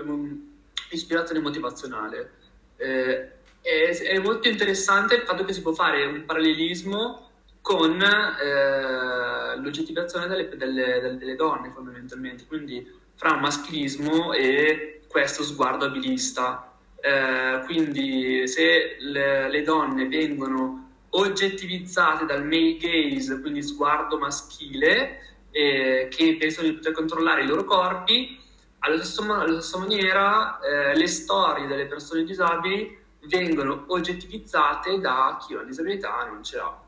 ispirazione 0.90 1.40
motivazionale. 1.40 2.30
Eh, 2.76 3.32
è, 3.60 3.96
è, 3.96 4.18
molto 4.18 4.48
interessante 4.48 5.16
il 5.16 5.22
fatto 5.22 5.44
che 5.44 5.52
si 5.52 5.62
può 5.62 5.72
fare 5.72 6.04
un 6.04 6.24
parallelismo 6.26 7.30
con 7.62 8.00
eh, 8.00 9.58
l'oggettivazione 9.58 10.26
delle, 10.26 10.48
delle, 10.54 11.16
delle, 11.18 11.34
donne 11.34 11.70
fondamentalmente, 11.70 12.44
quindi 12.46 12.86
fra 13.14 13.36
maschilismo 13.36 14.34
e 14.34 14.93
questo 15.14 15.44
sguardo 15.44 15.84
abilista. 15.84 16.72
Eh, 16.96 17.62
quindi 17.66 18.48
se 18.48 18.96
le, 18.98 19.48
le, 19.48 19.62
donne 19.62 20.08
vengono 20.08 20.88
oggettivizzate 21.10 22.24
dal 22.24 22.42
male 22.44 22.76
gaze, 22.78 23.40
quindi 23.40 23.62
sguardo 23.62 24.18
maschile, 24.18 25.20
eh, 25.52 26.08
che 26.10 26.36
pensano 26.36 26.66
di 26.66 26.74
poter 26.74 26.90
controllare 26.90 27.44
i 27.44 27.46
loro 27.46 27.62
corpi, 27.62 28.36
allo 28.80 28.96
stesso, 28.96 29.22
alla 29.22 29.60
stessa 29.60 29.78
maniera, 29.78 30.58
eh, 30.58 30.96
le 30.96 31.06
storie 31.06 31.68
delle 31.68 31.86
persone 31.86 32.24
disabili 32.24 32.98
vengono 33.26 33.84
oggettivizzate 33.86 34.98
da 34.98 35.38
chi 35.40 35.52
ha 35.52 35.58
una 35.58 35.66
disabilità 35.66 36.24
non 36.24 36.42
ce 36.42 36.56
l'ha. 36.56 36.82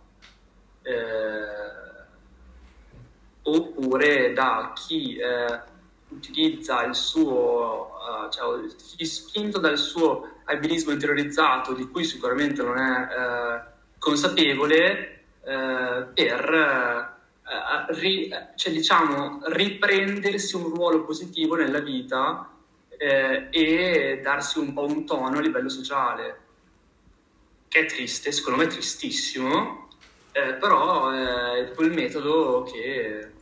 Eh, 0.83 2.05
oppure 3.43 4.33
da 4.33 4.73
chi 4.75 5.17
eh, 5.17 5.75
utilizza 6.09 6.85
il 6.85 6.95
suo, 6.95 7.91
uh, 8.27 8.31
cioè 8.31 8.69
spinto 9.05 9.59
dal 9.59 9.77
suo 9.79 10.41
abilismo 10.45 10.93
interiorizzato, 10.93 11.73
di 11.73 11.89
cui 11.89 12.05
sicuramente 12.05 12.63
non 12.63 12.79
è 12.79 13.09
eh, 13.11 13.63
consapevole, 13.99 15.25
eh, 15.43 16.07
per 16.15 17.15
ri, 17.89 18.31
cioè, 18.55 18.73
diciamo, 18.73 19.41
riprendersi 19.47 20.57
un 20.57 20.69
ruolo 20.69 21.05
positivo 21.05 21.57
nella 21.57 21.81
vita 21.81 22.51
e 22.99 24.21
darsi 24.23 24.59
un 24.59 24.73
po' 24.73 24.85
un 24.85 25.05
tono 25.05 25.37
a 25.37 25.41
livello 25.41 25.69
sociale, 25.69 26.41
che 27.69 27.81
è 27.81 27.87
triste, 27.87 28.33
secondo 28.33 28.59
me 28.59 28.65
è 28.65 28.69
tristissimo, 28.69 29.89
però 30.33 31.11
è 31.11 31.73
quel 31.75 31.91
metodo 31.93 32.63
che, 32.63 33.33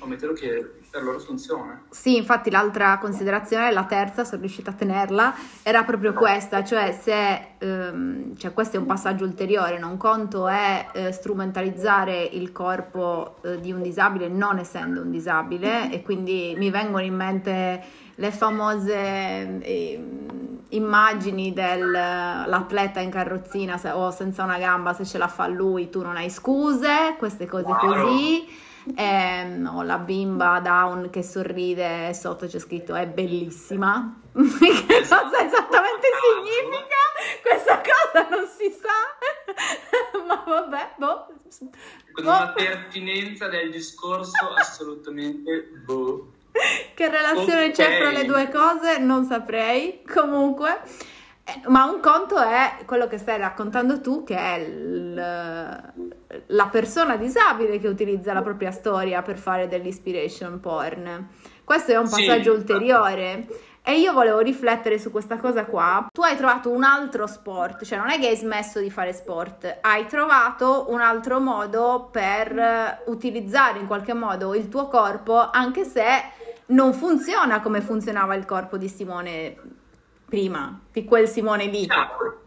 un 0.00 0.08
metodo 0.08 0.32
che 0.34 0.77
per 0.90 1.02
loro 1.02 1.18
funziona. 1.18 1.82
Sì, 1.90 2.16
infatti 2.16 2.50
l'altra 2.50 2.98
considerazione, 2.98 3.70
la 3.72 3.84
terza, 3.84 4.24
sono 4.24 4.40
riuscita 4.40 4.70
a 4.70 4.74
tenerla, 4.74 5.34
era 5.62 5.84
proprio 5.84 6.12
questa, 6.14 6.64
cioè 6.64 6.96
se, 6.98 7.56
ehm, 7.58 8.36
cioè 8.36 8.52
questo 8.52 8.76
è 8.76 8.78
un 8.78 8.86
passaggio 8.86 9.24
ulteriore, 9.24 9.80
un 9.82 9.96
conto 9.96 10.48
è 10.48 10.88
eh, 10.92 11.12
strumentalizzare 11.12 12.22
il 12.22 12.52
corpo 12.52 13.36
eh, 13.42 13.60
di 13.60 13.72
un 13.72 13.82
disabile 13.82 14.28
non 14.28 14.58
essendo 14.58 15.02
un 15.02 15.10
disabile 15.10 15.90
e 15.90 16.02
quindi 16.02 16.54
mi 16.56 16.70
vengono 16.70 17.04
in 17.04 17.14
mente 17.14 17.82
le 18.14 18.30
famose 18.32 19.60
eh, 19.60 20.04
immagini 20.70 21.52
dell'atleta 21.52 23.00
in 23.00 23.10
carrozzina 23.10 23.76
se, 23.76 23.90
o 23.90 24.10
senza 24.10 24.42
una 24.42 24.58
gamba, 24.58 24.92
se 24.92 25.04
ce 25.04 25.18
la 25.18 25.28
fa 25.28 25.46
lui 25.46 25.88
tu 25.90 26.02
non 26.02 26.16
hai 26.16 26.30
scuse, 26.30 27.14
queste 27.18 27.46
cose 27.46 27.64
wow. 27.64 27.76
così 27.76 28.66
eh, 28.96 29.64
ho 29.66 29.82
la 29.82 29.98
bimba 29.98 30.60
down 30.60 31.10
che 31.10 31.22
sorride 31.22 32.12
sotto 32.14 32.46
c'è 32.46 32.58
scritto 32.58 32.94
è 32.94 33.06
bellissima 33.06 34.20
che 34.38 35.00
cosa 35.00 35.44
esattamente 35.44 36.06
significa? 36.22 37.00
Questa 37.42 37.80
cosa 37.80 38.28
non 38.30 38.46
si 38.46 38.70
sa. 38.70 40.22
Ma 40.26 40.44
vabbè 40.46 40.94
boh. 40.96 41.26
con 42.12 42.24
boh. 42.24 42.30
una 42.30 42.52
pertinenza 42.52 43.48
del 43.48 43.70
discorso 43.70 44.52
assolutamente 44.54 45.70
boh. 45.84 46.32
Che 46.94 47.08
relazione 47.08 47.66
okay. 47.66 47.72
c'è 47.72 47.98
fra 47.98 48.10
le 48.10 48.24
due 48.24 48.48
cose? 48.48 48.98
Non 48.98 49.24
saprei. 49.24 50.02
Comunque 50.04 50.82
eh, 51.48 51.62
ma 51.68 51.84
un 51.84 52.00
conto 52.00 52.36
è 52.36 52.84
quello 52.84 53.06
che 53.06 53.16
stai 53.16 53.38
raccontando 53.38 54.02
tu, 54.02 54.22
che 54.22 54.36
è 54.36 54.56
il, 54.58 55.14
la 55.14 56.66
persona 56.66 57.16
disabile 57.16 57.78
che 57.78 57.88
utilizza 57.88 58.34
la 58.34 58.42
propria 58.42 58.70
storia 58.70 59.22
per 59.22 59.38
fare 59.38 59.66
dell'inspiration 59.66 60.60
porn. 60.60 61.28
Questo 61.64 61.92
è 61.92 61.96
un 61.96 62.08
passaggio 62.08 62.52
sì. 62.52 62.58
ulteriore. 62.58 63.46
E 63.82 63.98
io 63.98 64.12
volevo 64.12 64.40
riflettere 64.40 64.98
su 64.98 65.10
questa 65.10 65.38
cosa 65.38 65.64
qua. 65.64 66.08
Tu 66.12 66.20
hai 66.20 66.36
trovato 66.36 66.68
un 66.68 66.82
altro 66.82 67.26
sport, 67.26 67.84
cioè 67.84 67.96
non 67.96 68.10
è 68.10 68.18
che 68.18 68.28
hai 68.28 68.36
smesso 68.36 68.80
di 68.80 68.90
fare 68.90 69.14
sport, 69.14 69.78
hai 69.80 70.04
trovato 70.06 70.86
un 70.90 71.00
altro 71.00 71.40
modo 71.40 72.10
per 72.12 73.04
utilizzare 73.06 73.78
in 73.78 73.86
qualche 73.86 74.12
modo 74.12 74.54
il 74.54 74.68
tuo 74.68 74.88
corpo, 74.88 75.48
anche 75.50 75.84
se 75.84 76.04
non 76.66 76.92
funziona 76.92 77.62
come 77.62 77.80
funzionava 77.80 78.34
il 78.34 78.44
corpo 78.44 78.76
di 78.76 78.88
Simone 78.88 79.77
prima, 80.28 80.80
di 80.92 81.04
quel 81.04 81.28
Simone. 81.28 81.72
Certo. 81.72 82.42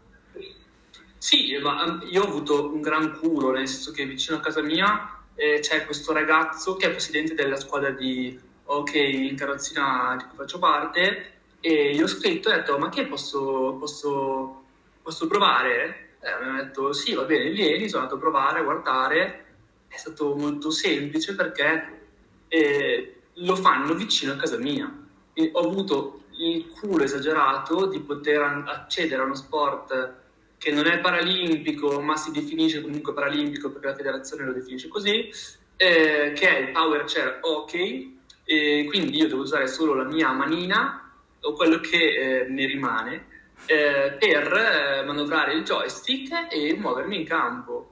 Sì, 1.18 1.56
ma 1.58 2.00
io 2.10 2.22
ho 2.22 2.26
avuto 2.26 2.72
un 2.72 2.80
gran 2.80 3.18
culo, 3.18 3.52
nel 3.52 3.68
senso 3.68 3.92
che 3.92 4.04
vicino 4.06 4.38
a 4.38 4.40
casa 4.40 4.62
mia 4.62 5.22
eh, 5.34 5.60
c'è 5.60 5.84
questo 5.84 6.12
ragazzo 6.12 6.76
che 6.76 6.86
è 6.86 6.90
presidente 6.90 7.34
della 7.34 7.56
squadra 7.56 7.90
di 7.90 8.38
hockey 8.64 9.28
in 9.28 9.36
carrozzina 9.36 10.16
di 10.18 10.24
cui 10.24 10.36
faccio 10.36 10.58
parte 10.58 11.32
e 11.60 11.94
gli 11.94 12.02
ho 12.02 12.06
scritto 12.06 12.48
e 12.48 12.54
ho 12.54 12.56
detto 12.56 12.78
ma 12.78 12.88
che 12.88 13.06
posso, 13.06 13.76
posso, 13.78 14.62
posso 15.02 15.26
provare? 15.26 16.16
Eh, 16.20 16.44
mi 16.44 16.58
ha 16.58 16.62
detto 16.62 16.92
sì 16.92 17.14
va 17.14 17.22
bene 17.22 17.50
vieni, 17.50 17.88
sono 17.88 18.02
andato 18.02 18.18
a 18.18 18.20
provare, 18.20 18.60
a 18.60 18.62
guardare, 18.62 19.44
è 19.88 19.96
stato 19.96 20.34
molto 20.34 20.70
semplice 20.70 21.34
perché 21.34 22.00
eh, 22.48 23.20
lo 23.34 23.56
fanno 23.56 23.94
vicino 23.94 24.32
a 24.32 24.36
casa 24.36 24.58
mia. 24.58 24.92
E 25.34 25.50
ho 25.52 25.60
avuto 25.60 26.21
il 26.42 26.68
culo 26.68 27.04
esagerato 27.04 27.86
di 27.86 28.00
poter 28.00 28.64
accedere 28.66 29.22
a 29.22 29.24
uno 29.24 29.34
sport 29.34 30.20
che 30.58 30.70
non 30.70 30.86
è 30.86 30.98
paralimpico, 30.98 32.00
ma 32.00 32.16
si 32.16 32.30
definisce 32.30 32.80
comunque 32.80 33.12
paralimpico 33.12 33.70
perché 33.70 33.86
la 33.88 33.94
federazione 33.96 34.44
lo 34.44 34.52
definisce 34.52 34.88
così, 34.88 35.28
eh, 35.76 36.32
che 36.34 36.48
è 36.48 36.58
il 36.60 36.70
power 36.70 37.04
chair 37.04 37.38
hockey, 37.42 38.20
e 38.44 38.84
quindi 38.88 39.18
io 39.18 39.28
devo 39.28 39.42
usare 39.42 39.66
solo 39.66 39.94
la 39.94 40.04
mia 40.04 40.30
manina 40.32 41.10
o 41.40 41.52
quello 41.52 41.80
che 41.80 42.42
eh, 42.42 42.48
ne 42.48 42.66
rimane 42.66 43.26
eh, 43.66 44.16
per 44.18 44.52
eh, 44.52 45.04
manovrare 45.04 45.54
il 45.54 45.64
joystick 45.64 46.52
e 46.52 46.74
muovermi 46.74 47.16
in 47.16 47.24
campo. 47.24 47.88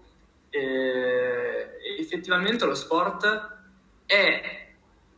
effettivamente 1.99 2.65
lo 2.67 2.75
sport 2.75 3.59
è 4.07 4.69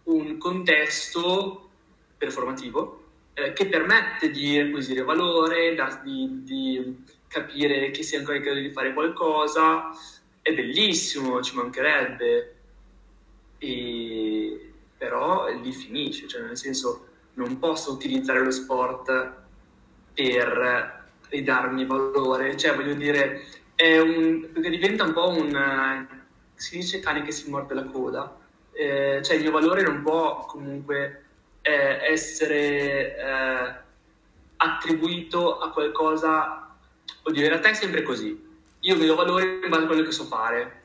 un 0.05 0.37
contesto 0.37 1.71
performativo 2.19 3.02
eh, 3.35 3.53
che 3.53 3.67
permette 3.67 4.31
di 4.31 4.59
acquisire 4.59 5.03
valore, 5.03 5.75
da, 5.75 6.01
di, 6.03 6.43
di, 6.43 7.05
capire 7.27 7.91
che 7.91 8.03
è 8.03 8.19
ancora 8.19 8.37
in 8.37 8.43
grado 8.43 8.61
di 8.61 8.71
fare 8.71 8.93
qualcosa. 8.93 9.91
È 10.41 10.53
bellissimo, 10.53 11.41
ci 11.41 11.55
mancherebbe. 11.55 12.57
E, 13.59 14.73
però 14.99 15.49
lì 15.49 15.73
finisce, 15.73 16.29
cioè 16.29 16.43
nel 16.43 16.57
senso 16.57 17.07
non 17.35 17.59
posso 17.59 17.93
utilizzare 17.93 18.41
lo 18.41 18.51
sport 18.51 19.33
per 20.15 21.01
ridarmi 21.29 21.87
valore, 21.87 22.57
cioè 22.57 22.75
voglio 22.75 22.95
dire, 22.95 23.43
un, 23.77 24.49
diventa 24.55 25.05
un 25.05 25.13
po' 25.13 25.31
un, 25.31 26.07
si 26.55 26.77
dice 26.77 27.01
cane 27.01 27.23
che 27.23 27.33
si 27.33 27.51
morde 27.51 27.75
la 27.75 27.85
coda, 27.85 28.39
eh, 28.73 29.21
cioè 29.23 29.37
il 29.37 29.43
mio 29.43 29.51
valore 29.51 29.83
non 29.83 30.03
può 30.03 30.45
comunque 30.47 31.22
eh, 31.63 32.13
essere 32.13 33.17
eh, 33.17 33.75
attribuito 34.57 35.59
a 35.59 35.71
qualcosa, 35.71 36.77
oddio 37.23 37.43
in 37.43 37.49
realtà 37.49 37.71
è 37.71 37.75
sempre 37.75 38.03
così, 38.03 38.51
io 38.81 38.97
mi 38.97 39.07
do 39.07 39.15
valore 39.15 39.61
in 39.63 39.71
base 39.71 39.85
a 39.85 39.87
quello 39.87 40.03
che 40.03 40.13
so 40.13 40.25
fare, 40.25 40.81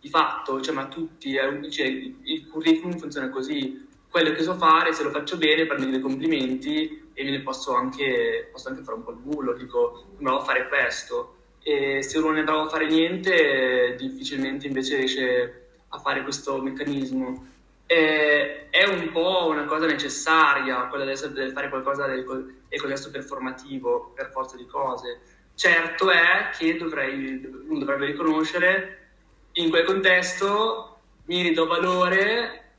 di 0.00 0.08
fatto, 0.08 0.60
cioè 0.60 0.74
ma 0.74 0.88
tutti, 0.88 1.34
eh, 1.34 1.70
cioè, 1.70 1.86
il 1.86 2.48
curriculum 2.48 2.98
funziona 2.98 3.28
così, 3.30 3.88
quello 4.12 4.32
che 4.32 4.42
so 4.42 4.54
fare, 4.54 4.92
se 4.92 5.02
lo 5.02 5.10
faccio 5.10 5.38
bene, 5.38 5.64
prendo 5.64 5.86
dei 5.86 6.00
complimenti 6.00 7.10
e 7.14 7.24
me 7.24 7.30
ne 7.30 7.40
posso 7.40 7.74
anche, 7.74 8.48
posso 8.52 8.68
anche 8.68 8.82
fare 8.82 8.98
un 8.98 9.04
po' 9.04 9.12
il 9.12 9.16
bullo, 9.16 9.54
dico 9.54 10.04
bravo 10.18 10.38
a 10.38 10.44
fare 10.44 10.68
questo. 10.68 11.36
E 11.62 12.02
se 12.02 12.18
uno 12.18 12.28
non 12.28 12.38
è 12.38 12.44
bravo 12.44 12.62
a 12.62 12.68
fare 12.68 12.86
niente, 12.86 13.94
difficilmente 13.98 14.66
invece 14.66 14.96
riesce 14.96 15.68
a 15.88 15.98
fare 15.98 16.22
questo 16.22 16.60
meccanismo 16.60 17.51
eh, 17.92 18.70
è 18.70 18.84
un 18.84 19.10
po' 19.12 19.48
una 19.48 19.64
cosa 19.66 19.84
necessaria, 19.84 20.86
quella 20.86 21.04
di 21.04 21.50
fare 21.52 21.68
qualcosa 21.68 22.06
del, 22.06 22.24
del 22.24 22.80
contesto 22.80 23.10
performativo 23.10 24.12
per 24.14 24.30
forza 24.30 24.56
di 24.56 24.64
cose. 24.64 25.20
Certo 25.54 26.10
è 26.10 26.48
che 26.56 26.78
dovrei, 26.78 27.44
uno 27.68 27.78
dovrebbe 27.78 28.06
riconoscere 28.06 29.10
in 29.52 29.68
quel 29.68 29.84
contesto 29.84 31.00
mi 31.26 31.42
ridò 31.42 31.66
valore, 31.66 32.70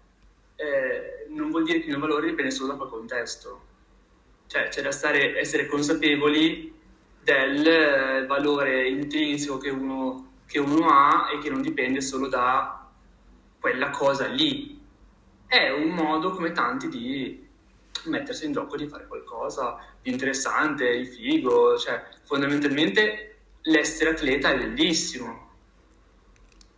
eh, 0.56 1.28
non 1.30 1.52
vuol 1.52 1.64
dire 1.64 1.78
che 1.78 1.86
il 1.86 1.92
mio 1.92 2.00
valore 2.00 2.30
dipende 2.30 2.50
solo 2.50 2.72
da 2.72 2.78
quel 2.78 2.90
contesto. 2.90 3.62
Cioè 4.48 4.70
c'è 4.70 4.82
da 4.82 4.92
stare, 4.92 5.38
essere 5.38 5.68
consapevoli 5.68 6.74
del 7.22 8.26
valore 8.28 8.88
intrinseco 8.88 9.60
che 9.60 9.70
uno, 9.70 10.40
che 10.48 10.60
uno 10.60 10.88
ha 10.90 11.30
e 11.32 11.38
che 11.38 11.52
non 11.52 11.62
dipende 11.62 12.02
solo 12.02 12.28
da 12.28 12.90
quella 13.60 13.92
cosa 13.92 14.26
lì 14.26 14.73
è 15.54 15.70
un 15.70 15.90
modo 15.90 16.32
come 16.32 16.52
tanti 16.52 16.90
di 16.90 17.48
mettersi 18.06 18.46
in 18.46 18.54
gioco, 18.54 18.76
di 18.76 18.88
fare 18.88 19.06
qualcosa 19.06 19.78
di 20.02 20.10
interessante, 20.10 20.98
di 20.98 21.06
figo, 21.06 21.78
cioè 21.78 22.04
fondamentalmente 22.24 23.36
l'essere 23.62 24.10
atleta 24.10 24.50
è 24.50 24.58
bellissimo, 24.58 25.52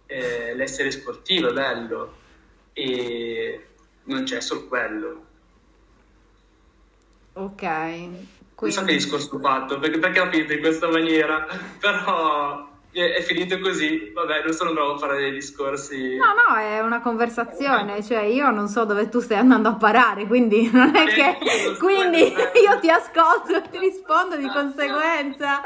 eh, 0.07 0.53
l'essere 0.55 0.91
sportivo 0.91 1.51
è 1.51 1.53
bello 1.53 2.15
e 2.73 3.65
non 4.03 4.25
c'è 4.25 4.41
solo 4.41 4.67
quello. 4.67 5.25
Ok. 7.31 7.61
Quindi... 7.61 8.27
Non 8.59 8.71
so 8.71 8.83
che 8.83 8.93
discorso 8.93 9.35
ho 9.35 9.39
fatto, 9.39 9.79
perché, 9.79 9.99
perché 9.99 10.19
ho 10.19 10.29
finito 10.29 10.51
in 10.51 10.59
questa 10.59 10.89
maniera, 10.89 11.47
però 11.79 12.74
è 13.01 13.21
finito 13.21 13.59
così, 13.59 14.11
vabbè, 14.13 14.43
non 14.43 14.53
sono 14.53 14.71
bravo 14.71 14.93
a 14.93 14.97
fare 14.97 15.17
dei 15.17 15.31
discorsi. 15.31 16.15
No, 16.15 16.27
no, 16.27 16.55
è 16.55 16.79
una 16.79 17.01
conversazione, 17.01 18.01
cioè 18.01 18.21
io 18.21 18.49
non 18.51 18.69
so 18.69 18.85
dove 18.85 19.09
tu 19.09 19.19
stai 19.19 19.37
andando 19.37 19.67
a 19.67 19.75
parare, 19.75 20.25
quindi 20.25 20.69
non 20.73 20.95
è 20.95 21.05
che... 21.05 21.37
Quindi 21.77 22.21
io 22.21 22.79
ti 22.79 22.89
ascolto 22.89 23.57
e 23.57 23.69
ti 23.69 23.79
rispondo 23.79 24.37
di 24.37 24.47
conseguenza. 24.47 25.61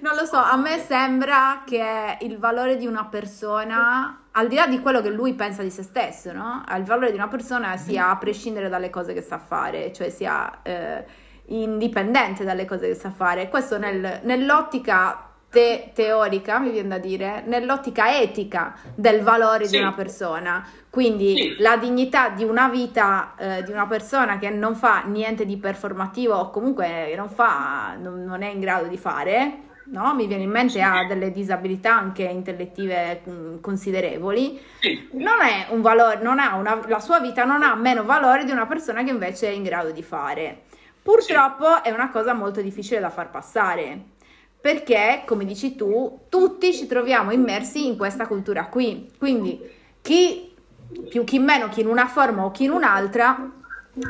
non 0.00 0.16
lo 0.16 0.24
so, 0.24 0.38
a 0.38 0.56
me 0.56 0.78
sembra 0.78 1.62
che 1.66 2.16
il 2.20 2.38
valore 2.38 2.78
di 2.78 2.86
una 2.86 3.04
persona, 3.04 4.28
al 4.32 4.48
di 4.48 4.54
là 4.54 4.66
di 4.66 4.80
quello 4.80 5.02
che 5.02 5.10
lui 5.10 5.34
pensa 5.34 5.62
di 5.62 5.70
se 5.70 5.82
stesso, 5.82 6.32
no? 6.32 6.64
Il 6.74 6.84
valore 6.84 7.10
di 7.10 7.16
una 7.16 7.28
persona 7.28 7.76
sia 7.76 8.08
a 8.08 8.16
prescindere 8.16 8.70
dalle 8.70 8.88
cose 8.88 9.12
che 9.12 9.20
sa 9.20 9.38
fare, 9.38 9.92
cioè 9.92 10.08
sia 10.08 10.62
eh, 10.62 11.04
indipendente 11.48 12.44
dalle 12.44 12.64
cose 12.64 12.88
che 12.88 12.94
sa 12.94 13.10
fare. 13.10 13.50
Questo 13.50 13.76
nel, 13.76 14.20
nell'ottica 14.22 15.27
te- 15.50 15.90
teorica, 15.94 16.58
mi 16.58 16.70
viene 16.70 16.88
da 16.88 16.98
dire, 16.98 17.42
nell'ottica 17.46 18.20
etica 18.20 18.74
del 18.94 19.22
valore 19.22 19.66
sì. 19.66 19.76
di 19.76 19.82
una 19.82 19.92
persona. 19.92 20.66
Quindi 20.90 21.36
sì. 21.36 21.56
la 21.58 21.76
dignità 21.76 22.30
di 22.30 22.44
una 22.44 22.68
vita 22.68 23.34
eh, 23.38 23.62
di 23.62 23.70
una 23.70 23.86
persona 23.86 24.38
che 24.38 24.50
non 24.50 24.74
fa 24.74 25.02
niente 25.04 25.44
di 25.44 25.56
performativo 25.56 26.34
o 26.34 26.50
comunque 26.50 27.14
non, 27.16 27.28
fa, 27.28 27.96
non, 27.98 28.24
non 28.24 28.42
è 28.42 28.48
in 28.48 28.60
grado 28.60 28.86
di 28.88 28.96
fare, 28.96 29.58
no? 29.86 30.14
mi 30.14 30.26
viene 30.26 30.42
in 30.42 30.50
mente 30.50 30.80
ha 30.80 31.04
delle 31.06 31.30
disabilità 31.30 31.94
anche 31.94 32.24
intellettive 32.24 33.20
mh, 33.24 33.30
mm, 33.30 33.60
considerevoli, 33.60 34.60
non 35.12 35.40
è 35.40 35.66
un 35.70 35.80
valore, 35.80 36.20
non 36.20 36.38
ha 36.38 36.56
una, 36.56 36.80
la 36.86 37.00
sua 37.00 37.20
vita 37.20 37.44
non 37.44 37.62
ha 37.62 37.74
meno 37.74 38.04
valore 38.04 38.44
di 38.44 38.50
una 38.50 38.66
persona 38.66 39.02
che 39.02 39.10
invece 39.10 39.48
è 39.48 39.52
in 39.52 39.62
grado 39.62 39.90
di 39.90 40.02
fare. 40.02 40.62
Purtroppo 41.00 41.76
sì. 41.76 41.88
è 41.88 41.90
una 41.90 42.10
cosa 42.10 42.34
molto 42.34 42.60
difficile 42.60 43.00
da 43.00 43.08
far 43.08 43.30
passare 43.30 44.16
perché, 44.60 45.22
come 45.26 45.44
dici 45.44 45.76
tu, 45.76 46.20
tutti 46.28 46.72
ci 46.74 46.86
troviamo 46.86 47.30
immersi 47.30 47.86
in 47.86 47.96
questa 47.96 48.26
cultura 48.26 48.66
qui. 48.66 49.10
Quindi 49.16 49.60
chi 50.02 50.54
più, 51.08 51.24
chi 51.24 51.38
meno, 51.38 51.68
chi 51.68 51.80
in 51.80 51.86
una 51.86 52.06
forma 52.06 52.44
o 52.44 52.50
chi 52.50 52.64
in 52.64 52.70
un'altra, 52.70 53.50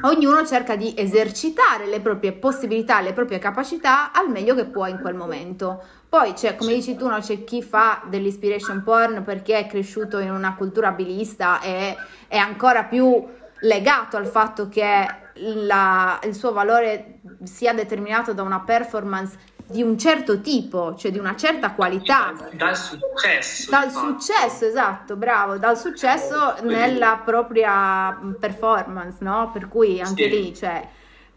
ognuno 0.03 0.45
cerca 0.47 0.77
di 0.77 0.95
esercitare 0.97 1.87
le 1.87 2.01
proprie 2.01 2.33
possibilità, 2.33 3.01
le 3.01 3.13
proprie 3.13 3.39
capacità 3.39 4.13
al 4.13 4.31
meglio 4.31 4.55
che 4.55 4.67
può 4.67 4.87
in 4.87 5.01
quel 5.01 5.15
momento. 5.15 5.83
Poi 6.09 6.33
c'è, 6.33 6.57
come 6.57 6.75
dici 6.75 6.97
tu, 6.97 7.07
no, 7.07 7.19
c'è 7.19 7.45
chi 7.45 7.63
fa 7.63 8.03
dell'inspiration 8.07 8.83
porn 8.83 9.25
perché 9.25 9.59
è 9.59 9.67
cresciuto 9.67 10.19
in 10.19 10.31
una 10.31 10.55
cultura 10.55 10.89
abilista 10.89 11.61
e 11.61 11.97
è 12.27 12.37
ancora 12.37 12.85
più 12.85 13.27
legato 13.61 14.17
al 14.17 14.27
fatto 14.27 14.69
che 14.69 15.07
la, 15.35 16.19
il 16.25 16.35
suo 16.35 16.53
valore 16.53 17.21
sia 17.45 17.73
determinato 17.73 18.33
da 18.33 18.43
una 18.43 18.61
performance 18.61 19.39
di 19.71 19.83
un 19.83 19.99
certo 19.99 20.41
tipo, 20.41 20.95
cioè 20.95 21.11
di 21.11 21.19
una 21.19 21.37
certa 21.37 21.73
qualità. 21.73 22.33
Dal 22.53 22.77
successo. 22.77 23.71
Dal 23.71 23.91
successo, 23.91 24.65
esatto, 24.65 25.17
bravo, 25.17 25.59
dal 25.59 25.77
successo 25.77 26.55
Quindi. 26.57 26.75
nella 26.75 27.21
propria 27.23 28.19
performance, 28.39 29.19
no? 29.21 29.51
Per 29.53 29.69
cui 29.69 30.01
anche 30.01 30.25
sì. 30.25 30.31
lì, 30.31 30.55
cioè, 30.55 30.89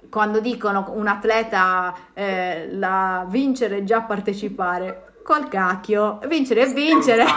quando 0.10 0.40
dicono 0.40 0.86
un 0.96 1.08
atleta 1.08 1.94
eh, 2.14 2.70
la 2.72 3.26
vincere 3.28 3.80
è 3.80 3.84
già 3.84 4.02
partecipare, 4.02 5.20
col 5.24 5.50
cacchio, 5.50 6.20
vincere 6.26 6.62
e 6.62 6.74
vincere. 6.74 7.26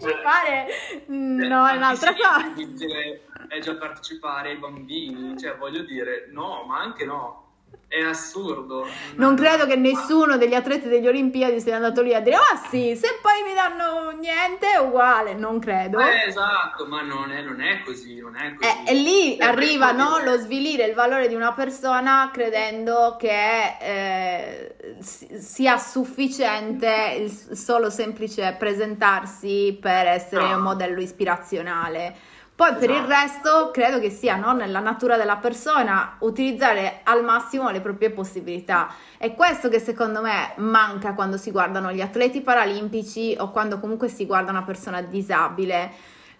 partecipare 0.00 0.66
no, 1.08 1.66
è 1.66 1.76
un'altra 1.76 2.14
cosa. 2.14 2.48
Vincere 2.54 3.22
è 3.48 3.58
già 3.58 3.74
partecipare 3.74 4.50
ai 4.50 4.56
bambini, 4.58 5.36
cioè 5.36 5.56
voglio 5.56 5.82
dire, 5.82 6.28
no, 6.30 6.62
ma 6.64 6.78
anche 6.78 7.04
no 7.04 7.48
è 7.90 8.04
assurdo. 8.04 8.86
Non 9.16 9.34
credo 9.34 9.66
che 9.66 9.74
nessuno 9.74 10.36
degli 10.36 10.54
atleti 10.54 10.86
degli 10.86 11.08
Olimpiadi 11.08 11.60
sia 11.60 11.74
andato 11.74 12.02
lì 12.02 12.14
a 12.14 12.20
dire 12.20 12.36
ah 12.36 12.62
sì, 12.70 12.94
se 12.94 13.18
poi 13.20 13.42
mi 13.44 13.52
danno 13.52 14.10
niente 14.12 14.74
è 14.74 14.78
uguale, 14.78 15.34
non 15.34 15.58
credo. 15.58 15.98
Eh, 15.98 16.28
esatto, 16.28 16.86
ma 16.86 17.02
non 17.02 17.32
è, 17.32 17.42
non 17.42 17.60
è 17.60 17.82
così, 17.82 18.20
non 18.20 18.36
è 18.36 18.54
così. 18.54 18.70
Eh, 18.70 18.92
e 18.92 18.94
lì 18.94 19.36
è 19.36 19.44
arriva 19.44 19.90
no, 19.90 20.22
lo 20.22 20.36
svilire 20.36 20.84
il 20.84 20.94
valore 20.94 21.26
di 21.26 21.34
una 21.34 21.52
persona 21.52 22.30
credendo 22.32 23.16
che 23.18 23.76
eh, 23.80 24.74
sia 25.00 25.76
sufficiente 25.76 27.16
il 27.18 27.56
solo 27.56 27.90
semplice 27.90 28.54
presentarsi 28.56 29.76
per 29.80 30.06
essere 30.06 30.46
no. 30.46 30.58
un 30.58 30.62
modello 30.62 31.00
ispirazionale. 31.00 32.29
Poi 32.60 32.74
per 32.74 32.90
il 32.90 32.96
esatto. 32.96 33.08
resto 33.08 33.70
credo 33.70 33.98
che 34.00 34.10
sia 34.10 34.36
no, 34.36 34.52
nella 34.52 34.80
natura 34.80 35.16
della 35.16 35.36
persona 35.36 36.16
utilizzare 36.18 37.00
al 37.04 37.24
massimo 37.24 37.70
le 37.70 37.80
proprie 37.80 38.10
possibilità. 38.10 38.94
È 39.16 39.34
questo 39.34 39.70
che 39.70 39.78
secondo 39.78 40.20
me 40.20 40.52
manca 40.56 41.14
quando 41.14 41.38
si 41.38 41.52
guardano 41.52 41.90
gli 41.90 42.02
atleti 42.02 42.42
paralimpici 42.42 43.34
o 43.38 43.50
quando 43.50 43.80
comunque 43.80 44.08
si 44.08 44.26
guarda 44.26 44.50
una 44.50 44.62
persona 44.62 45.00
disabile. 45.00 45.90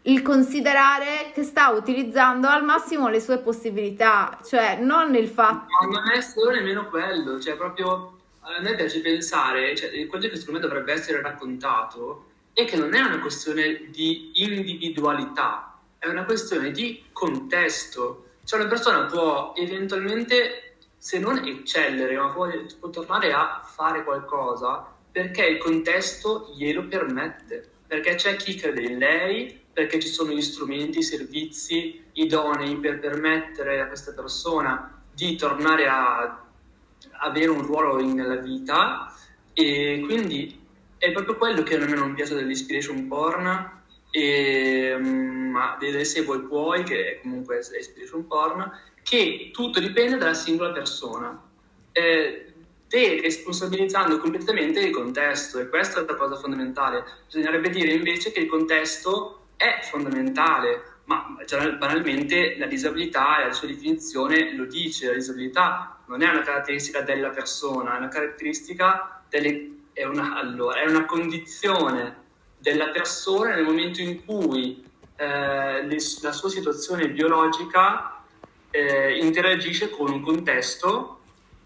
Il 0.02 0.20
considerare 0.20 1.30
che 1.32 1.42
sta 1.42 1.70
utilizzando 1.70 2.48
al 2.48 2.64
massimo 2.64 3.08
le 3.08 3.18
sue 3.18 3.38
possibilità, 3.38 4.38
cioè 4.44 4.76
non 4.78 5.14
il 5.14 5.28
fatto. 5.28 5.68
Ma 5.80 6.00
non 6.00 6.10
è 6.10 6.20
solo 6.20 6.50
nemmeno 6.50 6.86
quello, 6.90 7.40
cioè 7.40 7.56
proprio 7.56 8.18
a 8.42 8.60
me 8.60 8.74
piace 8.74 9.00
pensare, 9.00 9.74
cioè, 9.74 10.06
quello 10.06 10.28
che 10.28 10.36
secondo 10.36 10.60
me 10.60 10.66
dovrebbe 10.66 10.92
essere 10.92 11.22
raccontato 11.22 12.26
è 12.52 12.66
che 12.66 12.76
non 12.76 12.94
è 12.94 13.00
una 13.00 13.20
questione 13.20 13.86
di 13.88 14.32
individualità, 14.34 15.69
è 16.00 16.08
una 16.08 16.24
questione 16.24 16.70
di 16.70 17.04
contesto. 17.12 18.30
Cioè 18.42 18.58
una 18.58 18.70
persona 18.70 19.04
può 19.04 19.52
eventualmente, 19.54 20.78
se 20.96 21.18
non 21.18 21.46
eccellere, 21.46 22.16
ma 22.16 22.32
può, 22.32 22.48
può 22.78 22.88
tornare 22.88 23.32
a 23.34 23.60
fare 23.62 24.02
qualcosa 24.02 24.96
perché 25.12 25.44
il 25.44 25.58
contesto 25.58 26.52
glielo 26.56 26.86
permette, 26.86 27.68
perché 27.86 28.14
c'è 28.14 28.36
chi 28.36 28.54
crede 28.54 28.82
in 28.82 28.96
lei, 28.96 29.60
perché 29.70 30.00
ci 30.00 30.08
sono 30.08 30.32
gli 30.32 30.40
strumenti, 30.40 31.00
i 31.00 31.02
servizi 31.02 32.02
idonei 32.12 32.76
per 32.76 32.98
permettere 32.98 33.80
a 33.80 33.86
questa 33.86 34.12
persona 34.12 35.02
di 35.12 35.36
tornare 35.36 35.86
a 35.86 36.44
avere 37.22 37.50
un 37.50 37.62
ruolo 37.62 38.00
nella 38.00 38.36
vita 38.36 39.14
e 39.52 40.02
quindi 40.06 40.58
è 40.96 41.12
proprio 41.12 41.36
quello 41.36 41.62
che 41.62 41.76
a 41.76 41.78
me 41.78 41.94
non 41.94 42.14
piace 42.14 42.34
dell'inspiration 42.34 43.06
porn 43.06 43.79
e, 44.10 44.96
ma 44.98 45.76
delle 45.78 46.04
se 46.04 46.22
vuoi 46.22 46.42
puoi, 46.42 46.82
che 46.82 47.20
comunque 47.22 47.56
è 47.56 47.76
expression 47.76 48.26
porn, 48.26 48.70
che 49.02 49.50
tutto 49.52 49.80
dipende 49.80 50.16
dalla 50.16 50.34
singola 50.34 50.72
persona. 50.72 51.48
Eh, 51.92 52.44
responsabilizzando 52.92 54.18
completamente 54.18 54.80
il 54.80 54.90
contesto 54.90 55.60
e 55.60 55.68
questa 55.68 56.00
è 56.00 56.04
la 56.04 56.14
cosa 56.16 56.34
fondamentale. 56.36 57.04
Bisognerebbe 57.26 57.70
dire 57.70 57.92
invece 57.92 58.32
che 58.32 58.40
il 58.40 58.48
contesto 58.48 59.46
è 59.56 59.78
fondamentale, 59.82 60.82
ma 61.04 61.36
banalmente 61.78 62.56
la 62.58 62.66
disabilità 62.66 63.42
e 63.42 63.46
la 63.46 63.52
sua 63.52 63.68
definizione 63.68 64.54
lo 64.56 64.64
dice, 64.64 65.06
la 65.06 65.14
disabilità 65.14 66.00
non 66.06 66.22
è 66.22 66.28
una 66.28 66.42
caratteristica 66.42 67.02
della 67.02 67.28
persona, 67.28 67.94
è 67.94 67.98
una 67.98 68.08
caratteristica 68.08 69.22
delle, 69.28 69.82
è 69.92 70.04
una, 70.04 70.34
allora, 70.34 70.80
è 70.80 70.88
una 70.88 71.04
condizione 71.04 72.19
della 72.60 72.88
persona 72.88 73.54
nel 73.54 73.64
momento 73.64 74.02
in 74.02 74.24
cui 74.24 74.84
eh, 75.16 76.00
la 76.22 76.32
sua 76.32 76.48
situazione 76.50 77.08
biologica 77.08 78.22
eh, 78.70 79.18
interagisce 79.18 79.88
con 79.90 80.12
un 80.12 80.20
contesto 80.20 81.20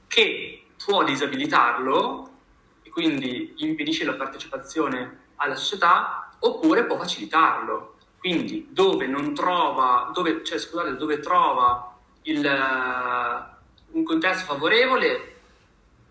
che 0.06 0.66
può 0.84 1.02
disabilitarlo 1.02 2.30
e 2.82 2.90
quindi 2.90 3.54
impedisce 3.58 4.04
la 4.04 4.14
partecipazione 4.14 5.22
alla 5.36 5.56
società 5.56 6.30
oppure 6.38 6.84
può 6.84 6.96
facilitarlo. 6.96 7.96
Quindi 8.18 8.68
dove 8.70 9.06
non 9.06 9.34
trova, 9.34 10.10
dove, 10.14 10.44
cioè, 10.44 10.58
scusate, 10.58 10.96
dove 10.96 11.18
trova 11.18 11.94
il, 12.22 12.38
uh, 12.38 13.96
un 13.98 14.04
contesto 14.04 14.46
favorevole 14.46 15.32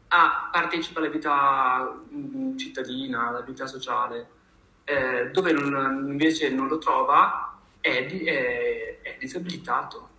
a, 0.10 0.50
partecipa 0.52 1.00
alla 1.00 1.10
vita 1.10 2.02
mm, 2.14 2.58
cittadina, 2.58 3.30
alla 3.30 3.42
vita 3.42 3.66
sociale 3.66 4.42
eh, 4.84 5.30
dove 5.32 5.52
non, 5.52 6.06
invece 6.08 6.50
non 6.50 6.68
lo 6.68 6.78
trova 6.78 7.58
è, 7.80 8.06
è, 8.06 9.00
è 9.02 9.16
disabilitato. 9.20 10.10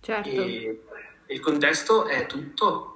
Certo. 0.00 0.28
E, 0.28 0.80
il 1.28 1.40
contesto 1.40 2.06
è 2.06 2.26
tutto. 2.26 2.92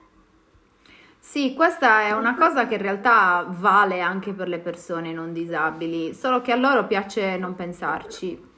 Sì, 1.18 1.54
questa 1.54 2.02
è 2.02 2.12
una 2.12 2.36
cosa 2.36 2.66
che 2.66 2.74
in 2.74 2.82
realtà 2.82 3.44
vale 3.48 4.00
anche 4.00 4.32
per 4.32 4.48
le 4.48 4.58
persone 4.58 5.12
non 5.12 5.32
disabili, 5.32 6.14
solo 6.14 6.40
che 6.40 6.52
a 6.52 6.56
loro 6.56 6.86
piace 6.86 7.36
non 7.36 7.54
pensarci. 7.54 8.48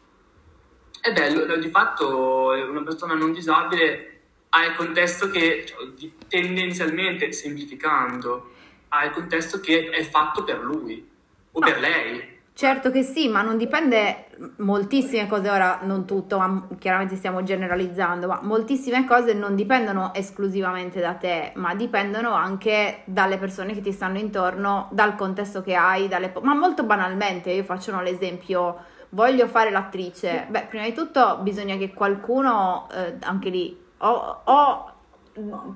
È 1.00 1.12
bello, 1.12 1.56
di 1.56 1.68
fatto 1.70 2.50
una 2.50 2.82
persona 2.82 3.14
non 3.14 3.32
disabile 3.32 4.12
ha 4.50 4.66
il 4.66 4.74
contesto 4.76 5.30
che, 5.30 5.64
cioè, 5.66 6.10
tendenzialmente 6.28 7.32
semplificando, 7.32 8.50
ha 8.88 9.04
il 9.06 9.10
contesto 9.12 9.60
che 9.60 9.88
è 9.88 10.02
fatto 10.04 10.44
per 10.44 10.58
lui 10.60 11.08
o 11.52 11.60
no. 11.60 11.66
per 11.66 11.78
lei. 11.78 12.30
Certo 12.54 12.90
che 12.90 13.02
sì, 13.02 13.28
ma 13.28 13.40
non 13.40 13.56
dipende 13.56 14.26
moltissime 14.58 15.26
cose, 15.26 15.48
ora 15.48 15.80
non 15.82 16.04
tutto, 16.04 16.36
ma 16.36 16.68
chiaramente 16.78 17.16
stiamo 17.16 17.42
generalizzando, 17.42 18.26
ma 18.26 18.40
moltissime 18.42 19.06
cose 19.06 19.32
non 19.32 19.54
dipendono 19.54 20.12
esclusivamente 20.12 21.00
da 21.00 21.14
te, 21.14 21.52
ma 21.54 21.74
dipendono 21.74 22.32
anche 22.32 23.02
dalle 23.06 23.38
persone 23.38 23.72
che 23.72 23.80
ti 23.80 23.90
stanno 23.90 24.18
intorno, 24.18 24.88
dal 24.92 25.14
contesto 25.14 25.62
che 25.62 25.74
hai, 25.74 26.08
dalle... 26.08 26.30
ma 26.42 26.54
molto 26.54 26.82
banalmente, 26.82 27.50
io 27.50 27.64
faccio 27.64 27.98
l'esempio, 28.02 28.84
voglio 29.10 29.48
fare 29.48 29.70
l'attrice, 29.70 30.46
beh, 30.50 30.66
prima 30.68 30.84
di 30.84 30.92
tutto 30.92 31.38
bisogna 31.38 31.76
che 31.76 31.94
qualcuno, 31.94 32.86
eh, 32.92 33.16
anche 33.20 33.48
lì, 33.48 33.82
o, 33.98 34.40
o 34.44 34.91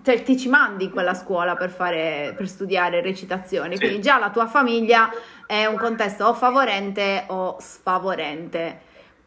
cioè, 0.03 0.23
ti 0.23 0.37
ci 0.39 0.49
mandi 0.49 0.85
in 0.85 0.91
quella 0.91 1.15
scuola 1.15 1.57
per, 1.57 1.71
fare, 1.71 2.35
per 2.37 2.47
studiare 2.49 3.01
recitazione, 3.01 3.77
Sì. 3.77 3.81
quindi 3.81 4.01
già 4.03 4.19
la 4.19 4.31
tua 4.31 4.47
famiglia 4.47 5.11
è 5.47 5.65
un 5.67 5.77
contesto 5.77 6.25
o 6.27 6.35
favorente 6.35 7.25
o 7.29 7.57
sfavorente. 7.59 8.81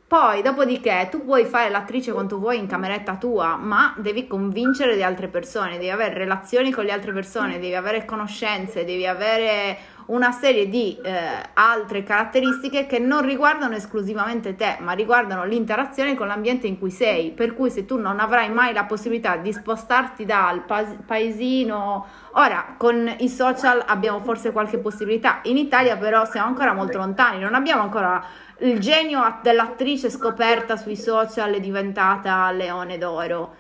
Poi, 0.10 0.42
dopodiché, 0.42 1.08
tu 1.12 1.24
puoi 1.24 1.46
fare 1.46 1.70
l'attrice 1.70 2.12
quanto 2.12 2.40
vuoi 2.40 2.58
in 2.58 2.66
cameretta 2.66 3.18
tua, 3.18 3.58
ma 3.58 3.94
devi 3.96 4.26
convincere 4.26 4.96
le 4.96 5.04
altre 5.04 5.28
persone, 5.28 5.74
devi 5.74 5.92
avere 5.92 6.16
relazioni 6.16 6.72
con 6.72 6.84
le 6.84 6.92
altre 6.92 7.14
persone, 7.14 7.60
devi 7.60 7.76
avere 7.76 8.06
conoscenze, 8.06 8.86
devi 8.86 9.06
avere 9.06 9.78
una 10.08 10.32
serie 10.32 10.68
di 10.68 10.98
eh, 11.04 11.12
altre 11.54 12.02
caratteristiche 12.02 12.88
che 12.88 12.98
non 12.98 13.24
riguardano 13.24 13.76
esclusivamente 13.76 14.56
te, 14.56 14.78
ma 14.80 14.94
riguardano 14.94 15.46
l'interazione 15.46 16.16
con 16.16 16.26
l'ambiente 16.26 16.66
in 16.66 16.80
cui 16.80 16.90
sei. 16.90 17.30
Per 17.30 17.54
cui 17.54 17.70
se 17.70 17.86
tu 17.86 18.00
non 18.00 18.20
avrai 18.20 18.52
mai 18.52 18.74
la 18.74 18.86
possibilità 18.86 19.38
di 19.38 19.54
spostarti 19.54 20.26
dal 20.26 20.64
paesino, 21.06 22.08
ora 22.32 22.74
con 22.78 23.14
i 23.20 23.30
social 23.30 23.84
abbiamo 23.86 24.22
forse 24.22 24.52
qualche 24.52 24.80
possibilità, 24.80 25.42
in 25.44 25.58
Italia 25.58 25.98
però 25.98 26.26
siamo 26.26 26.48
ancora 26.48 26.74
molto 26.74 26.98
lontani, 26.98 27.40
non 27.40 27.54
abbiamo 27.54 27.84
ancora 27.84 28.48
il 28.60 28.80
genio 28.80 29.40
dell'attrice 29.42 30.10
scoperta 30.10 30.76
sui 30.76 30.96
social 30.96 31.54
è 31.54 31.60
diventata 31.60 32.52
Leone 32.52 32.98
d'Oro. 32.98 33.56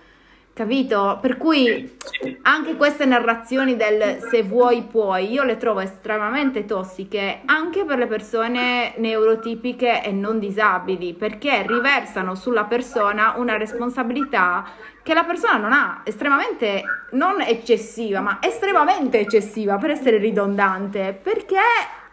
Capito? 0.59 1.19
Per 1.21 1.37
cui 1.37 1.97
anche 2.41 2.75
queste 2.75 3.05
narrazioni 3.05 3.77
del 3.77 4.19
se 4.29 4.43
vuoi 4.43 4.81
puoi, 4.81 5.31
io 5.31 5.43
le 5.43 5.55
trovo 5.55 5.79
estremamente 5.79 6.65
tossiche 6.65 7.43
anche 7.45 7.85
per 7.85 7.97
le 7.97 8.07
persone 8.07 8.93
neurotipiche 8.97 10.03
e 10.03 10.11
non 10.11 10.37
disabili, 10.37 11.13
perché 11.13 11.65
riversano 11.65 12.35
sulla 12.35 12.65
persona 12.65 13.35
una 13.37 13.55
responsabilità 13.55 14.65
che 15.01 15.13
la 15.13 15.23
persona 15.23 15.55
non 15.55 15.71
ha, 15.71 16.01
estremamente 16.03 16.83
non 17.11 17.39
eccessiva, 17.39 18.19
ma 18.19 18.39
estremamente 18.41 19.17
eccessiva 19.19 19.77
per 19.77 19.91
essere 19.91 20.17
ridondante, 20.17 21.17
perché 21.23 21.55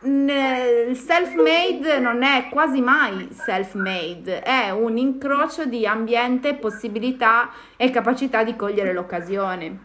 il 0.07 0.96
self-made 0.96 1.98
non 1.98 2.22
è 2.22 2.48
quasi 2.48 2.80
mai 2.80 3.28
self-made, 3.32 4.42
è 4.42 4.70
un 4.70 4.96
incrocio 4.96 5.64
di 5.66 5.86
ambiente, 5.86 6.54
possibilità 6.54 7.50
e 7.76 7.90
capacità 7.90 8.44
di 8.44 8.57
cogliere 8.57 8.92
l'occasione. 8.92 9.78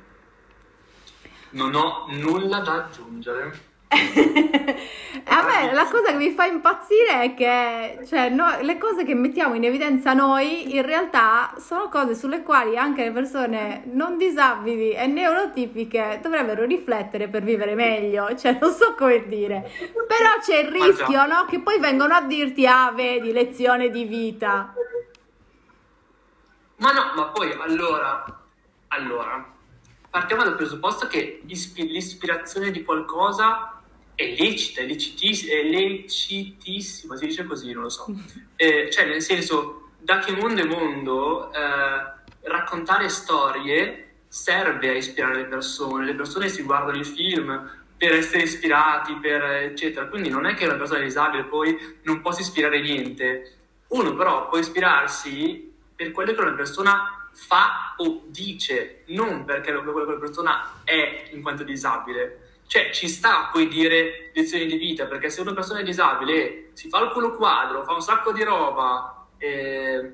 Non 1.51 1.75
ho 1.75 2.05
nulla 2.09 2.59
da 2.59 2.85
aggiungere. 2.85 3.70
A 5.23 5.43
me 5.43 5.73
la 5.73 5.87
cosa 5.87 6.11
che 6.11 6.17
mi 6.17 6.31
fa 6.31 6.45
impazzire 6.45 7.21
è 7.21 7.33
che 7.33 8.05
cioè, 8.07 8.29
no- 8.29 8.59
le 8.61 8.77
cose 8.77 9.03
che 9.03 9.13
mettiamo 9.13 9.53
in 9.53 9.63
evidenza 9.63 10.13
noi 10.13 10.75
in 10.75 10.85
realtà 10.85 11.53
sono 11.57 11.89
cose 11.89 12.15
sulle 12.15 12.41
quali 12.41 12.77
anche 12.77 13.03
le 13.03 13.11
persone 13.11 13.83
non 13.93 14.17
disabili 14.17 14.91
e 14.91 15.07
neurotipiche 15.07 16.19
dovrebbero 16.21 16.63
riflettere 16.65 17.27
per 17.27 17.43
vivere 17.43 17.75
meglio, 17.75 18.35
cioè 18.35 18.57
non 18.59 18.71
so 18.71 18.95
come 18.95 19.27
dire. 19.27 19.69
Però 20.07 20.29
c'è 20.41 20.59
il 20.59 20.69
rischio 20.69 21.25
no? 21.25 21.45
che 21.47 21.59
poi 21.59 21.79
vengono 21.79 22.13
a 22.13 22.21
dirti 22.21 22.65
ah 22.65 22.91
vedi 22.91 23.31
lezione 23.31 23.89
di 23.89 24.05
vita. 24.05 24.73
Ma 26.77 26.91
no, 26.91 27.11
ma 27.15 27.25
poi 27.25 27.51
allora, 27.51 28.25
allora, 28.87 29.45
partiamo 30.09 30.43
dal 30.43 30.55
presupposto 30.55 31.07
che 31.07 31.41
ispi- 31.45 31.87
l'ispirazione 31.87 32.71
di 32.71 32.83
qualcosa 32.83 33.70
è 34.21 34.35
lecita, 34.37 34.81
è, 34.81 34.85
lecitis- 34.85 35.47
è 35.47 35.63
lecitissima, 35.63 37.15
si 37.15 37.25
dice 37.25 37.45
così, 37.45 37.71
non 37.71 37.83
lo 37.83 37.89
so. 37.89 38.05
Eh, 38.55 38.89
cioè, 38.91 39.05
nel 39.05 39.21
senso, 39.21 39.91
da 39.97 40.19
che 40.19 40.33
mondo 40.33 40.61
è 40.61 40.65
mondo, 40.65 41.51
eh, 41.51 42.49
raccontare 42.49 43.09
storie 43.09 44.13
serve 44.27 44.89
a 44.89 44.93
ispirare 44.93 45.35
le 45.35 45.45
persone. 45.45 46.05
Le 46.05 46.15
persone 46.15 46.47
si 46.47 46.61
guardano 46.61 46.97
i 46.97 47.03
film 47.03 47.69
per 47.97 48.13
essere 48.13 48.43
ispirati, 48.43 49.13
per 49.15 49.43
eccetera. 49.43 50.07
Quindi 50.07 50.29
non 50.29 50.45
è 50.45 50.55
che 50.55 50.65
una 50.65 50.75
persona 50.75 51.01
disabile 51.01 51.43
poi 51.43 51.77
non 52.03 52.21
possa 52.21 52.41
ispirare 52.41 52.81
niente. 52.81 53.57
Uno 53.89 54.15
però 54.15 54.47
può 54.47 54.57
ispirarsi 54.57 55.73
per 55.95 56.11
quello 56.11 56.33
che 56.33 56.41
una 56.41 56.53
persona 56.53 57.29
fa 57.33 57.93
o 57.97 58.23
dice, 58.27 59.03
non 59.07 59.45
perché 59.45 59.73
quello 59.73 59.93
che 59.93 60.03
quella 60.05 60.19
persona 60.19 60.81
è 60.83 61.29
in 61.31 61.41
quanto 61.41 61.63
disabile. 61.63 62.40
Cioè, 62.71 62.89
ci 62.91 63.09
sta 63.09 63.49
poi 63.51 63.67
dire 63.67 64.31
lezioni 64.33 64.65
di 64.65 64.77
vita, 64.77 65.05
perché 65.05 65.29
se 65.29 65.41
una 65.41 65.53
persona 65.53 65.81
è 65.81 65.83
disabile 65.83 66.69
si 66.71 66.87
fa 66.87 67.03
il 67.03 67.09
culo 67.09 67.35
quadro, 67.35 67.83
fa 67.83 67.91
un 67.91 67.99
sacco 67.99 68.31
di 68.31 68.45
roba, 68.45 69.27
eh, 69.37 70.13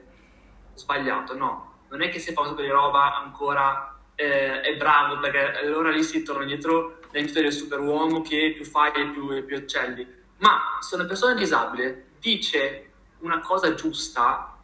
sbagliato, 0.73 1.37
no. 1.37 1.81
Non 1.89 2.01
è 2.01 2.09
che 2.09 2.17
se 2.17 2.33
fa 2.33 2.41
un 2.41 2.47
sacco 2.47 2.63
di 2.63 2.69
roba 2.69 3.15
ancora 3.15 3.95
eh, 4.15 4.61
è 4.61 4.75
bravo, 4.75 5.19
perché 5.19 5.59
allora 5.59 5.91
lì 5.91 6.01
si 6.01 6.23
torna 6.23 6.45
dietro 6.45 6.97
l'entità 7.11 7.41
del 7.41 7.53
superuomo 7.53 8.23
che 8.23 8.53
più 8.55 8.65
fai 8.65 8.91
e 8.91 9.05
più, 9.09 9.45
più 9.45 9.55
eccelli. 9.55 10.07
Ma 10.37 10.77
se 10.79 10.95
una 10.95 11.05
persona 11.05 11.35
disabile 11.35 12.07
dice 12.19 12.89
una 13.19 13.39
cosa 13.39 13.75
giusta, 13.75 14.57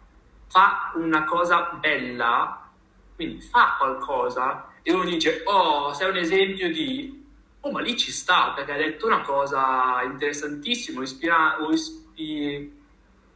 fa 0.47 0.93
una 0.95 1.25
cosa 1.25 1.77
bella, 1.79 2.71
quindi 3.13 3.39
fa 3.39 3.75
qualcosa, 3.77 4.69
e 4.81 4.91
uno 4.91 5.03
dice, 5.03 5.43
oh, 5.45 5.93
sei 5.93 6.09
un 6.09 6.17
esempio 6.17 6.71
di... 6.71 7.21
Oh, 7.66 7.72
ma 7.72 7.80
lì 7.80 7.97
ci 7.97 8.11
sta, 8.11 8.51
perché 8.51 8.74
ha 8.74 8.78
detto 8.78 9.05
una 9.05 9.22
cosa 9.22 10.01
interessantissima, 10.03 11.01
ispira... 11.01 11.61
o 11.61 11.72
ispi- 11.72 12.82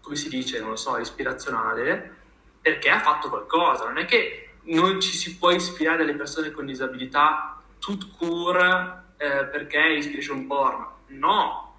come 0.02 0.16
si 0.16 0.30
dice, 0.30 0.60
non 0.60 0.70
lo 0.70 0.76
so, 0.76 0.98
ispirazionale, 0.98 2.16
perché 2.62 2.90
ha 2.90 3.00
fatto 3.00 3.30
qualcosa. 3.30 3.86
Non 3.86 3.98
è 3.98 4.06
che 4.06 4.56
non 4.64 5.00
ci 5.00 5.12
si 5.12 5.38
può 5.38 5.52
ispirare 5.52 6.04
alle 6.04 6.16
persone 6.16 6.52
con 6.52 6.66
disabilità 6.66 7.62
tout 7.80 8.18
court 8.18 9.04
eh, 9.18 9.46
perché 9.46 9.80
è 9.80 9.90
inspiration 9.90 10.46
porn. 10.46 10.86
No, 11.08 11.76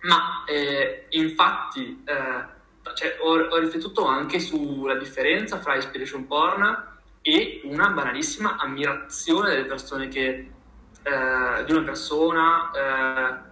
ma 0.00 0.44
eh, 0.46 1.06
infatti 1.10 2.02
eh, 2.04 2.92
cioè, 2.94 3.16
ho, 3.20 3.38
ho 3.38 3.58
riflettuto 3.58 4.04
anche 4.04 4.40
sulla 4.40 4.94
differenza 4.94 5.58
fra 5.58 5.76
inspiration 5.76 6.26
porn 6.26 6.90
e 7.22 7.60
una 7.64 7.88
banalissima 7.88 8.56
ammirazione 8.56 9.50
delle 9.50 9.64
persone 9.64 10.08
che, 10.08 10.50
eh, 11.02 11.64
di 11.64 11.72
una 11.72 11.82
persona 11.82 12.70
eh, 12.70 13.50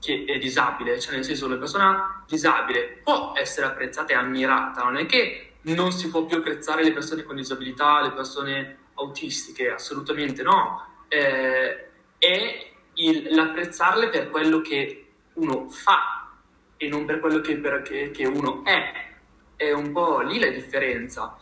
che 0.00 0.24
è 0.26 0.38
disabile, 0.38 0.98
cioè 1.00 1.14
nel 1.14 1.24
senso 1.24 1.46
una 1.46 1.56
persona 1.56 2.24
disabile 2.26 3.00
può 3.02 3.32
essere 3.36 3.66
apprezzata 3.66 4.12
e 4.12 4.16
ammirata, 4.16 4.82
non 4.82 4.96
è 4.96 5.06
che 5.06 5.54
non 5.62 5.92
si 5.92 6.10
può 6.10 6.24
più 6.26 6.36
apprezzare 6.38 6.82
le 6.82 6.92
persone 6.92 7.22
con 7.22 7.36
disabilità, 7.36 8.02
le 8.02 8.10
persone 8.12 8.78
autistiche, 8.94 9.70
assolutamente 9.72 10.42
no, 10.42 10.88
Eh, 11.08 11.90
è 12.18 12.70
il- 12.94 13.34
l'apprezzarle 13.34 14.08
per 14.08 14.30
quello 14.30 14.60
che 14.60 15.12
uno 15.34 15.68
fa 15.68 16.28
e 16.76 16.88
non 16.88 17.04
per 17.04 17.20
quello 17.20 17.40
che, 17.40 17.56
per- 17.58 17.82
che- 17.82 18.10
che 18.10 18.26
uno 18.26 18.64
è, 18.64 19.12
è 19.54 19.70
un 19.70 19.92
po' 19.92 20.20
lì 20.20 20.40
la 20.40 20.48
differenza, 20.48 21.36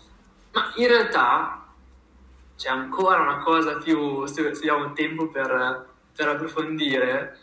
ma 0.53 0.73
in 0.77 0.89
realtà 0.89 1.62
c'è 2.63 2.69
ancora 2.69 3.21
una 3.21 3.39
cosa 3.39 3.79
più, 3.79 4.25
se 4.27 4.55
se 4.55 4.71
abbiamo 4.71 4.93
tempo 4.93 5.27
per, 5.27 5.89
per 6.15 6.29
approfondire, 6.29 7.37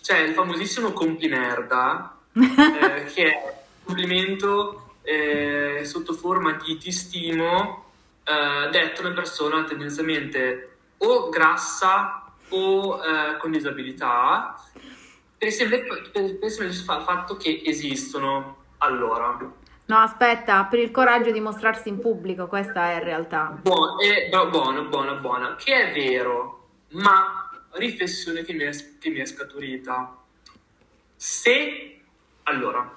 c'è 0.00 0.20
il 0.20 0.32
famosissimo 0.32 0.92
complimerda, 0.92 2.16
eh, 2.32 3.04
che 3.12 3.24
è 3.24 3.36
un 3.44 3.84
complimento 3.84 4.94
eh, 5.02 5.82
sotto 5.84 6.14
forma 6.14 6.52
di 6.52 6.78
ti 6.78 6.90
stimo, 6.90 7.92
eh, 8.24 8.70
detto 8.70 9.02
a 9.02 9.04
una 9.04 9.14
persona 9.14 9.64
tendenzialmente 9.64 10.76
o 10.96 11.28
grassa 11.28 12.32
o 12.48 12.98
eh, 13.04 13.36
con 13.36 13.50
disabilità, 13.50 14.58
per 15.36 15.48
il 15.48 15.52
semplice, 15.52 16.82
fatto 16.82 17.36
che 17.36 17.60
esistono. 17.62 18.56
Allora, 18.78 19.38
No, 19.92 19.98
aspetta, 19.98 20.64
per 20.64 20.78
il 20.78 20.90
coraggio 20.90 21.30
di 21.30 21.40
mostrarsi 21.40 21.90
in 21.90 21.98
pubblico, 22.00 22.46
questa 22.46 22.92
è 22.92 22.94
in 22.94 23.04
realtà. 23.04 23.58
buono, 23.60 23.98
è, 23.98 24.30
no, 24.32 24.48
buono, 24.48 24.84
buono, 24.84 25.16
buono, 25.16 25.54
che 25.56 25.90
è 25.90 25.92
vero, 25.92 26.68
ma 26.92 27.50
riflessione 27.72 28.42
che 28.42 28.54
mi 28.54 28.64
è, 28.64 28.70
che 28.98 29.10
mi 29.10 29.18
è 29.18 29.26
scaturita. 29.26 30.16
Se, 31.14 32.00
allora, 32.44 32.90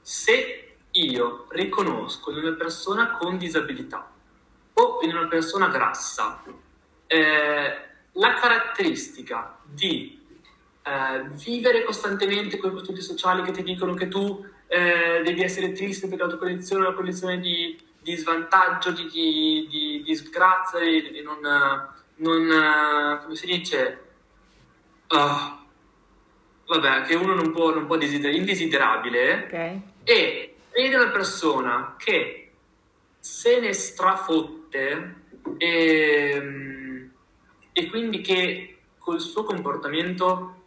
se 0.00 0.76
io 0.90 1.44
riconosco 1.50 2.30
in 2.30 2.38
una 2.38 2.56
persona 2.56 3.18
con 3.18 3.36
disabilità 3.36 4.10
o 4.72 5.00
in 5.02 5.14
una 5.14 5.26
persona 5.26 5.68
grassa 5.68 6.42
eh, 7.06 7.78
la 8.12 8.34
caratteristica 8.40 9.58
di 9.64 10.18
eh, 10.82 11.28
vivere 11.44 11.84
costantemente 11.84 12.56
quei 12.56 12.72
costrutti 12.72 13.02
sociali 13.02 13.42
che 13.42 13.52
ti 13.52 13.62
dicono 13.62 13.92
che 13.92 14.08
tu 14.08 14.48
eh, 14.70 15.20
devi 15.24 15.42
essere 15.42 15.72
triste 15.72 16.06
perché 16.06 16.22
la 16.22 16.28
tua 16.28 16.38
condizione 16.38 16.84
è 16.84 16.86
una 16.86 16.96
condizione 16.96 17.40
di, 17.40 17.76
di 18.00 18.14
svantaggio, 18.14 18.92
di, 18.92 19.08
di, 19.08 19.66
di, 19.68 19.68
di 19.68 20.02
disgrazia, 20.04 20.78
di, 20.78 21.20
non, 21.22 21.38
non, 22.16 23.20
come 23.22 23.34
si 23.34 23.46
dice, 23.46 24.04
Ah, 25.12 25.60
vabbè, 26.66 27.02
che 27.02 27.16
uno 27.16 27.34
non 27.34 27.50
può, 27.50 27.74
non 27.74 27.86
può 27.86 27.96
desiderare, 27.96 28.36
indesiderabile, 28.38 29.42
Ok? 29.44 29.80
e 30.04 30.54
vede 30.72 30.94
una 30.94 31.10
persona 31.10 31.96
che 31.98 32.52
se 33.18 33.58
ne 33.58 33.72
strafotte 33.72 35.14
e, 35.58 37.10
e 37.72 37.86
quindi 37.90 38.20
che 38.20 38.78
col 38.98 39.20
suo 39.20 39.42
comportamento 39.42 40.62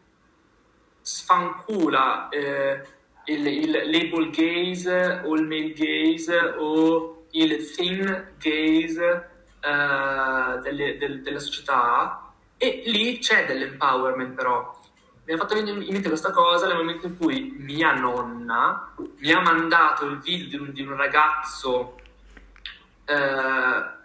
sfancula 0.99 2.28
eh, 2.28 2.82
il, 3.26 3.47
il, 3.47 3.71
label 3.71 4.30
gaze 4.30 5.21
o 5.24 5.36
il 5.36 5.43
male 5.43 5.74
gaze 5.74 6.38
o 6.57 7.26
il 7.32 7.71
thin 7.71 8.34
gaze 8.38 9.30
eh, 9.59 10.59
delle, 10.61 10.97
del, 10.97 11.21
della 11.21 11.39
società. 11.39 12.34
E 12.57 12.84
lì 12.86 13.19
c'è 13.19 13.45
dell'empowerment 13.45 14.36
però. 14.36 14.82
Mi 15.26 15.34
ha 15.34 15.38
fatto 15.38 15.55
venire 15.55 15.84
in 15.84 15.91
mente 15.91 16.09
questa 16.09 16.32
cosa 16.32 16.67
nel 16.67 16.76
momento 16.76 17.07
in 17.07 17.17
cui 17.17 17.55
mia 17.57 17.93
nonna 17.93 18.93
mi 19.19 19.32
ha 19.32 19.39
mandato 19.39 20.05
il 20.05 20.19
video 20.19 20.47
di 20.47 20.55
un, 20.57 20.74
di 20.74 20.82
un 20.82 20.97
ragazzo 20.97 21.97
eh, 23.05 24.01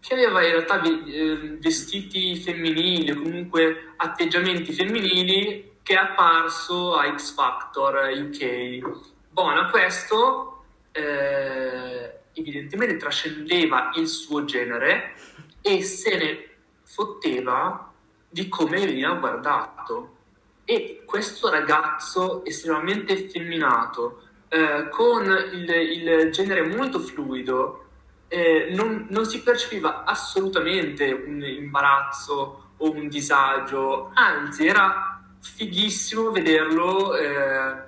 che 0.00 0.14
aveva 0.14 0.42
in 0.42 0.50
realtà 0.52 0.82
eh, 0.82 1.56
vestiti 1.60 2.36
femminili 2.36 3.10
o 3.10 3.22
comunque 3.22 3.92
atteggiamenti 3.96 4.72
femminili 4.72 5.72
che 5.84 5.92
è 5.92 5.96
apparso 5.98 6.94
a 6.94 7.14
X 7.14 7.34
Factor 7.34 8.10
UK. 8.10 9.02
Buona, 9.28 9.68
questo 9.68 10.64
eh, 10.92 12.20
evidentemente 12.32 12.96
trascendeva 12.96 13.90
il 13.96 14.08
suo 14.08 14.46
genere 14.46 15.14
e 15.60 15.82
se 15.82 16.16
ne 16.16 16.48
fotteva 16.84 17.92
di 18.26 18.48
come 18.48 18.78
veniva 18.78 19.12
guardato. 19.12 20.16
E 20.64 21.02
questo 21.04 21.50
ragazzo 21.50 22.42
estremamente 22.46 23.12
effeminato, 23.12 24.22
eh, 24.48 24.88
con 24.88 25.24
il, 25.52 25.68
il 25.68 26.30
genere 26.30 26.62
molto 26.62 26.98
fluido, 26.98 27.84
eh, 28.28 28.68
non, 28.70 29.06
non, 29.10 29.26
si 29.26 29.42
percepiva 29.42 30.04
assolutamente 30.04 31.12
un 31.12 31.42
imbarazzo 31.42 32.70
o 32.74 32.90
un 32.90 33.06
disagio, 33.08 34.10
anzi 34.14 34.66
era 34.66 35.13
fighissimo 35.44 36.30
vederlo 36.30 37.14
eh, 37.16 37.82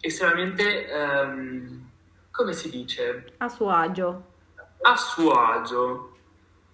estremamente, 0.00 0.88
ehm, 0.88 1.90
come 2.30 2.52
si 2.52 2.70
dice? 2.70 3.34
A 3.38 3.48
suo 3.48 3.70
agio. 3.70 4.32
A 4.82 4.96
suo 4.96 5.32
agio. 5.32 6.16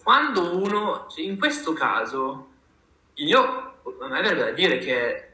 Quando 0.03 0.57
uno, 0.57 1.07
in 1.17 1.39
questo 1.39 1.73
caso, 1.73 2.49
io, 3.15 3.41
a 3.43 4.07
me 4.09 4.21
verrebbe 4.21 4.45
da 4.45 4.51
dire 4.53 4.79
che 4.79 5.07
è 5.07 5.31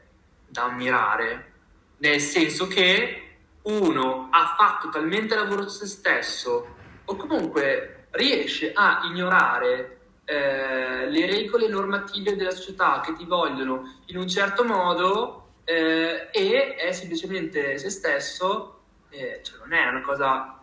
da 0.47 0.63
ammirare, 0.63 1.53
nel 1.97 2.19
senso 2.19 2.67
che 2.67 3.23
uno 3.63 4.29
ha 4.31 4.55
fatto 4.57 4.89
talmente 4.89 5.35
lavoro 5.35 5.67
su 5.67 5.85
se 5.85 5.87
stesso, 5.87 6.75
o 7.05 7.15
comunque 7.15 8.07
riesce 8.11 8.71
a 8.73 9.01
ignorare 9.03 9.96
eh, 10.29 11.09
le 11.09 11.25
regole 11.25 11.69
normative 11.69 12.35
della 12.35 12.51
società 12.51 12.99
che 12.99 13.13
ti 13.13 13.23
vogliono 13.23 14.01
in 14.07 14.17
un 14.17 14.27
certo 14.27 14.65
modo 14.65 15.51
eh, 15.63 16.27
e 16.33 16.75
è 16.75 16.91
semplicemente 16.91 17.77
se 17.77 17.89
stesso, 17.89 18.81
eh, 19.09 19.39
cioè 19.41 19.59
non 19.59 19.71
è 19.71 19.87
una 19.87 20.01
cosa 20.01 20.59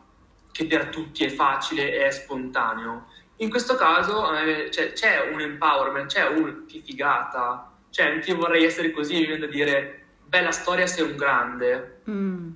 che 0.52 0.66
per 0.66 0.88
tutti 0.88 1.24
è 1.24 1.30
facile 1.30 1.94
e 1.94 2.06
è 2.06 2.10
spontaneo. 2.10 3.06
In 3.36 3.48
questo 3.48 3.74
caso 3.74 4.26
cioè, 4.70 4.92
c'è 4.92 5.30
un 5.32 5.40
empowerment, 5.40 6.12
c'è 6.12 6.28
un 6.28 6.66
che 6.66 6.82
figata, 6.84 7.72
cioè 7.88 8.10
anche 8.10 8.34
vorrei 8.34 8.64
essere 8.64 8.90
così, 8.90 9.14
mi 9.14 9.26
viene 9.26 9.38
da 9.38 9.46
dire 9.46 10.04
bella 10.26 10.52
storia 10.52 10.86
sei 10.86 11.08
un 11.08 11.16
grande. 11.16 12.02
Mm. 12.10 12.50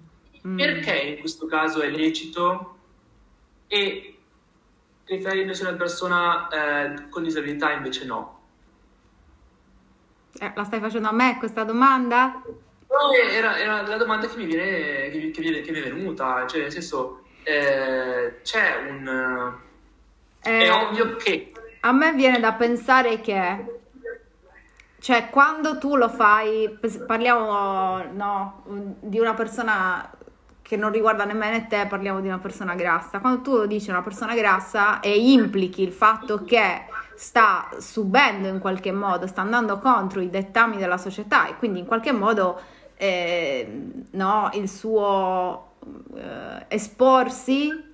Mm. 0.47 0.57
Perché 0.59 0.95
in 0.95 1.19
questo 1.21 1.47
caso 1.47 1.81
è 1.81 1.89
lecito 1.89 2.77
e 3.67 4.18
riferendosi 5.09 5.65
a 5.65 5.69
una 5.69 5.77
persona 5.77 6.49
eh, 6.49 7.09
con 7.09 7.23
disabilità 7.23 7.73
invece 7.73 8.05
no. 8.05 8.37
Eh, 10.39 10.53
la 10.55 10.65
stai 10.65 10.81
facendo 10.81 11.09
a 11.09 11.13
me 11.13 11.37
questa 11.39 11.65
domanda? 11.65 12.43
No, 12.45 13.13
era, 13.13 13.59
era 13.59 13.87
la 13.87 13.97
domanda 13.97 14.29
che 14.29 14.37
mi, 14.37 14.45
viene, 14.45 15.09
che, 15.11 15.31
che, 15.31 15.41
viene, 15.41 15.61
che 15.63 15.73
mi 15.73 15.81
è 15.81 15.93
venuta, 15.93 16.47
cioè 16.47 16.61
nel 16.61 16.73
senso 16.73 17.25
eh, 17.43 18.41
c'è 18.43 18.87
un... 18.89 19.57
è 20.41 20.49
eh, 20.49 20.71
ovvio 20.71 21.17
che... 21.17 21.53
A 21.81 21.93
me 21.93 22.13
viene 22.13 22.41
da 22.41 22.53
pensare 22.53 23.21
che 23.21 23.77
cioè, 25.01 25.31
quando 25.31 25.79
tu 25.79 25.97
lo 25.97 26.09
fai, 26.09 26.77
parliamo 27.07 28.03
no, 28.13 28.65
di 29.01 29.19
una 29.21 29.33
persona 29.33 30.11
che 30.69 30.77
non 30.77 30.93
riguarda 30.93 31.25
nemmeno 31.25 31.67
te, 31.67 31.87
parliamo 31.89 32.21
di 32.21 32.29
una 32.29 32.37
persona 32.37 32.75
grassa. 32.75 33.21
Quando 33.21 33.41
tu 33.41 33.65
dici 33.65 33.89
una 33.89 34.03
persona 34.03 34.35
grassa 34.35 35.01
e 35.01 35.17
implichi 35.17 35.81
il 35.81 35.93
fatto 35.93 36.45
che 36.45 36.85
sta 37.17 37.71
subendo 37.79 38.49
in 38.49 38.59
qualche 38.59 38.93
modo, 38.93 39.27
sta 39.27 39.41
andando 39.41 39.79
contro 39.79 40.21
i 40.21 40.29
dettami 40.29 40.77
della 40.77 40.99
società 40.99 41.49
e 41.49 41.57
quindi 41.57 41.79
in 41.79 41.87
qualche 41.87 42.13
modo 42.13 42.61
eh, 42.97 43.67
no, 44.11 44.51
il 44.53 44.69
suo 44.69 45.77
eh, 46.15 46.67
esporsi 46.69 47.87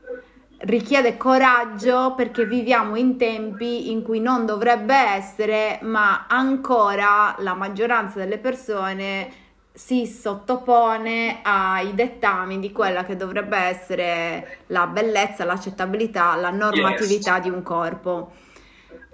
richiede 0.58 1.16
coraggio 1.16 2.14
perché 2.16 2.44
viviamo 2.44 2.96
in 2.96 3.16
tempi 3.16 3.92
in 3.92 4.02
cui 4.02 4.18
non 4.18 4.46
dovrebbe 4.46 4.96
essere, 4.96 5.78
ma 5.82 6.26
ancora 6.26 7.36
la 7.38 7.54
maggioranza 7.54 8.18
delle 8.18 8.38
persone 8.38 9.42
si 9.76 10.06
sottopone 10.06 11.40
ai 11.42 11.94
dettami 11.94 12.60
di 12.60 12.70
quella 12.70 13.04
che 13.04 13.16
dovrebbe 13.16 13.56
essere 13.56 14.58
la 14.68 14.86
bellezza, 14.86 15.44
l'accettabilità, 15.44 16.36
la 16.36 16.50
normatività 16.50 17.34
yes. 17.34 17.42
di 17.42 17.50
un 17.50 17.62
corpo. 17.64 18.32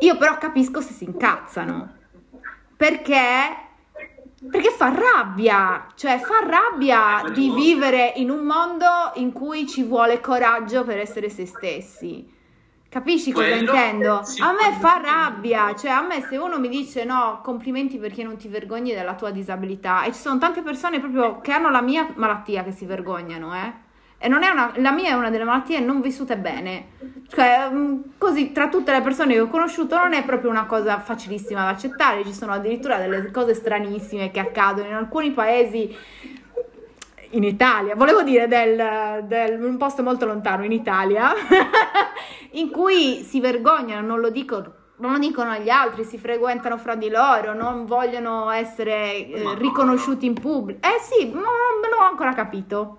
Io 0.01 0.19
però 0.19 0.37
capisco 0.37 0.83
se 0.83 0.93
si 0.93 1.05
incazzano, 1.05 1.97
perché 2.77 3.69
perché 4.51 4.71
fa 4.71 4.89
rabbia, 4.89 5.87
cioè 5.95 6.19
fa 6.19 6.47
rabbia 6.47 7.31
di 7.31 7.51
vivere 7.51 8.13
in 8.17 8.31
un 8.31 8.45
mondo 8.45 9.13
in 9.15 9.33
cui 9.33 9.67
ci 9.67 9.83
vuole 9.83 10.21
coraggio 10.21 10.85
per 10.85 10.99
essere 10.99 11.29
se 11.29 11.47
stessi. 11.47 12.39
Capisci 12.91 13.31
cosa 13.31 13.47
Quello, 13.47 13.71
intendo? 13.71 14.25
Sì, 14.25 14.43
a 14.43 14.51
me 14.51 14.77
fa 14.81 15.01
rabbia, 15.01 15.77
cioè 15.77 15.93
a 15.93 16.03
me 16.03 16.23
se 16.23 16.37
uno 16.37 16.59
mi 16.59 16.69
dice 16.69 17.05
no, 17.05 17.39
complimenti 17.41 17.99
perché 17.99 18.25
non 18.25 18.37
ti 18.37 18.49
vergogni 18.49 18.93
della 18.93 19.15
tua 19.15 19.31
disabilità 19.31 20.03
e 20.03 20.13
ci 20.13 20.19
sono 20.19 20.39
tante 20.39 20.61
persone 20.61 20.99
proprio 20.99 21.41
che 21.41 21.53
hanno 21.53 21.71
la 21.71 21.83
mia 21.83 22.09
malattia 22.17 22.65
che 22.65 22.73
si 22.73 22.87
vergognano, 22.87 23.55
eh? 23.55 23.73
E 24.19 24.27
non 24.27 24.43
è 24.43 24.49
una, 24.49 24.73
la 24.75 24.91
mia 24.91 25.11
è 25.11 25.13
una 25.13 25.31
delle 25.31 25.45
malattie 25.45 25.79
non 25.79 26.01
vissute 26.01 26.37
bene. 26.37 26.89
Cioè, 27.29 27.69
mm, 27.71 28.01
così 28.19 28.51
tra 28.51 28.69
tutte 28.69 28.91
le 28.91 29.03
persone 29.03 29.35
che 29.35 29.41
ho 29.41 29.47
conosciuto 29.47 29.97
non 29.97 30.13
è 30.13 30.25
proprio 30.25 30.51
una 30.51 30.67
cosa 30.67 30.99
facilissima 30.99 31.63
da 31.63 31.69
accettare, 31.69 32.25
ci 32.25 32.35
sono 32.35 32.51
addirittura 32.55 32.99
delle 32.99 33.31
cose 33.31 33.55
stranissime 33.55 34.33
che 34.33 34.41
accadono 34.41 34.89
in 34.89 34.95
alcuni 34.95 35.31
paesi 35.31 35.97
in 37.31 37.45
Italia, 37.45 37.95
volevo 37.95 38.23
dire 38.23 38.49
del, 38.49 39.25
del, 39.25 39.63
un 39.63 39.77
posto 39.77 40.03
molto 40.03 40.27
lontano 40.27 40.65
in 40.65 40.73
Italia, 40.73 41.33
in 42.53 42.71
cui 42.71 43.23
si 43.23 43.41
vergognano, 43.41 44.07
non 44.07 44.21
lo 44.21 44.31
dico 44.31 44.79
non 45.01 45.13
lo 45.13 45.19
dicono 45.19 45.51
agli 45.51 45.71
altri, 45.71 46.05
si 46.05 46.19
frequentano 46.19 46.77
fra 46.77 46.95
di 46.95 47.09
loro, 47.09 47.55
non 47.55 47.87
vogliono 47.87 48.51
essere 48.51 49.27
eh, 49.27 49.55
riconosciuti 49.57 50.27
in 50.27 50.35
pubblico. 50.35 50.87
Eh 50.87 51.01
sì, 51.01 51.31
non, 51.31 51.43
non 51.43 51.99
ho 51.99 52.05
ancora 52.05 52.35
capito. 52.35 52.99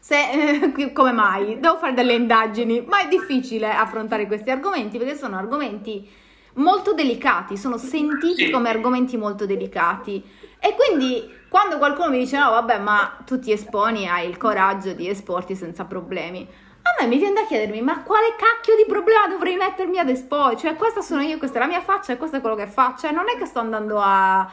Se, 0.00 0.16
eh, 0.76 0.92
come 0.92 1.12
mai? 1.12 1.60
Devo 1.60 1.76
fare 1.76 1.94
delle 1.94 2.14
indagini, 2.14 2.84
ma 2.86 3.00
è 3.02 3.08
difficile 3.08 3.70
affrontare 3.70 4.26
questi 4.26 4.50
argomenti 4.50 4.98
perché 4.98 5.16
sono 5.16 5.36
argomenti 5.36 6.08
molto 6.54 6.92
delicati, 6.92 7.56
sono 7.56 7.78
sentiti 7.78 8.50
come 8.50 8.68
argomenti 8.68 9.16
molto 9.16 9.46
delicati. 9.46 10.22
E 10.58 10.74
quindi 10.74 11.38
quando 11.50 11.78
qualcuno 11.78 12.10
mi 12.10 12.18
dice 12.18 12.38
no, 12.38 12.50
vabbè, 12.50 12.78
ma 12.78 13.16
tu 13.26 13.40
ti 13.40 13.50
esponi, 13.50 14.08
hai 14.08 14.28
il 14.28 14.36
coraggio 14.36 14.92
di 14.92 15.08
esporti 15.08 15.56
senza 15.56 15.84
problemi. 15.84 16.48
A 16.82 17.02
me 17.02 17.08
mi 17.08 17.18
viene 17.18 17.34
da 17.34 17.44
chiedermi, 17.44 17.82
ma 17.82 18.04
quale 18.04 18.36
cacchio 18.38 18.76
di 18.76 18.84
problema 18.86 19.26
dovrei 19.26 19.56
mettermi 19.56 19.98
ad 19.98 20.08
esporre? 20.08 20.56
Cioè, 20.56 20.76
questa 20.76 21.00
sono 21.00 21.22
io, 21.22 21.38
questa 21.38 21.58
è 21.58 21.60
la 21.60 21.66
mia 21.66 21.80
faccia 21.80 22.12
e 22.12 22.16
questo 22.16 22.36
è 22.36 22.40
quello 22.40 22.54
che 22.54 22.68
faccio. 22.68 23.08
Cioè, 23.08 23.10
non 23.10 23.28
è 23.28 23.36
che 23.36 23.46
sto 23.46 23.58
andando 23.58 24.00
a 24.00 24.48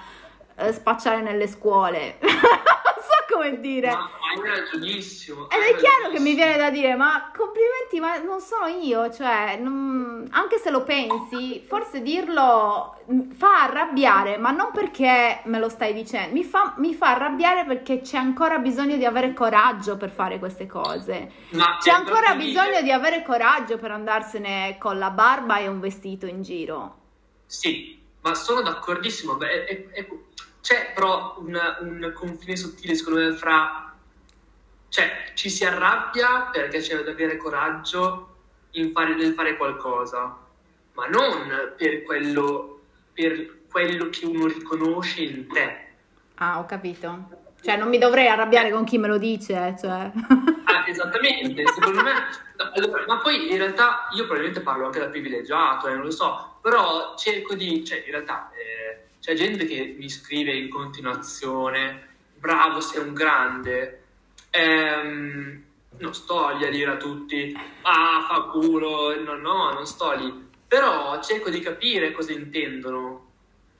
eh, 0.56 0.74
spacciare 0.74 1.22
nelle 1.22 1.48
scuole. 1.48 2.18
come 3.32 3.60
dire. 3.60 3.90
Ma 3.90 4.10
hai 4.32 4.50
ragionissimo. 4.50 5.50
Ed 5.50 5.62
è 5.62 5.76
chiaro 5.78 6.10
che 6.12 6.20
mi 6.20 6.34
viene 6.34 6.58
da 6.58 6.70
dire, 6.70 6.96
ma 6.96 7.32
complimenti, 7.36 8.00
ma 8.00 8.18
non 8.18 8.40
sono 8.40 8.68
io, 8.68 9.12
cioè, 9.12 9.58
non, 9.58 10.28
anche 10.32 10.58
se 10.58 10.70
lo 10.70 10.84
pensi, 10.84 11.64
forse 11.66 12.02
dirlo 12.02 12.96
fa 13.38 13.64
arrabbiare, 13.64 14.38
ma 14.38 14.52
non 14.52 14.72
perché 14.74 15.42
me 15.46 15.60
lo 15.60 15.70
stai 15.70 15.94
dicendo, 15.94 16.34
mi 16.34 16.44
fa, 16.44 16.74
mi 16.78 16.94
fa 16.94 17.12
arrabbiare 17.12 17.64
perché 17.66 18.02
c'è 18.02 18.18
ancora 18.18 18.58
bisogno 18.58 18.98
di 18.98 19.06
avere 19.06 19.34
coraggio 19.34 19.96
per 19.96 20.10
fare 20.10 20.40
queste 20.40 20.68
cose. 20.68 21.32
Ma 21.52 21.78
c'è 21.80 21.92
ancora 21.92 22.36
bisogno 22.36 22.70
dire... 22.70 22.84
di 22.84 22.92
avere 22.92 23.24
coraggio 23.24 23.78
per 23.78 23.92
andarsene 23.92 24.78
con 24.78 24.98
la 24.98 25.10
barba 25.10 25.60
e 25.60 25.68
un 25.68 25.80
vestito 25.80 26.26
in 26.26 26.42
giro. 26.42 26.96
Sì, 27.46 27.98
ma 28.22 28.34
sono 28.34 28.62
d'accordissimo. 28.62 29.36
Beh, 29.36 29.66
è, 29.66 29.90
è, 29.92 30.08
c'è 30.68 30.92
però 30.94 31.38
un, 31.40 31.58
un 31.80 32.12
confine 32.14 32.58
sottile, 32.58 32.94
secondo 32.94 33.22
me, 33.22 33.32
fra... 33.32 33.96
Cioè, 34.90 35.32
ci 35.34 35.50
si 35.50 35.64
arrabbia 35.64 36.50
perché 36.52 36.80
c'è 36.80 37.02
da 37.04 37.12
avere 37.12 37.38
coraggio 37.38 38.36
in 38.72 38.92
fare, 38.92 39.16
nel 39.16 39.34
fare 39.34 39.56
qualcosa, 39.56 40.38
ma 40.92 41.06
non 41.06 41.74
per 41.78 42.04
quello, 42.04 42.82
per 43.14 43.60
quello 43.72 44.10
che 44.10 44.26
uno 44.26 44.46
riconosce 44.48 45.22
in 45.22 45.48
te. 45.48 45.88
Ah, 46.36 46.60
ho 46.60 46.66
capito. 46.66 47.30
Cioè, 47.62 47.78
non 47.78 47.88
mi 47.88 47.98
dovrei 47.98 48.28
arrabbiare 48.28 48.70
con 48.70 48.84
chi 48.84 48.98
me 48.98 49.08
lo 49.08 49.18
dice, 49.18 49.74
cioè. 49.80 50.12
ah, 50.66 50.84
esattamente, 50.86 51.66
secondo 51.66 52.04
me. 52.04 52.12
Allora, 52.74 53.06
ma 53.08 53.20
poi 53.20 53.52
in 53.52 53.58
realtà 53.58 54.10
io 54.12 54.26
probabilmente 54.26 54.60
parlo 54.60 54.88
anche 54.88 55.00
da 55.00 55.08
privilegiato, 55.08 55.88
eh, 55.88 55.94
non 55.94 56.04
lo 56.04 56.12
so, 56.12 56.58
però 56.62 57.16
cerco 57.16 57.56
di, 57.56 57.86
cioè 57.86 58.04
in 58.06 58.12
realtà 58.12 58.52
eh, 58.52 59.07
c'è 59.28 59.34
gente 59.34 59.66
che 59.66 59.94
mi 60.00 60.08
scrive 60.10 60.56
in 60.56 60.70
continuazione, 60.70 62.08
bravo, 62.38 62.80
sei 62.80 63.06
un 63.06 63.14
grande. 63.14 64.04
Ehm, 64.52 65.64
non 65.98 66.14
sto 66.14 66.56
lì 66.56 66.66
a 66.66 66.70
dire 66.70 66.92
a 66.92 66.96
tutti, 66.96 67.54
ah, 67.82 68.26
fa 68.26 68.44
culo, 68.44 69.22
no, 69.22 69.36
no, 69.36 69.74
non 69.74 69.86
sto 69.86 70.14
lì. 70.14 70.48
Però 70.66 71.22
cerco 71.22 71.50
di 71.50 71.60
capire 71.60 72.14
cosa 72.14 72.32
intendono. 72.32 73.32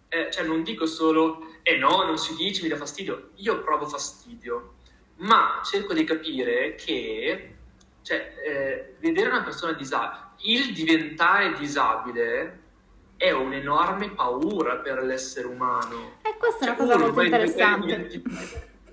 Eh, 0.10 0.30
cioè, 0.34 0.46
non 0.46 0.64
dico 0.64 0.86
solo, 0.86 1.60
eh 1.64 1.78
no, 1.78 2.04
non 2.04 2.18
si 2.18 2.36
dice, 2.36 2.64
mi 2.64 2.68
dà 2.68 2.76
fastidio. 2.76 3.30
Io 3.36 3.64
provo 3.64 3.86
fastidio, 3.86 4.74
ma 5.20 5.62
cerco 5.64 5.94
di 5.94 6.04
capire 6.04 6.76
che, 6.76 7.56
cioè, 8.02 8.34
eh, 8.46 8.96
vedere 9.00 9.30
una 9.30 9.44
persona 9.44 9.72
disabile, 9.72 10.24
il 10.42 10.74
diventare 10.74 11.54
disabile 11.54 12.66
è 13.18 13.32
un'enorme 13.32 14.12
paura 14.12 14.76
per 14.78 15.04
l'essere 15.04 15.48
umano. 15.48 16.20
E 16.22 16.36
questa 16.38 16.66
cioè, 16.66 16.76
è 16.76 16.80
una 16.80 16.94
cosa 16.94 17.04
molto 17.04 17.22
interessante. 17.22 18.22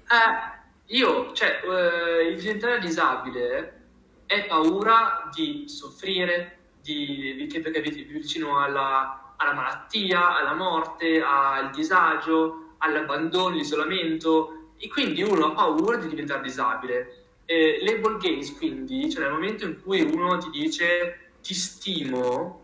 Eh, 0.04 0.62
io, 0.86 1.32
cioè, 1.32 1.60
eh, 1.62 2.28
il 2.28 2.36
diventare 2.36 2.78
disabile 2.80 3.80
è 4.26 4.46
paura 4.46 5.28
di 5.32 5.64
soffrire, 5.68 6.58
di, 6.80 7.46
di 7.48 7.60
perché 7.60 7.80
vicino 7.80 8.58
alla, 8.58 9.34
alla, 9.36 9.52
malattia, 9.52 10.36
alla 10.36 10.54
morte, 10.54 11.22
al 11.22 11.70
disagio, 11.70 12.74
all'abbandono, 12.78 13.54
all'isolamento 13.54 14.72
e 14.76 14.88
quindi 14.88 15.22
uno 15.22 15.46
ha 15.46 15.52
paura 15.52 15.96
di 15.96 16.08
diventare 16.08 16.42
disabile. 16.42 17.24
Eh, 17.46 17.80
label 17.82 18.16
gaze, 18.16 18.54
quindi, 18.54 19.10
cioè 19.10 19.22
nel 19.22 19.32
momento 19.32 19.66
in 19.66 19.82
cui 19.82 20.00
uno 20.00 20.38
ti 20.38 20.50
dice 20.50 21.32
ti 21.42 21.52
stimo, 21.52 22.63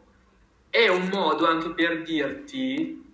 è 0.71 0.87
un 0.89 1.09
modo 1.09 1.47
anche 1.47 1.71
per 1.71 2.03
dirti, 2.03 3.05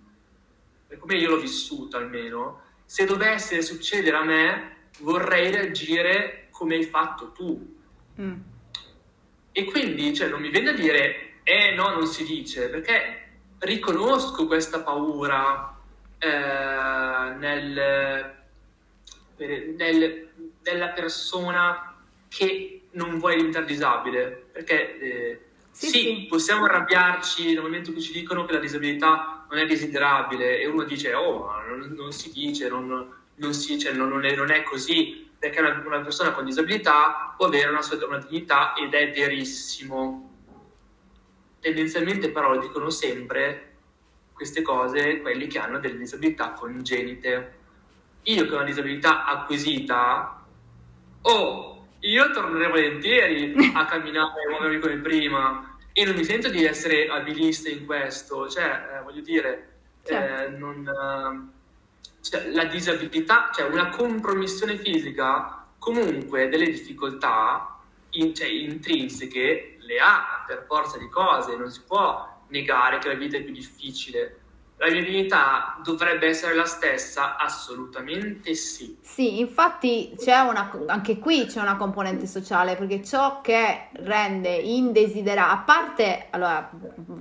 come 0.99 1.15
io 1.15 1.31
l'ho 1.31 1.39
vissuto 1.39 1.97
almeno, 1.97 2.61
se 2.85 3.05
dovesse 3.05 3.61
succedere 3.61 4.15
a 4.15 4.23
me, 4.23 4.75
vorrei 4.99 5.51
reagire 5.51 6.47
come 6.51 6.75
hai 6.75 6.83
fatto 6.83 7.31
tu. 7.31 7.75
Mm. 8.21 8.39
E 9.51 9.63
quindi 9.65 10.13
cioè, 10.13 10.29
non 10.29 10.39
mi 10.39 10.49
viene 10.49 10.69
a 10.69 10.73
dire, 10.73 11.39
eh 11.43 11.73
no, 11.73 11.89
non 11.89 12.05
si 12.05 12.23
dice, 12.23 12.69
perché 12.69 13.25
riconosco 13.59 14.45
questa 14.45 14.81
paura 14.81 15.75
eh, 16.19 17.35
nel, 17.37 18.35
nel, 19.35 20.29
nella 20.63 20.87
persona 20.89 21.95
che 22.27 22.87
non 22.91 23.17
vuole 23.17 23.35
diventare 23.35 23.65
disabile, 23.65 24.47
perché 24.51 24.99
eh, 24.99 25.46
sì, 25.77 25.89
sì, 25.89 25.99
sì, 25.99 26.25
possiamo 26.27 26.65
arrabbiarci 26.65 27.53
nel 27.53 27.61
momento 27.61 27.89
in 27.89 27.95
cui 27.95 28.03
ci 28.03 28.11
dicono 28.11 28.45
che 28.45 28.53
la 28.53 28.59
disabilità 28.59 29.45
non 29.47 29.59
è 29.59 29.67
desiderabile 29.67 30.59
e 30.59 30.65
uno 30.65 30.83
dice, 30.83 31.13
oh, 31.13 31.51
non, 31.67 31.93
non 31.95 32.11
si 32.11 32.31
dice, 32.31 32.67
non, 32.67 33.13
non, 33.35 33.53
si, 33.53 33.77
cioè, 33.77 33.93
non, 33.93 34.09
non, 34.09 34.25
è, 34.25 34.33
è, 34.33 34.63
così, 34.63 35.29
perché 35.37 35.59
una, 35.59 35.79
una, 35.85 36.01
persona 36.01 36.31
con 36.31 36.45
disabilità 36.45 37.35
può 37.37 37.45
avere 37.45 37.69
una 37.69 37.83
sua 37.83 38.03
una 38.07 38.17
dignità 38.17 38.73
ed 38.73 38.91
è 38.95 39.11
verissimo. 39.11 40.31
Tendenzialmente 41.59 42.31
però 42.31 42.53
lo 42.53 42.59
dicono 42.59 42.89
sempre 42.89 43.75
queste 44.33 44.63
cose 44.63 45.21
quelli 45.21 45.45
che 45.45 45.59
hanno 45.59 45.77
delle 45.77 45.99
disabilità 45.99 46.53
congenite. 46.53 47.55
Io 48.23 48.45
che 48.47 48.51
ho 48.51 48.55
una 48.55 48.65
disabilità 48.65 49.25
acquisita, 49.25 50.43
oh, 51.21 51.87
io 51.99 52.31
tornerei 52.31 52.69
volentieri 52.69 53.53
a 53.73 53.85
camminare 53.85 54.41
e 54.41 54.49
muovermi 54.49 54.79
come 54.79 54.97
prima 54.97 55.66
e 55.99 56.05
non 56.05 56.13
mi 56.13 56.23
sento 56.23 56.49
di 56.49 56.63
essere 56.63 57.07
abilista 57.07 57.69
in 57.69 57.83
questo, 57.83 58.47
cioè, 58.47 58.65
eh, 58.93 59.01
voglio 59.01 59.21
dire, 59.21 59.77
certo. 60.03 60.43
eh, 60.43 60.55
non... 60.55 60.87
Eh, 60.87 62.21
cioè, 62.21 62.51
la 62.51 62.65
disabilità, 62.65 63.49
cioè 63.51 63.67
una 63.67 63.89
compromissione 63.89 64.77
fisica, 64.77 65.65
comunque 65.79 66.49
delle 66.49 66.65
difficoltà 66.65 67.79
in, 68.11 68.35
cioè, 68.35 68.47
intrinseche 68.47 69.77
le 69.79 69.97
ha 69.97 70.43
per 70.45 70.65
forza 70.67 70.99
di 70.99 71.09
cose, 71.09 71.55
non 71.55 71.71
si 71.71 71.81
può 71.81 72.43
negare 72.49 72.99
che 72.99 73.07
la 73.07 73.15
vita 73.15 73.37
è 73.37 73.41
più 73.41 73.53
difficile. 73.53 74.41
La 74.79 74.91
mia 74.91 75.01
dignità 75.01 75.79
dovrebbe 75.83 76.27
essere 76.27 76.53
la 76.53 76.65
stessa? 76.65 77.35
Assolutamente 77.35 78.53
sì. 78.53 78.97
Sì, 79.01 79.39
infatti 79.39 80.13
c'è 80.15 80.37
una, 80.39 80.71
anche 80.85 81.17
qui 81.17 81.45
c'è 81.47 81.59
una 81.59 81.77
componente 81.77 82.27
sociale 82.27 82.75
perché 82.75 83.03
ciò 83.03 83.41
che 83.41 83.87
rende 83.93 84.49
indesiderato, 84.49 85.51
a 85.51 85.57
parte, 85.57 86.27
allora 86.29 86.69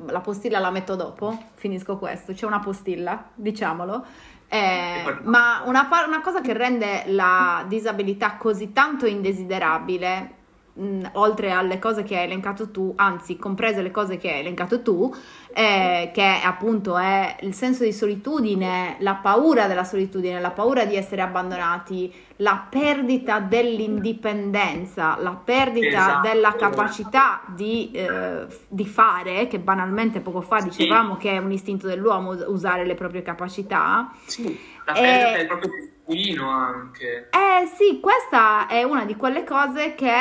la 0.09 0.21
postilla 0.21 0.59
la 0.59 0.71
metto 0.71 0.97
dopo, 0.97 1.51
finisco 1.55 1.97
questo, 1.97 2.35
c'è 2.35 2.45
una 2.45 2.61
postilla, 2.61 3.31
diciamolo, 3.35 4.05
eh, 4.49 5.19
ma 5.23 5.63
una, 5.65 5.89
una, 6.07 6.21
cosa 6.21 6.43
che 6.43 6.53
rende 6.53 7.05
la 7.07 7.65
disabilità 7.67 8.37
così 8.37 8.73
tanto 8.73 9.07
indesiderabile, 9.07 10.35
mh, 10.77 11.11
oltre 11.13 11.51
alle 11.51 11.79
cose 11.79 12.03
che 12.03 12.17
hai 12.17 12.25
elencato 12.25 12.71
tu, 12.71 12.93
anzi 12.97 13.37
comprese 13.37 13.83
le 13.83 13.91
cose 13.91 14.17
che 14.17 14.31
hai 14.31 14.41
elencato 14.41 14.83
tu, 14.83 15.15
eh, 15.53 16.11
che 16.13 16.41
appunto 16.45 16.99
è 16.99 17.37
il 17.41 17.55
senso 17.55 17.85
di 17.85 17.93
solitudine, 17.93 18.97
la 19.01 19.15
paura 19.15 19.67
della 19.67 19.85
solitudine, 19.85 20.41
la 20.41 20.51
paura 20.51 20.85
di 20.85 20.97
essere 20.97 21.23
abbandonati, 21.23 22.13
la 22.37 22.67
perdita 22.69 23.41
dell'indipendenza, 23.41 25.17
la 25.19 25.33
perdita 25.33 25.87
esatto. 25.87 26.29
della 26.29 26.55
capacità 26.55 27.43
di, 27.47 27.91
eh, 27.93 28.47
di, 28.69 28.87
fare, 28.87 29.47
che 29.47 29.59
banalmente 29.59 30.21
poco 30.21 30.43
fa 30.43 30.61
dicevamo 30.61 31.15
sì. 31.15 31.21
che 31.21 31.31
è 31.33 31.39
un 31.39 31.53
istinto 31.53 31.87
dell'uomo 31.87 32.33
usare 32.49 32.85
le 32.85 32.95
proprie 32.95 33.23
capacità. 33.23 34.13
Sì, 34.27 34.59
la 34.85 34.93
perdita 34.93 35.33
e... 35.33 35.37
del 35.39 35.47
proprio 35.47 35.71
destino 36.05 36.51
anche. 36.51 37.29
Eh 37.31 37.67
sì, 37.75 37.99
questa 38.01 38.67
è 38.67 38.83
una 38.83 39.07
di 39.07 39.17
quelle 39.17 39.43
cose 39.43 39.95
che 39.95 40.13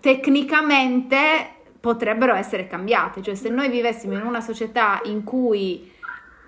tecnicamente 0.00 1.16
potrebbero 1.80 2.34
essere 2.34 2.66
cambiate, 2.66 3.22
cioè 3.22 3.34
se 3.34 3.48
noi 3.48 3.68
vivessimo 3.68 4.14
in 4.14 4.24
una 4.24 4.40
società 4.40 5.00
in 5.04 5.24
cui 5.24 5.90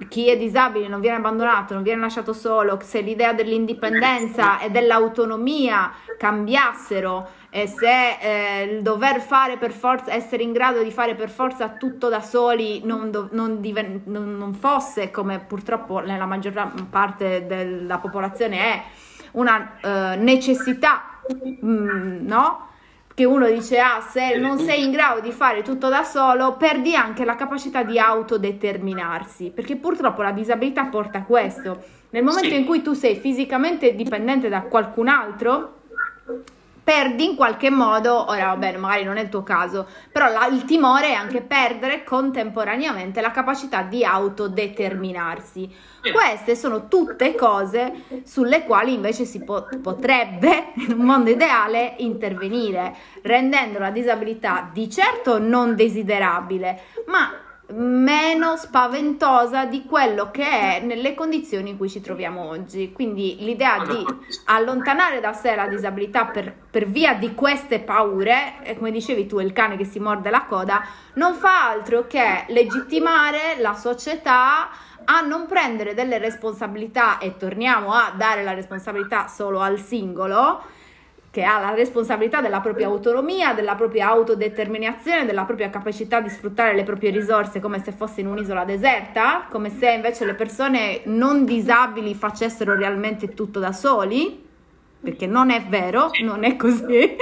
chi 0.09 0.29
è 0.29 0.37
disabile 0.37 0.89
non 0.89 1.01
viene 1.01 1.17
abbandonato, 1.17 1.75
non 1.75 1.83
viene 1.83 2.01
lasciato 2.01 2.33
solo, 2.33 2.79
se 2.83 3.01
l'idea 3.01 3.33
dell'indipendenza 3.33 4.59
e 4.61 4.71
dell'autonomia 4.71 5.93
cambiassero 6.19 7.29
e 7.51 7.69
se 7.69 8.19
eh, 8.19 8.65
il 8.65 8.83
dover 8.83 9.21
fare 9.21 9.57
per 9.57 9.71
forza, 9.71 10.13
essere 10.13 10.43
in 10.43 10.53
grado 10.53 10.83
di 10.83 10.91
fare 10.91 11.15
per 11.15 11.31
forza 11.31 11.69
tutto 11.71 12.09
da 12.09 12.21
soli 12.21 12.81
non, 12.85 13.11
do, 13.11 13.29
non, 13.33 13.61
diven- 13.61 14.03
non, 14.07 14.37
non 14.37 14.53
fosse 14.55 15.11
come 15.11 15.39
purtroppo 15.39 16.01
nella 16.01 16.27
maggior 16.27 16.73
parte 16.91 17.47
della 17.47 17.99
popolazione 17.99 18.59
è 18.59 18.83
una 19.33 19.77
uh, 19.83 19.89
necessità, 20.23 21.21
mm, 21.65 22.27
no? 22.27 22.69
Che 23.15 23.25
uno 23.25 23.47
dice 23.49 23.79
ah 23.79 24.01
se 24.01 24.37
non 24.37 24.59
sei 24.59 24.85
in 24.85 24.91
grado 24.91 25.21
di 25.21 25.31
fare 25.31 25.63
tutto 25.63 25.89
da 25.89 26.03
solo 26.03 26.57
perdi 26.57 26.97
anche 26.97 27.25
la 27.25 27.37
capacità 27.37 27.85
di 27.85 27.99
autodeterminarsi 27.99 29.53
perché 29.55 29.77
purtroppo 29.77 30.23
la 30.23 30.33
disabilità 30.33 30.87
porta 30.87 31.19
a 31.19 31.25
questo 31.25 31.83
nel 32.11 32.25
momento 32.25 32.49
sì. 32.49 32.59
in 32.59 32.65
cui 32.65 32.83
tu 32.83 32.93
sei 32.93 33.15
fisicamente 33.17 33.95
dipendente 33.95 34.49
da 34.49 34.63
qualcun 34.63 35.09
altro 35.09 35.83
perdi 36.85 37.25
in 37.25 37.35
qualche 37.35 37.71
modo, 37.71 38.29
ora 38.29 38.49
va 38.49 38.57
bene, 38.57 38.77
magari 38.77 39.05
non 39.05 39.17
è 39.17 39.23
il 39.23 39.31
tuo 39.31 39.43
caso, 39.43 39.89
però 40.13 40.31
la, 40.31 40.47
il 40.49 40.65
timore 40.65 41.09
è 41.09 41.15
anche 41.15 41.41
perdere 41.41 42.05
contemporaneamente 42.05 43.23
la 43.23 43.31
capacità 43.31 43.83
di 43.83 44.05
autodeterminarsi. 44.05 45.93
Queste 46.13 46.55
sono 46.55 46.87
tutte 46.87 47.35
cose 47.35 48.05
sulle 48.25 48.65
quali 48.65 48.93
invece 48.93 49.25
si 49.25 49.43
po- 49.43 49.67
potrebbe, 49.83 50.73
in 50.75 50.99
un 50.99 51.07
mondo 51.07 51.31
ideale, 51.31 51.95
intervenire, 51.99 52.95
rendendo 53.23 53.79
la 53.79 53.91
disabilità 53.91 54.69
di 54.71 54.91
certo 54.91 55.39
non 55.39 55.75
desiderabile, 55.75 56.83
ma 57.07 57.44
meno 57.69 58.57
spaventosa 58.57 59.65
di 59.65 59.85
quello 59.85 60.31
che 60.31 60.45
è 60.45 60.81
nelle 60.81 61.15
condizioni 61.15 61.71
in 61.71 61.77
cui 61.77 61.89
ci 61.89 62.01
troviamo 62.01 62.47
oggi. 62.49 62.93
Quindi 62.93 63.37
l'idea 63.41 63.85
di 63.85 64.05
allontanare 64.47 65.21
da 65.21 65.33
sé 65.33 65.55
la 65.55 65.67
disabilità 65.67 66.27
per, 66.27 66.55
per 66.71 66.87
via 66.87 67.15
di 67.15 67.35
queste 67.35 67.81
paure, 67.81 68.63
e 68.63 68.77
come 68.77 68.91
dicevi 68.91 69.27
tu, 69.27 69.39
il 69.39 69.53
cane 69.53 69.77
che 69.77 69.85
si 69.85 69.99
morde 69.99 70.31
la 70.31 70.45
coda, 70.45 70.85
non 71.15 71.35
fa 71.35 71.71
altro 71.71 72.07
che 72.07 72.45
legittimare 72.49 73.57
la 73.59 73.75
società 73.75 74.69
a 75.07 75.21
non 75.21 75.47
prendere 75.47 75.95
delle 75.95 76.19
responsabilità 76.19 77.19
e 77.19 77.37
torniamo 77.37 77.93
a 77.93 78.13
dare 78.17 78.43
la 78.43 78.55
responsabilità 78.55 79.29
solo 79.29 79.61
al 79.61 79.79
singolo 79.79 80.63
che 81.35 81.43
ha 81.43 81.59
la 81.59 81.75
responsabilità 81.75 82.41
della 82.41 82.61
propria 82.61 82.87
autonomia, 82.87 83.55
della 83.55 83.75
propria 83.75 84.07
autodeterminazione, 84.07 85.27
della 85.27 85.43
propria 85.43 85.69
capacità 85.69 86.21
di 86.21 86.29
sfruttare 86.29 86.77
le 86.77 86.85
proprie 86.85 87.11
risorse 87.11 87.59
come 87.59 87.83
se 87.83 87.91
fosse 87.91 88.21
in 88.21 88.29
un'isola 88.29 88.65
deserta, 88.65 89.47
come 89.51 89.69
se 89.69 89.91
invece 89.91 90.27
le 90.27 90.35
persone 90.35 91.01
non 91.07 91.45
disabili 91.45 92.15
facessero 92.15 92.77
realmente 92.77 93.35
tutto 93.35 93.59
da 93.59 93.73
soli, 93.73 94.47
perché 95.01 95.27
non 95.27 95.51
è 95.51 95.61
vero, 95.65 96.11
non 96.21 96.45
è 96.45 96.55
così. 96.55 97.17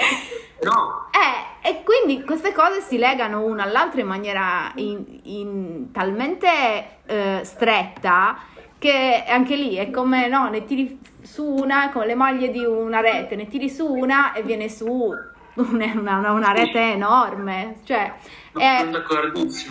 No. 0.63 1.09
Eh, 1.11 1.71
e 1.71 1.83
quindi 1.83 2.23
queste 2.23 2.53
cose 2.53 2.83
si 2.83 2.99
legano 2.99 3.47
una 3.47 3.63
all'altra 3.63 4.03
in 4.03 4.07
maniera 4.07 4.71
in, 4.75 5.21
in 5.23 5.91
talmente 5.91 6.99
eh, 7.07 7.41
stretta 7.45 8.37
che 8.79 9.25
anche 9.27 9.57
lì 9.57 9.77
è 9.77 9.91
come 9.91 10.29
no, 10.29 10.51
ne 10.51 10.65
tiri 10.67 11.01
su 11.23 11.45
una 11.45 11.91
con 11.91 12.07
le 12.07 12.15
maglie 12.15 12.51
di 12.51 12.65
una 12.65 13.01
rete, 13.01 13.37
ne 13.37 13.49
tiri 13.49 13.69
su 13.69 13.87
una 13.87 14.33
e 14.33 14.43
viene 14.43 14.69
su 14.69 15.11
una, 15.55 15.93
una, 15.95 16.33
una 16.33 16.53
rete 16.53 16.93
enorme. 16.93 17.81
Cioè, 17.85 18.15
è, 18.57 18.89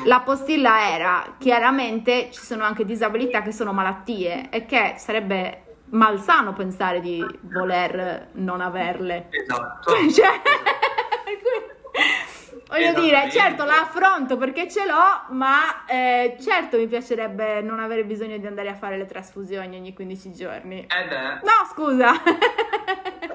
la 0.05 0.21
postilla 0.21 0.89
era 0.89 1.35
chiaramente 1.37 2.29
ci 2.31 2.41
sono 2.41 2.63
anche 2.63 2.85
disabilità 2.85 3.41
che 3.41 3.51
sono 3.51 3.73
malattie 3.73 4.49
e 4.49 4.65
che 4.65 4.95
sarebbe 4.97 5.63
malsano 5.91 6.53
pensare 6.53 7.01
di 7.01 7.23
voler 7.41 8.29
non 8.33 8.61
averle. 8.61 9.27
Esatto. 9.29 9.93
Cioè, 10.11 10.41
Voglio 12.71 12.93
dire, 12.93 13.29
certo 13.29 13.65
la 13.65 13.81
affronto 13.81 14.37
perché 14.37 14.69
ce 14.69 14.85
l'ho, 14.85 15.33
ma 15.35 15.85
eh, 15.85 16.37
certo 16.39 16.77
mi 16.77 16.87
piacerebbe 16.87 17.59
non 17.59 17.81
avere 17.81 18.05
bisogno 18.05 18.37
di 18.37 18.47
andare 18.47 18.69
a 18.69 18.75
fare 18.75 18.97
le 18.97 19.05
trasfusioni 19.05 19.75
ogni 19.75 19.93
15 19.93 20.31
giorni. 20.31 20.79
Eh 20.79 21.07
beh. 21.07 21.41
No, 21.43 21.67
scusa. 21.69 22.13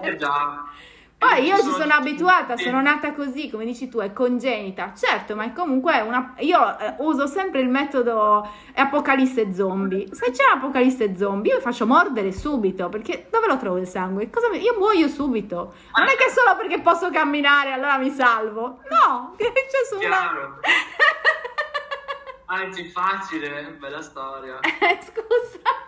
Eh 0.01 0.17
già. 0.17 0.65
Poi 1.19 1.45
io 1.45 1.57
ci 1.57 1.71
sono 1.71 1.95
abituata, 1.95 2.59
sono 2.59 2.83
nata 2.83 3.13
così, 3.15 3.49
come 3.51 3.65
dici 3.65 3.89
tu, 3.89 4.01
è 4.01 4.13
congenita. 4.13 4.93
Certo, 4.95 5.35
ma 5.35 5.45
è 5.45 5.53
comunque 5.53 6.01
una... 6.03 6.35
Io 6.41 6.79
eh, 6.79 6.95
uso 6.99 7.27
sempre 7.27 7.61
il 7.61 7.71
metodo 7.71 8.47
apocalisse 8.75 9.55
zombie. 9.55 10.15
Se 10.15 10.31
c'è 10.31 10.45
apocalisse 10.53 11.17
zombie, 11.17 11.53
io 11.53 11.57
mi 11.57 11.63
faccio 11.63 11.87
mordere 11.87 12.33
subito, 12.33 12.91
perché 12.91 13.29
dove 13.31 13.47
lo 13.47 13.57
trovo 13.57 13.79
il 13.79 13.87
sangue? 13.87 14.29
Cosa 14.29 14.51
mi... 14.51 14.61
Io 14.61 14.75
muoio 14.77 15.09
subito. 15.09 15.73
Non 15.97 16.07
è 16.07 16.17
che 16.17 16.29
solo 16.29 16.55
perché 16.55 16.81
posso 16.81 17.11
camminare 17.11 17.73
allora 17.73 17.97
mi 17.97 18.11
salvo. 18.11 18.81
No, 18.91 19.35
c'è 19.39 19.85
su 19.89 19.97
una... 20.05 20.59
Anzi, 22.49 22.91
facile, 22.91 23.75
bella 23.79 24.03
storia. 24.03 24.61
Eh, 24.61 24.99
scusa. 25.03 25.85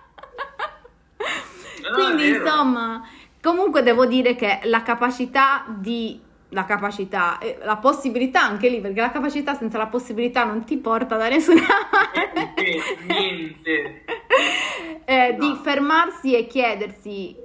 No, 1.81 1.95
Quindi, 1.95 2.29
insomma 2.29 3.07
Comunque 3.41 3.82
devo 3.82 4.07
dire 4.07 4.34
che 4.34 4.61
la 4.64 4.82
capacità 4.82 5.64
di 5.68 6.26
la 6.51 6.64
capacità, 6.64 7.39
la 7.62 7.76
possibilità 7.76 8.41
anche 8.43 8.70
lì, 8.70 8.80
perché 8.80 9.01
la 9.01 9.11
capacità 9.11 9.55
senza 9.55 9.76
la 9.76 9.89
possibilità 9.89 10.45
non 10.45 10.64
ti 10.64 10.78
porta 10.78 11.16
da 11.16 11.28
nessuna 11.28 11.61
parte. 11.91 12.55
Niente. 13.07 14.05
eh, 15.05 15.36
no. 15.39 15.47
Di 15.47 15.59
fermarsi 15.62 16.34
e 16.34 16.47
chiedersi 16.47 17.36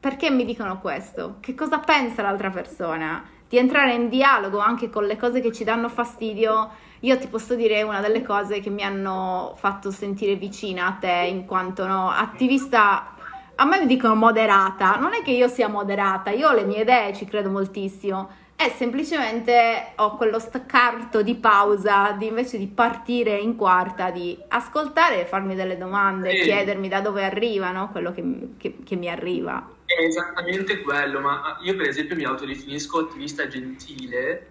perché 0.00 0.30
mi 0.30 0.46
dicono 0.46 0.80
questo? 0.80 1.36
Che 1.40 1.54
cosa 1.54 1.78
pensa 1.78 2.22
l'altra 2.22 2.48
persona? 2.48 3.22
Di 3.46 3.58
entrare 3.58 3.92
in 3.92 4.08
dialogo 4.08 4.58
anche 4.58 4.88
con 4.88 5.04
le 5.04 5.16
cose 5.16 5.40
che 5.40 5.52
ci 5.52 5.62
danno 5.62 5.90
fastidio. 5.90 6.70
Io 7.00 7.18
ti 7.18 7.26
posso 7.28 7.54
dire 7.54 7.82
una 7.82 8.00
delle 8.00 8.22
cose 8.22 8.60
che 8.60 8.70
mi 8.70 8.82
hanno 8.82 9.54
fatto 9.56 9.90
sentire 9.90 10.36
vicina 10.36 10.86
a 10.86 10.92
te 10.92 11.26
in 11.28 11.44
quanto 11.44 11.86
no, 11.86 12.10
attivista 12.10 13.14
a 13.60 13.64
me 13.66 13.80
mi 13.80 13.86
dicono 13.86 14.14
moderata, 14.14 14.96
non 14.96 15.12
è 15.12 15.22
che 15.22 15.32
io 15.32 15.46
sia 15.46 15.68
moderata, 15.68 16.30
io 16.30 16.48
ho 16.48 16.54
le 16.54 16.64
mie 16.64 16.80
idee, 16.80 17.14
ci 17.14 17.26
credo 17.26 17.50
moltissimo, 17.50 18.30
è 18.56 18.70
semplicemente 18.70 19.92
ho 19.96 20.16
quello 20.16 20.38
staccarto 20.38 21.22
di 21.22 21.34
pausa, 21.34 22.12
di 22.12 22.26
invece 22.26 22.56
di 22.56 22.66
partire 22.68 23.36
in 23.36 23.56
quarta, 23.56 24.10
di 24.10 24.38
ascoltare 24.48 25.20
e 25.20 25.26
farmi 25.26 25.54
delle 25.54 25.76
domande, 25.76 26.30
sì. 26.30 26.44
chiedermi 26.44 26.88
da 26.88 27.02
dove 27.02 27.22
arrivano 27.22 27.90
quello 27.90 28.12
che, 28.12 28.24
che, 28.56 28.78
che 28.82 28.96
mi 28.96 29.10
arriva. 29.10 29.68
È 29.84 30.04
esattamente 30.04 30.80
quello, 30.80 31.20
ma 31.20 31.58
io 31.62 31.76
per 31.76 31.88
esempio 31.88 32.16
mi 32.16 32.24
autodefinisco 32.24 33.00
attivista 33.00 33.46
gentile 33.46 34.46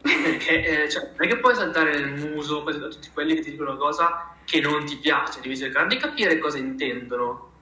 perché 0.00 0.84
eh, 0.84 0.88
cioè, 0.88 1.10
non 1.16 1.26
è 1.26 1.30
che 1.30 1.36
puoi 1.36 1.54
saltare 1.54 1.98
nel 1.98 2.14
muso 2.14 2.60
da 2.60 2.88
tutti 2.88 3.10
quelli 3.12 3.34
che 3.34 3.42
ti 3.42 3.50
dicono 3.50 3.72
una 3.72 3.78
cosa 3.78 4.34
che 4.46 4.60
non 4.60 4.86
ti 4.86 4.96
piace, 4.96 5.40
devi 5.42 5.56
cercare 5.56 5.86
di 5.86 5.98
capire 5.98 6.38
cosa 6.38 6.56
intendono 6.56 7.52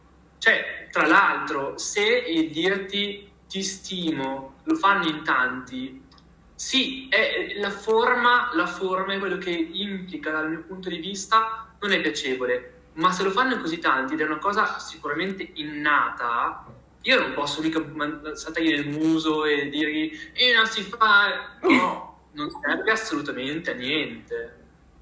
cioè, 0.43 0.89
tra 0.91 1.07
l'altro, 1.07 1.79
se 1.79 2.03
il 2.03 2.51
dirti 2.51 3.31
ti 3.47 3.63
stimo 3.63 4.55
lo 4.65 4.75
fanno 4.75 5.07
in 5.07 5.23
tanti, 5.23 6.03
sì, 6.53 7.07
è 7.09 7.61
la 7.61 7.71
forma, 7.71 8.51
la 8.55 8.67
forma 8.67 9.15
è 9.15 9.21
quello 9.21 9.39
che 9.39 9.51
implica 9.51 10.33
dal 10.33 10.51
mio 10.51 10.65
punto 10.65 10.89
di 10.89 10.97
vista 10.97 11.73
non 11.79 11.93
è 11.93 12.01
piacevole, 12.01 12.87
ma 12.95 13.13
se 13.13 13.23
lo 13.23 13.31
fanno 13.31 13.55
in 13.55 13.61
così 13.61 13.79
tanti 13.79 14.15
ed 14.15 14.21
è 14.21 14.25
una 14.25 14.39
cosa 14.39 14.81
sicuramente 14.81 15.49
innata, 15.55 16.67
io 17.03 17.21
non 17.21 17.35
posso 17.35 17.63
mica 17.63 17.81
saltargli 18.35 18.71
nel 18.71 18.89
muso 18.89 19.45
e 19.45 19.69
dirgli 19.69 20.11
e 20.33 20.53
non 20.55 20.67
si 20.67 20.83
fa, 20.83 21.57
no, 21.61 22.31
non 22.33 22.51
serve 22.51 22.91
assolutamente 22.91 23.71
a 23.71 23.75
niente. 23.75 24.57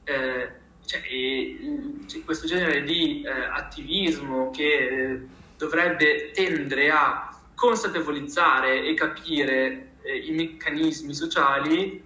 Eh, 0.05 0.60
cioè, 0.91 1.03
c'è 2.07 2.25
questo 2.25 2.49
genere 2.49 2.83
di 2.83 3.23
eh, 3.23 3.31
attivismo 3.31 4.51
che 4.51 4.65
eh, 4.65 5.27
dovrebbe 5.57 6.33
tendere 6.33 6.91
a 6.91 7.33
consapevolizzare 7.55 8.85
e 8.85 8.95
capire 8.95 9.93
eh, 10.03 10.17
i 10.17 10.33
meccanismi 10.33 11.15
sociali, 11.15 12.03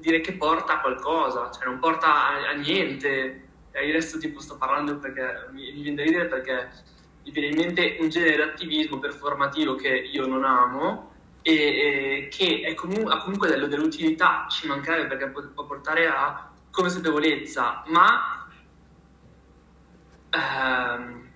dire 0.00 0.20
che 0.20 0.32
porta 0.32 0.74
a 0.74 0.80
qualcosa, 0.80 1.52
cioè 1.52 1.66
non 1.66 1.78
porta 1.78 2.30
a, 2.30 2.48
a 2.48 2.52
niente. 2.54 3.42
E 3.70 3.88
adesso 3.88 4.18
tipo 4.18 4.40
sto 4.40 4.56
parlando 4.56 4.96
perché 4.98 5.50
mi, 5.52 5.72
mi 5.72 5.82
viene 5.82 5.96
da 5.96 6.02
ridere 6.02 6.26
perché 6.26 6.68
mi 7.24 7.30
viene 7.30 7.48
in 7.48 7.56
mente 7.56 7.96
un 8.00 8.08
genere 8.08 8.34
di 8.34 8.42
attivismo 8.42 8.98
performativo 8.98 9.76
che 9.76 9.88
io 9.88 10.26
non 10.26 10.44
amo 10.44 11.12
e, 11.42 11.52
e 11.52 12.28
che 12.30 12.74
comu- 12.74 13.08
ha 13.08 13.18
comunque 13.18 13.48
dell'utilità, 13.48 14.46
ci 14.48 14.66
mancherebbe 14.66 15.16
perché 15.16 15.28
può, 15.28 15.42
può 15.54 15.66
portare 15.66 16.06
a 16.08 16.52
consapevolezza, 16.74 17.84
ma 17.86 18.48
ehm, 20.30 21.28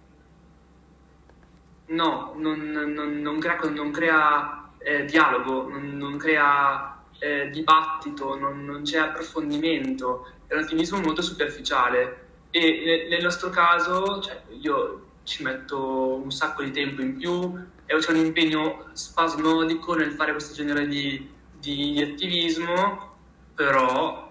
no, 1.87 2.35
non, 2.37 2.71
non, 2.71 3.21
non 3.21 3.39
crea, 3.39 3.59
non 3.71 3.91
crea 3.93 4.71
eh, 4.79 5.05
dialogo, 5.05 5.69
non, 5.71 6.17
crea 6.17 7.01
eh, 7.21 7.51
dibattito, 7.51 8.37
non, 8.37 8.81
c'è 8.83 8.99
approfondimento, 8.99 10.29
è 10.49 10.55
un 10.55 10.63
ottimismo 10.63 10.99
molto 10.99 11.23
superficiale. 11.23 12.27
E 12.51 12.83
nel, 12.85 13.09
nel 13.09 13.23
nostro 13.23 13.51
caso 13.51 14.21
cioè, 14.21 14.43
io 14.61 15.07
ci 15.23 15.45
metto 15.45 16.15
un 16.15 16.33
sacco 16.33 16.63
di 16.63 16.71
tempo 16.73 17.01
in 17.03 17.17
più 17.17 17.55
e 17.87 17.97
c'è 17.97 18.11
un 18.11 18.17
impegno 18.17 18.89
spasmodico 18.93 19.95
nel 19.95 20.13
fare 20.13 20.33
questo 20.33 20.55
genere 20.55 20.89
di, 20.89 21.31
di 21.53 22.03
attivismo, 22.03 23.17
però 23.55 24.28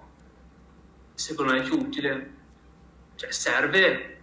secondo 1.18 1.54
me 1.54 1.60
è 1.60 1.64
più 1.64 1.80
utile. 1.80 2.34
Cioè, 3.16 3.32
serve. 3.32 4.14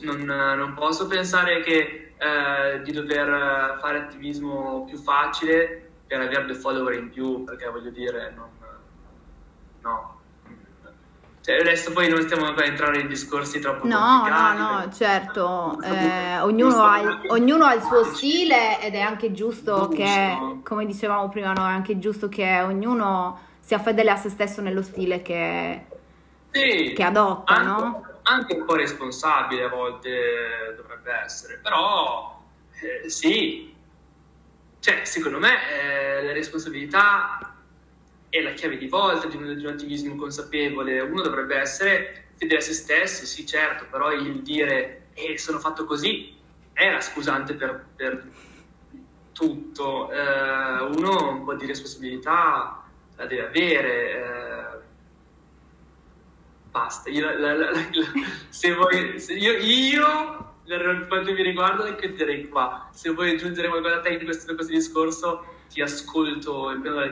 Non, 0.00 0.20
non 0.20 0.74
posso 0.74 1.06
pensare 1.06 1.60
che 1.62 2.14
eh, 2.18 2.82
di 2.82 2.92
dover 2.92 3.78
fare 3.80 3.98
attivismo 3.98 4.84
più 4.84 4.98
facile 4.98 5.90
per 6.06 6.20
avere 6.20 6.44
dei 6.44 6.54
follower 6.54 6.94
in 6.94 7.10
più, 7.10 7.44
perché 7.44 7.68
voglio 7.68 7.90
dire, 7.90 8.32
non, 8.36 8.48
no. 9.80 10.20
Cioè, 11.40 11.58
adesso 11.58 11.92
poi 11.92 12.08
non 12.08 12.20
stiamo 12.22 12.46
a 12.46 12.64
entrare 12.64 13.00
in 13.00 13.08
discorsi 13.08 13.58
troppo. 13.58 13.86
No, 13.86 14.28
no, 14.28 14.52
no, 14.52 14.92
certo. 14.92 15.80
Eh, 15.82 16.40
ognuno, 16.40 16.84
ha 16.84 17.00
il, 17.00 17.20
ognuno, 17.28 17.64
ha 17.64 17.74
il, 17.74 17.82
suo 17.82 18.04
stile 18.04 18.80
ed 18.80 18.94
è 18.94 19.00
anche 19.00 19.32
giusto 19.32 19.88
che, 19.88 20.60
come 20.62 20.86
dicevamo 20.86 21.28
prima, 21.28 21.52
no, 21.52 21.66
è 21.66 21.72
anche 21.72 21.98
giusto 21.98 22.28
che 22.28 22.60
ognuno 22.60 23.50
sia 23.58 23.78
fedele 23.78 24.10
a 24.10 24.16
se 24.16 24.28
stesso 24.28 24.60
nello 24.60 24.82
stile 24.82 25.22
che, 25.22 25.86
sì, 26.52 26.92
che 26.94 27.02
adotta, 27.02 27.52
anche? 27.52 28.10
Anche 28.22 28.54
un 28.54 28.64
po' 28.64 28.76
responsabile 28.76 29.64
a 29.64 29.68
volte 29.68 30.74
dovrebbe 30.76 31.12
essere, 31.24 31.58
però 31.60 32.40
eh, 32.80 33.08
sì, 33.08 33.74
cioè 34.78 35.04
secondo 35.04 35.38
me 35.38 35.50
eh, 35.70 36.22
la 36.22 36.32
responsabilità 36.32 37.56
è 38.28 38.40
la 38.40 38.52
chiave 38.52 38.76
di 38.76 38.86
volta 38.86 39.26
di 39.26 39.36
un, 39.36 39.56
di 39.56 39.64
un 39.64 39.72
attivismo 39.72 40.14
consapevole, 40.14 41.00
uno 41.00 41.22
dovrebbe 41.22 41.56
essere 41.56 42.26
fedele 42.36 42.60
a 42.60 42.62
se 42.62 42.74
stesso, 42.74 43.24
sì 43.26 43.44
certo, 43.46 43.86
però 43.90 44.12
il 44.12 44.42
dire 44.42 45.06
eh, 45.14 45.36
sono 45.38 45.58
fatto 45.58 45.84
così 45.84 46.38
è 46.72 46.90
la 46.90 47.00
scusante 47.00 47.54
per, 47.54 47.86
per 47.94 48.24
tutto, 49.32 50.10
eh, 50.10 50.82
uno 50.96 51.30
un 51.32 51.44
po' 51.44 51.54
di 51.54 51.66
responsabilità 51.66 52.84
la 53.16 53.26
deve 53.26 53.46
avere. 53.46 54.10
Eh, 54.10 54.90
basta. 56.72 57.10
Io, 57.10 57.26
la, 57.38 57.54
la, 57.54 57.70
la, 57.70 57.80
se 58.48 58.74
vuoi, 58.74 59.20
se 59.20 59.34
io, 59.34 59.52
io, 59.58 60.54
per 60.66 61.06
quanto 61.06 61.32
mi 61.32 61.42
riguarda 61.42 61.94
che 61.94 62.12
direi 62.12 62.48
qua, 62.48 62.88
se 62.90 63.10
vuoi 63.10 63.30
aggiungere 63.30 63.68
qualcosa 63.68 63.96
a 63.96 64.00
te 64.00 64.08
in 64.08 64.24
questo, 64.24 64.54
questo 64.54 64.72
discorso, 64.72 65.44
ti 65.68 65.80
ascolto 65.80 66.70
in 66.70 66.80
pieno 66.80 67.00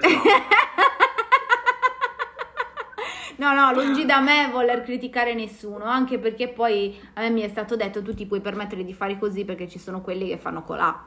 No, 3.37 3.55
no, 3.55 3.73
lungi 3.73 4.05
da 4.05 4.21
me 4.21 4.51
voler 4.53 4.83
criticare 4.83 5.33
nessuno, 5.33 5.85
anche 5.85 6.19
perché 6.19 6.49
poi 6.49 7.01
a 7.15 7.23
me 7.23 7.31
mi 7.31 7.41
è 7.41 7.49
stato 7.49 7.75
detto 7.75 8.03
tu 8.03 8.13
ti 8.13 8.27
puoi 8.27 8.43
permettere 8.43 8.85
di 8.85 8.93
fare 8.93 9.19
così 9.19 9.47
perché 9.47 9.67
ci 9.67 9.79
sono 9.79 10.03
quelli 10.03 10.29
che 10.29 10.37
fanno 10.37 10.63
colà. 10.63 11.07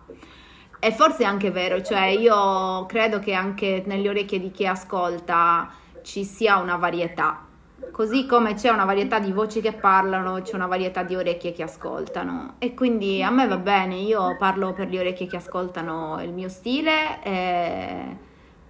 E 0.79 0.91
forse 0.91 1.21
è 1.21 1.25
anche 1.27 1.51
vero, 1.51 1.83
cioè 1.83 2.05
io 2.05 2.87
credo 2.87 3.19
che 3.19 3.33
anche 3.33 3.83
nelle 3.85 4.09
orecchie 4.09 4.39
di 4.39 4.49
chi 4.49 4.65
ascolta 4.65 5.71
ci 6.01 6.25
sia 6.25 6.57
una 6.57 6.75
varietà. 6.75 7.52
Così 7.91 8.25
come 8.25 8.55
c'è 8.55 8.69
una 8.69 8.85
varietà 8.85 9.19
di 9.19 9.31
voci 9.31 9.61
che 9.61 9.73
parlano, 9.73 10.41
c'è 10.41 10.55
una 10.55 10.67
varietà 10.67 11.03
di 11.03 11.15
orecchie 11.15 11.53
che 11.53 11.63
ascoltano. 11.63 12.55
E 12.57 12.73
quindi 12.73 13.21
a 13.23 13.29
me 13.29 13.47
va 13.47 13.57
bene, 13.57 13.95
io 13.95 14.35
parlo 14.37 14.73
per 14.73 14.89
le 14.89 14.99
orecchie 14.99 15.27
che 15.27 15.37
ascoltano 15.37 16.21
il 16.21 16.31
mio 16.31 16.49
stile. 16.49 17.23
E 17.23 18.17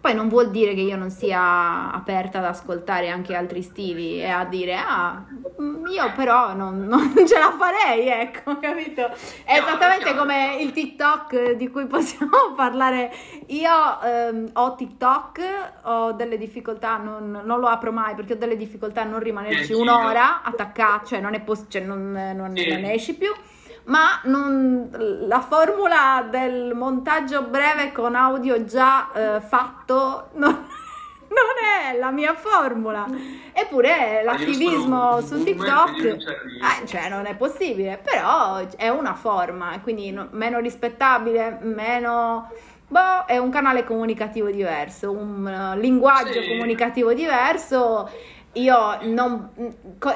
poi 0.03 0.13
non 0.13 0.27
vuol 0.27 0.51
dire 0.51 0.73
che 0.73 0.81
io 0.81 0.97
non 0.97 1.09
sia 1.09 1.89
aperta 1.93 2.39
ad 2.39 2.43
ascoltare 2.43 3.07
anche 3.07 3.35
altri 3.35 3.61
stili 3.61 4.19
e 4.19 4.27
a 4.27 4.43
dire, 4.43 4.75
ah, 4.75 5.23
mm, 5.61 5.85
io 5.85 6.11
però 6.13 6.53
non, 6.53 6.83
non 6.83 7.13
ce 7.25 7.39
la 7.39 7.55
farei, 7.57 8.09
ecco, 8.09 8.59
capito? 8.59 9.09
È 9.45 9.53
esattamente 9.53 10.13
come 10.13 10.57
il 10.59 10.73
TikTok 10.73 11.51
di 11.51 11.69
cui 11.69 11.85
possiamo 11.85 12.51
parlare. 12.53 13.13
Io 13.47 14.01
ehm, 14.03 14.49
ho 14.51 14.75
TikTok, 14.75 15.41
ho 15.83 16.11
delle 16.11 16.37
difficoltà, 16.37 16.97
non, 16.97 17.41
non, 17.41 17.61
lo 17.61 17.67
apro 17.67 17.93
mai 17.93 18.13
perché 18.13 18.33
ho 18.33 18.37
delle 18.37 18.57
difficoltà 18.57 19.03
a 19.03 19.05
non 19.05 19.21
rimanerci 19.21 19.71
un'ora 19.71 20.41
attaccato, 20.43 21.05
cioè 21.05 21.21
non, 21.21 21.33
è 21.33 21.39
poss- 21.39 21.67
cioè 21.69 21.81
non, 21.81 22.11
non, 22.11 22.35
non 22.35 22.51
ne 22.51 22.93
esci 22.93 23.15
più 23.15 23.31
ma 23.85 24.21
non, 24.23 24.89
la 25.27 25.41
formula 25.41 26.25
del 26.29 26.73
montaggio 26.73 27.43
breve 27.43 27.91
con 27.91 28.15
audio 28.15 28.63
già 28.63 29.11
eh, 29.11 29.41
fatto 29.41 30.29
non, 30.33 30.51
non, 31.27 31.91
è 31.91 31.97
la 31.97 32.11
mia 32.11 32.33
formula. 32.33 33.05
Eppure 33.51 34.21
l'attivismo 34.23 35.19
su 35.21 35.43
TikTok, 35.43 36.03
eh, 36.03 36.87
cioè 36.87 37.09
non 37.09 37.25
è 37.25 37.35
possibile, 37.35 37.99
però 38.01 38.65
è 38.77 38.87
una 38.89 39.15
forma, 39.15 39.79
quindi 39.81 40.11
no, 40.11 40.27
meno 40.31 40.59
rispettabile, 40.59 41.59
meno... 41.61 42.51
Boh, 42.85 43.25
è 43.25 43.37
un 43.39 43.49
canale 43.49 43.85
comunicativo 43.85 44.51
diverso, 44.51 45.11
un 45.11 45.73
uh, 45.73 45.79
linguaggio 45.79 46.41
sì. 46.41 46.47
comunicativo 46.49 47.11
diverso 47.13 48.07
io 48.53 48.97
non 49.03 49.49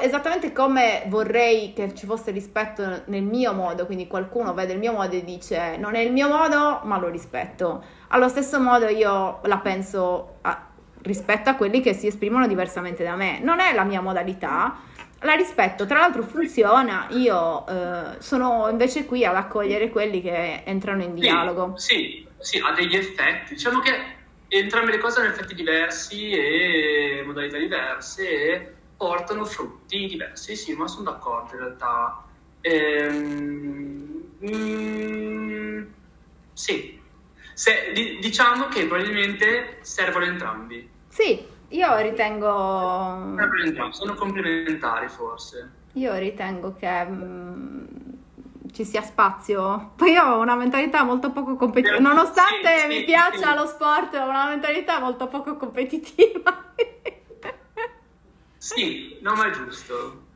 esattamente 0.00 0.52
come 0.52 1.04
vorrei 1.06 1.72
che 1.72 1.94
ci 1.94 2.06
fosse 2.06 2.30
rispetto 2.30 3.02
nel 3.06 3.22
mio 3.22 3.52
modo, 3.52 3.86
quindi 3.86 4.06
qualcuno 4.06 4.54
vede 4.54 4.74
il 4.74 4.78
mio 4.78 4.92
modo 4.92 5.14
e 5.14 5.24
dice 5.24 5.76
non 5.76 5.94
è 5.94 6.00
il 6.00 6.12
mio 6.12 6.28
modo, 6.28 6.80
ma 6.84 6.98
lo 6.98 7.08
rispetto. 7.08 7.82
Allo 8.08 8.28
stesso 8.28 8.60
modo 8.60 8.86
io 8.86 9.40
la 9.42 9.58
penso 9.58 10.36
a, 10.42 10.66
rispetto 11.02 11.50
a 11.50 11.54
quelli 11.54 11.80
che 11.80 11.94
si 11.94 12.06
esprimono 12.06 12.46
diversamente 12.46 13.02
da 13.02 13.16
me. 13.16 13.40
Non 13.40 13.58
è 13.58 13.74
la 13.74 13.84
mia 13.84 14.00
modalità, 14.00 14.76
la 15.20 15.34
rispetto, 15.34 15.84
tra 15.84 15.98
l'altro 15.98 16.22
funziona, 16.22 17.06
io 17.10 17.66
eh, 17.66 18.20
sono 18.20 18.68
invece 18.70 19.04
qui 19.04 19.24
ad 19.24 19.34
accogliere 19.34 19.90
quelli 19.90 20.22
che 20.22 20.62
entrano 20.64 21.02
in 21.02 21.14
dialogo. 21.14 21.72
Sì, 21.76 22.24
sì, 22.38 22.58
sì 22.58 22.62
ha 22.64 22.72
degli 22.72 22.94
effetti. 22.94 23.54
Diciamo 23.54 23.80
che 23.80 24.16
entrambe 24.48 24.92
le 24.92 24.98
cose 24.98 25.20
hanno 25.20 25.28
effetti 25.28 25.54
diversi 25.54 26.30
e 26.30 27.22
modalità 27.24 27.58
diverse 27.58 28.28
e 28.28 28.72
portano 28.96 29.44
frutti 29.44 30.06
diversi, 30.06 30.56
sì, 30.56 30.74
ma 30.74 30.88
sono 30.88 31.10
d'accordo 31.10 31.54
in 31.54 31.60
realtà. 31.60 32.24
Ehm, 32.60 34.22
mm, 34.44 35.82
sì, 36.52 37.00
Se, 37.52 37.92
di, 37.92 38.18
diciamo 38.20 38.66
che 38.68 38.86
probabilmente 38.86 39.78
servono 39.82 40.24
entrambi. 40.24 40.88
Sì, 41.08 41.44
io 41.68 41.98
ritengo... 41.98 43.36
Sono 43.90 44.14
complementari 44.14 45.08
forse. 45.08 45.70
Io 45.94 46.16
ritengo 46.16 46.74
che... 46.74 47.04
Mm, 47.04 47.86
ci 48.78 48.84
sia 48.84 49.02
spazio. 49.02 49.90
Poi 49.96 50.12
io 50.12 50.22
ho 50.22 50.38
una 50.38 50.54
mentalità 50.54 51.02
molto 51.02 51.32
poco 51.32 51.56
competitiva, 51.56 51.98
nonostante 51.98 52.86
mi 52.86 53.02
piaccia 53.02 53.52
lo 53.56 53.66
sport, 53.66 54.14
ho 54.14 54.28
una 54.28 54.46
mentalità 54.46 55.00
molto 55.00 55.26
poco 55.26 55.56
competitiva. 55.56 56.72
sì, 58.56 59.18
no, 59.20 59.34
ma 59.34 59.48
è 59.48 59.50
giusto. 59.50 60.26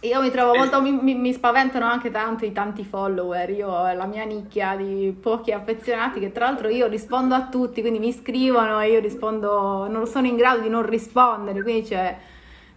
Io 0.00 0.20
mi 0.20 0.30
trovo 0.30 0.56
molto, 0.56 0.82
mi, 0.82 0.90
mi, 0.90 1.14
mi, 1.14 1.32
spaventano 1.32 1.84
anche 1.84 2.10
tanto 2.10 2.44
i 2.44 2.50
tanti 2.50 2.84
follower, 2.84 3.50
io 3.50 3.68
ho 3.68 3.92
la 3.92 4.06
mia 4.06 4.24
nicchia 4.24 4.74
di 4.74 5.16
pochi 5.20 5.52
affezionati 5.52 6.18
che 6.18 6.32
tra 6.32 6.46
l'altro 6.46 6.68
io 6.68 6.88
rispondo 6.88 7.36
a 7.36 7.46
tutti, 7.46 7.80
quindi 7.80 8.00
mi 8.00 8.12
scrivono 8.12 8.80
e 8.80 8.90
io 8.90 9.00
rispondo, 9.00 9.86
non 9.88 10.08
sono 10.08 10.26
in 10.26 10.34
grado 10.34 10.60
di 10.60 10.68
non 10.68 10.84
rispondere, 10.84 11.62
quindi 11.62 11.86
cioè, 11.86 12.16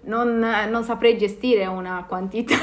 non, 0.03 0.37
non 0.69 0.83
saprei 0.83 1.17
gestire 1.17 1.65
una 1.65 2.05
quantità 2.07 2.55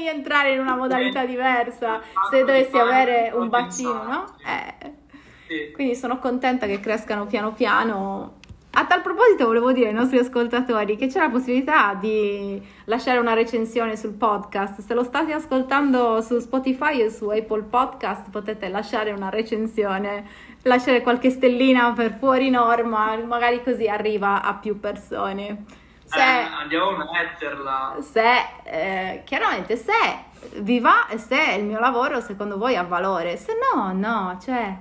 dovrei 0.00 0.08
entrare 0.08 0.52
in 0.52 0.60
una 0.60 0.76
modalità 0.76 1.24
diversa 1.24 2.00
se 2.30 2.40
dovessi 2.40 2.76
avere 2.76 3.30
un 3.34 3.48
bacino, 3.48 4.02
no? 4.04 4.24
Eh. 4.44 5.72
Quindi 5.72 5.94
sono 5.94 6.18
contenta 6.18 6.66
che 6.66 6.80
crescano 6.80 7.26
piano 7.26 7.52
piano. 7.52 8.38
A 8.72 8.84
tal 8.86 9.02
proposito 9.02 9.46
volevo 9.46 9.72
dire 9.72 9.88
ai 9.88 9.94
nostri 9.94 10.18
ascoltatori 10.18 10.96
che 10.96 11.08
c'è 11.08 11.18
la 11.18 11.28
possibilità 11.28 11.94
di 11.94 12.62
lasciare 12.84 13.18
una 13.18 13.34
recensione 13.34 13.96
sul 13.96 14.12
podcast. 14.12 14.80
Se 14.80 14.94
lo 14.94 15.02
state 15.02 15.32
ascoltando 15.32 16.20
su 16.20 16.38
Spotify 16.38 17.02
o 17.02 17.08
su 17.08 17.28
Apple 17.28 17.62
Podcast 17.62 18.30
potete 18.30 18.68
lasciare 18.68 19.10
una 19.10 19.28
recensione, 19.28 20.24
lasciare 20.62 21.02
qualche 21.02 21.30
stellina 21.30 21.92
per 21.94 22.12
fuori 22.16 22.48
norma, 22.48 23.16
magari 23.26 23.60
così 23.64 23.88
arriva 23.88 24.40
a 24.40 24.54
più 24.54 24.78
persone. 24.78 25.64
Se, 26.10 26.18
eh, 26.18 26.42
andiamo 26.42 26.88
a 26.88 27.08
metterla. 27.12 27.96
Se, 28.00 28.34
eh, 28.64 29.22
chiaramente, 29.24 29.76
se 29.76 29.92
vi 30.56 30.80
va 30.80 31.06
e 31.06 31.18
se 31.18 31.54
il 31.56 31.64
mio 31.64 31.78
lavoro 31.78 32.20
secondo 32.20 32.58
voi 32.58 32.74
ha 32.74 32.82
valore, 32.82 33.36
se 33.36 33.52
no, 33.54 33.92
no, 33.92 34.36
cioè, 34.42 34.76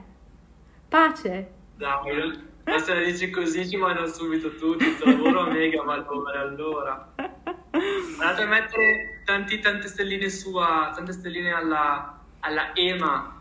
pace. 0.89 1.51
Dai, 1.75 2.47
se 2.79 2.93
la 2.95 3.01
dici 3.01 3.29
così 3.29 3.69
ci 3.69 3.77
mandano 3.77 4.07
subito 4.07 4.55
tutti, 4.55 4.85
il 4.85 4.97
tuo 4.97 5.11
lavoro 5.11 5.51
mega 5.51 5.83
valore 5.83 6.39
allora. 6.39 7.13
Andate 7.15 8.41
a 8.41 8.47
mettere 8.47 9.21
tanti, 9.23 9.59
tante 9.59 9.87
stelline 9.87 10.29
su, 10.29 10.53
tante 10.53 11.11
stelline 11.11 11.53
alla, 11.53 12.19
alla 12.39 12.71
Ema. 12.73 13.37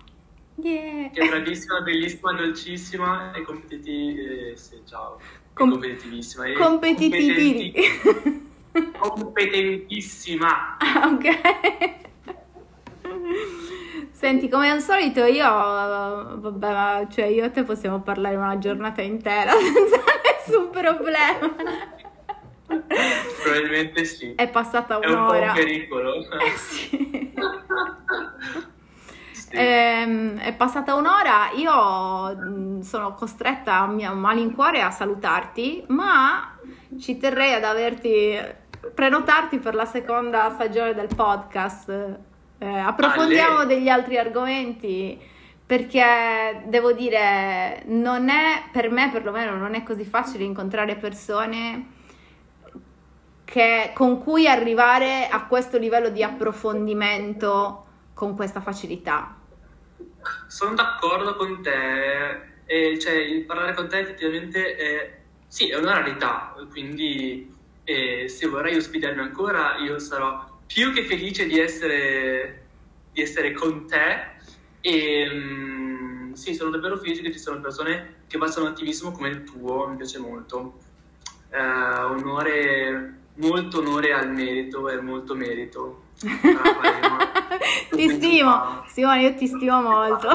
Yeah. 0.57 1.09
Che 1.11 1.20
è 1.20 1.28
bravissima, 1.28 1.80
bellissima, 1.80 2.32
dolcissima 2.34 3.32
e 3.32 3.43
competitiva. 3.43 4.51
Eh, 4.51 4.57
sì, 4.57 4.82
ciao 4.84 5.18
Com- 5.59 5.71
competitivissima. 5.71 6.45
È 6.45 6.53
competitivi. 6.53 7.75
competentissima. 8.97 10.77
Ah, 10.79 11.09
ok. 11.09 11.27
Senti, 14.13 14.49
come 14.49 14.71
al 14.71 14.81
solito 14.81 15.25
io, 15.25 15.45
vabbè, 15.49 17.09
cioè 17.11 17.25
io 17.25 17.45
e 17.45 17.51
te 17.51 17.65
possiamo 17.65 18.01
parlare 18.01 18.37
una 18.37 18.59
giornata 18.59 19.03
intera 19.03 19.53
senza 19.59 20.03
nessun 20.23 20.71
problema. 20.71 21.55
Probabilmente 23.43 24.05
sì. 24.05 24.35
È 24.35 24.49
passata 24.49 24.99
un'ora. 24.99 25.09
È 25.09 25.15
un 25.15 25.27
po' 25.27 25.35
un 25.35 25.53
pericolo. 25.55 26.15
Eh 26.39 26.57
sì. 26.57 27.33
Sì. 29.49 29.57
Eh, 29.57 30.35
è 30.37 30.53
passata 30.55 30.95
un'ora, 30.95 31.51
io 31.57 32.37
mm, 32.37 32.81
sono 32.81 33.15
costretta 33.15 33.79
a 33.79 33.87
mio 33.87 34.15
malincuore 34.15 34.83
a 34.83 34.91
salutarti, 34.91 35.85
ma 35.89 36.55
ci 37.01 37.17
terrei 37.17 37.55
ad 37.55 37.65
averti 37.65 38.37
prenotarti 38.95 39.59
per 39.59 39.75
la 39.75 39.87
seconda 39.87 40.51
stagione 40.51 40.93
del 40.93 41.09
podcast. 41.15 41.89
Eh, 42.59 42.79
approfondiamo 42.79 43.59
Ale. 43.59 43.67
degli 43.67 43.89
altri 43.89 44.19
argomenti 44.19 45.19
perché 45.65 46.63
devo 46.67 46.93
dire, 46.93 47.85
non 47.87 48.29
è 48.29 48.65
per 48.71 48.91
me 48.91 49.11
perlomeno 49.11 49.57
non 49.57 49.75
è 49.75 49.83
così 49.83 50.05
facile 50.05 50.45
incontrare 50.45 50.97
persone 50.97 51.87
che, 53.45 53.93
con 53.95 54.19
cui 54.23 54.47
arrivare 54.47 55.27
a 55.29 55.47
questo 55.47 55.79
livello 55.79 56.11
di 56.11 56.23
approfondimento 56.23 57.85
con 58.13 58.37
questa 58.37 58.61
facilità. 58.61 59.38
Sono 60.47 60.74
d'accordo 60.74 61.35
con 61.37 61.62
te, 61.62 62.57
e, 62.64 62.99
cioè 62.99 63.14
il 63.14 63.45
parlare 63.45 63.74
con 63.74 63.89
te 63.89 63.99
effettivamente 63.99 64.76
è, 64.76 65.18
sì, 65.47 65.68
è 65.68 65.76
una 65.76 65.95
rarità, 65.95 66.55
quindi 66.70 67.55
eh, 67.85 68.29
se 68.29 68.47
vorrai 68.47 68.76
ospitarmi 68.76 69.20
ancora 69.20 69.76
io 69.79 69.99
sarò 69.99 70.61
più 70.66 70.93
che 70.93 71.05
felice 71.05 71.47
di 71.47 71.59
essere, 71.59 72.66
di 73.12 73.22
essere 73.22 73.53
con 73.53 73.87
te. 73.87 74.37
E 74.81 75.29
um, 75.29 76.33
sì, 76.35 76.55
sono 76.55 76.70
davvero 76.70 76.99
felice 76.99 77.22
che 77.22 77.33
ci 77.33 77.39
siano 77.39 77.61
persone 77.61 78.16
che 78.29 78.39
facciano 78.39 78.68
attivismo 78.68 79.11
come 79.11 79.29
il 79.29 79.45
tuo, 79.45 79.89
mi 79.89 79.97
piace 79.97 80.18
molto. 80.18 80.79
Uh, 81.51 82.12
onore, 82.12 83.20
molto 83.37 83.79
onore 83.79 84.12
al 84.12 84.31
merito 84.31 84.89
e 84.91 85.01
molto 85.01 85.35
merito 85.35 86.08
ti 87.91 88.09
stimo, 88.09 88.85
Simone, 88.89 89.23
io 89.23 89.35
ti 89.35 89.47
stimo 89.47 89.81
molto. 89.81 90.29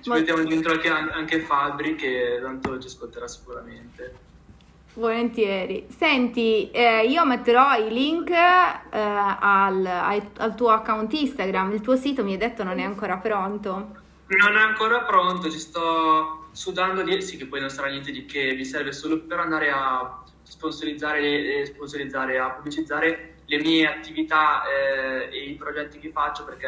ci 0.00 0.10
mettiamo 0.10 0.44
dentro 0.44 0.72
anche, 0.72 0.88
anche 0.88 1.40
Fabri 1.40 1.94
che 1.94 2.38
tanto 2.42 2.78
ci 2.78 2.88
ascolterà 2.88 3.26
sicuramente. 3.26 4.22
Volentieri. 4.94 5.86
Senti, 5.88 6.70
eh, 6.70 7.06
io 7.06 7.24
metterò 7.26 7.74
i 7.74 7.92
link 7.92 8.30
eh, 8.30 8.86
al, 8.90 9.84
al, 9.86 10.54
tuo 10.54 10.68
account 10.68 11.12
Instagram, 11.12 11.72
il 11.72 11.80
tuo 11.80 11.96
sito 11.96 12.22
mi 12.22 12.32
hai 12.32 12.38
detto 12.38 12.62
non 12.62 12.78
è 12.78 12.84
ancora 12.84 13.16
pronto. 13.16 13.72
Non 14.26 14.56
è 14.56 14.60
ancora 14.60 15.00
pronto, 15.00 15.50
ci 15.50 15.58
sto 15.58 16.48
sudando 16.52 17.02
di... 17.02 17.20
Sì, 17.22 17.36
che 17.36 17.46
poi 17.46 17.60
non 17.60 17.70
sarà 17.70 17.88
niente 17.88 18.12
di 18.12 18.24
che, 18.24 18.54
mi 18.54 18.64
serve 18.64 18.92
solo 18.92 19.18
per 19.20 19.40
andare 19.40 19.70
a 19.70 20.22
sponsorizzare, 20.54 21.66
sponsorizzare 21.66 22.38
a 22.38 22.50
pubblicizzare 22.50 23.34
le 23.44 23.58
mie 23.58 23.86
attività 23.86 24.62
eh, 24.64 25.28
e 25.30 25.50
i 25.50 25.54
progetti 25.54 25.98
che 25.98 26.10
faccio 26.10 26.44
perché 26.44 26.66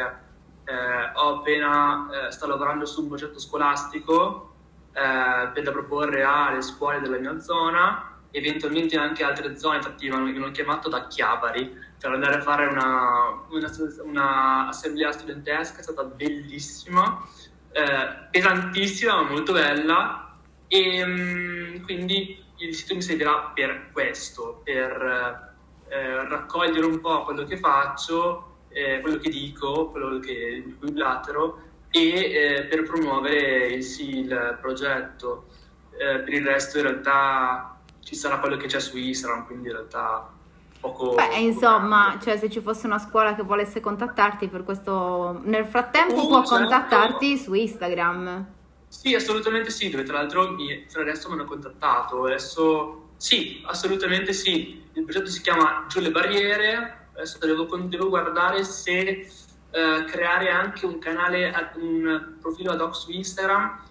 eh, 0.65 1.11
ho 1.15 1.37
appena, 1.37 2.27
eh, 2.27 2.31
sto 2.31 2.45
lavorando 2.47 2.85
su 2.85 3.01
un 3.01 3.07
progetto 3.07 3.39
scolastico 3.39 4.53
eh, 4.91 5.49
per 5.53 5.63
da 5.63 5.71
proporre 5.71 6.23
alle 6.23 6.61
scuole 6.61 6.99
della 6.99 7.17
mia 7.17 7.39
zona 7.39 8.17
eventualmente 8.31 8.97
anche 8.97 9.23
altre 9.23 9.57
zone, 9.57 9.77
infatti 9.77 10.09
mi 10.09 10.15
hanno 10.15 10.51
chiamato 10.51 10.89
da 10.89 11.07
Chiavari 11.07 11.85
per 11.97 12.11
andare 12.11 12.35
a 12.35 12.41
fare 12.41 12.67
una, 12.67 13.45
una, 13.49 13.71
una 14.03 14.67
assemblea 14.67 15.11
studentesca, 15.11 15.79
è 15.79 15.81
stata 15.81 16.03
bellissima, 16.03 17.25
eh, 17.71 18.27
pesantissima 18.29 19.21
ma 19.21 19.29
molto 19.29 19.53
bella 19.53 20.35
e 20.67 21.03
um, 21.03 21.81
quindi 21.83 22.43
il 22.57 22.75
sito 22.75 22.95
mi 22.95 23.01
servirà 23.01 23.51
per 23.53 23.91
questo, 23.91 24.61
per 24.63 25.55
eh, 25.89 26.27
raccogliere 26.27 26.85
un 26.85 26.99
po' 26.99 27.23
quello 27.23 27.43
che 27.43 27.57
faccio, 27.57 28.57
eh, 28.69 28.99
quello 29.01 29.17
che 29.17 29.29
dico, 29.29 29.89
quello 29.89 30.19
che, 30.19 30.63
di 30.65 30.75
cui 30.77 30.91
blatero 30.91 31.61
e 31.89 32.09
eh, 32.09 32.65
per 32.65 32.83
promuovere 32.83 33.67
il, 33.67 33.83
sì, 33.83 34.19
il 34.19 34.57
progetto. 34.61 35.45
Eh, 35.91 36.19
per 36.19 36.33
il 36.33 36.45
resto 36.45 36.77
in 36.77 36.83
realtà 36.83 37.79
ci 38.01 38.15
sarà 38.15 38.39
quello 38.39 38.57
che 38.57 38.67
c'è 38.67 38.79
su 38.79 38.97
Instagram, 38.97 39.45
quindi 39.45 39.67
in 39.67 39.73
realtà 39.73 40.31
poco... 40.79 41.15
Beh, 41.15 41.37
insomma, 41.37 42.17
cioè, 42.21 42.37
se 42.37 42.49
ci 42.49 42.61
fosse 42.61 42.85
una 42.85 42.99
scuola 42.99 43.35
che 43.35 43.43
volesse 43.43 43.79
contattarti 43.79 44.47
per 44.47 44.63
questo... 44.63 45.41
Nel 45.43 45.65
frattempo 45.65 46.23
uh, 46.23 46.27
può 46.27 46.45
certo. 46.45 46.55
contattarti 46.55 47.37
su 47.37 47.53
Instagram. 47.53 48.55
Sì, 48.99 49.13
assolutamente 49.13 49.69
sì, 49.69 49.91
dove 49.91 50.01
tra 50.01 50.17
l'altro 50.17 50.49
mi, 50.53 50.87
tra 50.87 51.03
adesso 51.03 51.27
mi 51.27 51.35
hanno 51.35 51.45
contattato, 51.45 52.25
adesso 52.25 53.09
sì, 53.17 53.61
assolutamente 53.67 54.33
sì. 54.33 54.83
Il 54.93 55.03
progetto 55.03 55.27
si 55.27 55.39
chiama 55.41 55.85
Giù 55.87 55.99
le 55.99 56.09
barriere, 56.09 57.09
adesso 57.13 57.37
devo, 57.37 57.67
devo 57.77 58.09
guardare 58.09 58.63
se 58.63 58.97
eh, 58.97 60.03
creare 60.07 60.49
anche 60.49 60.87
un 60.87 60.97
canale, 60.97 61.53
un 61.75 62.37
profilo 62.41 62.71
ad 62.71 62.81
hoc 62.81 62.95
su 62.95 63.11
Instagram. 63.11 63.83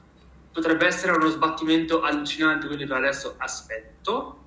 Potrebbe 0.52 0.86
essere 0.86 1.12
uno 1.12 1.28
sbattimento 1.28 2.02
allucinante, 2.02 2.66
quindi 2.66 2.84
per 2.84 2.96
adesso 2.96 3.36
aspetto. 3.38 4.40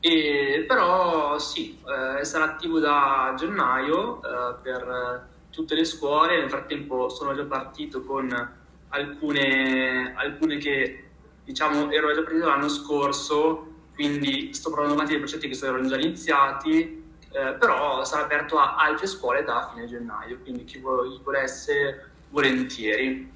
E, 0.00 0.66
però 0.68 1.38
sì, 1.38 1.80
eh, 2.20 2.22
sarà 2.26 2.44
attivo 2.44 2.78
da 2.78 3.32
gennaio 3.38 4.20
eh, 4.22 4.54
per 4.60 5.28
tutte 5.50 5.74
le 5.74 5.84
scuole, 5.86 6.36
nel 6.36 6.50
frattempo 6.50 7.08
sono 7.08 7.34
già 7.34 7.44
partito 7.44 8.02
con 8.02 8.62
alcune, 8.94 10.14
alcune 10.16 10.56
che 10.58 11.04
diciamo 11.44 11.90
ero 11.90 12.12
già 12.14 12.22
partito 12.22 12.46
l'anno 12.46 12.68
scorso, 12.68 13.72
quindi 13.94 14.54
sto 14.54 14.70
provando 14.70 14.94
avanti 14.94 15.12
dei 15.12 15.20
progetti 15.20 15.48
che 15.48 15.54
sono 15.54 15.84
già 15.86 15.96
iniziati, 15.96 17.02
eh, 17.30 17.52
però 17.54 18.04
sarà 18.04 18.22
aperto 18.24 18.58
a 18.58 18.76
altre 18.76 19.06
scuole 19.06 19.42
da 19.42 19.70
fine 19.72 19.86
gennaio, 19.86 20.38
quindi 20.42 20.64
chi, 20.64 20.80
chi 20.80 21.20
volesse 21.22 22.10
volentieri. 22.30 23.32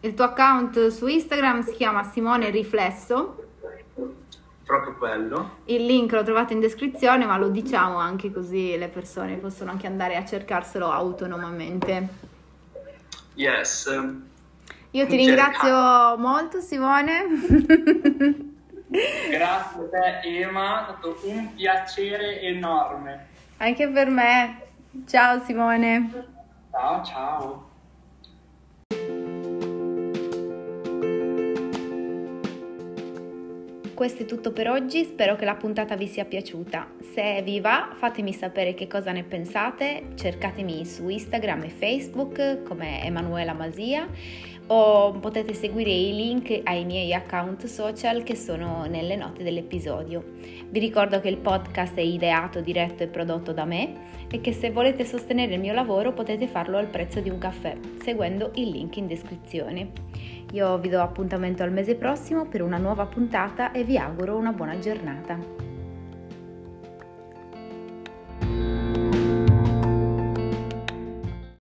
Il 0.00 0.14
tuo 0.14 0.24
account 0.24 0.88
su 0.88 1.06
Instagram 1.06 1.62
si 1.62 1.72
chiama 1.72 2.02
Simone 2.04 2.50
Riflesso. 2.50 3.44
Proprio 4.64 4.94
quello. 4.96 5.56
Il 5.64 5.86
link 5.86 6.12
lo 6.12 6.22
trovate 6.22 6.52
in 6.52 6.60
descrizione, 6.60 7.24
ma 7.24 7.38
lo 7.38 7.48
diciamo 7.48 7.98
anche 7.98 8.30
così 8.30 8.76
le 8.76 8.88
persone 8.88 9.36
possono 9.36 9.70
anche 9.70 9.86
andare 9.86 10.16
a 10.16 10.24
cercarselo 10.24 10.90
autonomamente. 10.90 12.08
Yes. 13.34 13.90
Io 14.92 15.06
ti 15.06 15.16
ringrazio 15.16 16.16
molto 16.16 16.60
Simone. 16.60 17.24
Grazie 19.30 19.82
a 19.82 19.88
te 20.20 20.20
Ema, 20.22 20.80
è 20.80 20.84
stato 20.84 21.18
un 21.24 21.54
piacere 21.54 22.40
enorme. 22.40 23.26
Anche 23.58 23.86
per 23.88 24.08
me. 24.08 24.62
Ciao 25.06 25.40
Simone. 25.40 26.26
Ciao, 26.70 27.04
ciao. 27.04 27.66
questo 33.98 34.22
è 34.22 34.26
tutto 34.26 34.52
per 34.52 34.70
oggi, 34.70 35.02
spero 35.02 35.34
che 35.34 35.44
la 35.44 35.56
puntata 35.56 35.96
vi 35.96 36.06
sia 36.06 36.24
piaciuta. 36.24 36.86
Se 37.00 37.42
vi 37.42 37.58
va 37.58 37.90
fatemi 37.96 38.32
sapere 38.32 38.72
che 38.72 38.86
cosa 38.86 39.10
ne 39.10 39.24
pensate, 39.24 40.10
cercatemi 40.14 40.86
su 40.86 41.08
Instagram 41.08 41.64
e 41.64 41.68
Facebook 41.70 42.62
come 42.62 43.04
Emanuela 43.04 43.54
Masia 43.54 44.08
o 44.68 45.12
potete 45.12 45.54
seguire 45.54 45.90
i 45.90 46.14
link 46.14 46.60
ai 46.64 46.84
miei 46.84 47.12
account 47.14 47.66
social 47.66 48.22
che 48.22 48.36
sono 48.36 48.86
nelle 48.86 49.16
note 49.16 49.42
dell'episodio. 49.42 50.24
Vi 50.68 50.78
ricordo 50.78 51.20
che 51.20 51.28
il 51.28 51.38
podcast 51.38 51.94
è 51.96 52.02
ideato, 52.02 52.60
diretto 52.60 53.02
e 53.02 53.08
prodotto 53.08 53.52
da 53.52 53.64
me 53.64 54.26
e 54.30 54.40
che 54.40 54.52
se 54.52 54.70
volete 54.70 55.04
sostenere 55.04 55.54
il 55.54 55.60
mio 55.60 55.72
lavoro 55.72 56.12
potete 56.12 56.46
farlo 56.46 56.76
al 56.76 56.86
prezzo 56.86 57.20
di 57.20 57.30
un 57.30 57.38
caffè 57.38 57.76
seguendo 58.02 58.52
il 58.54 58.68
link 58.68 58.96
in 58.96 59.06
descrizione. 59.06 59.92
Io 60.52 60.78
vi 60.78 60.88
do 60.88 61.00
appuntamento 61.00 61.62
al 61.62 61.72
mese 61.72 61.94
prossimo 61.94 62.46
per 62.46 62.62
una 62.62 62.78
nuova 62.78 63.06
puntata 63.06 63.72
e 63.72 63.84
vi 63.84 63.96
auguro 63.98 64.36
una 64.36 64.52
buona 64.52 64.78
giornata. 64.78 65.67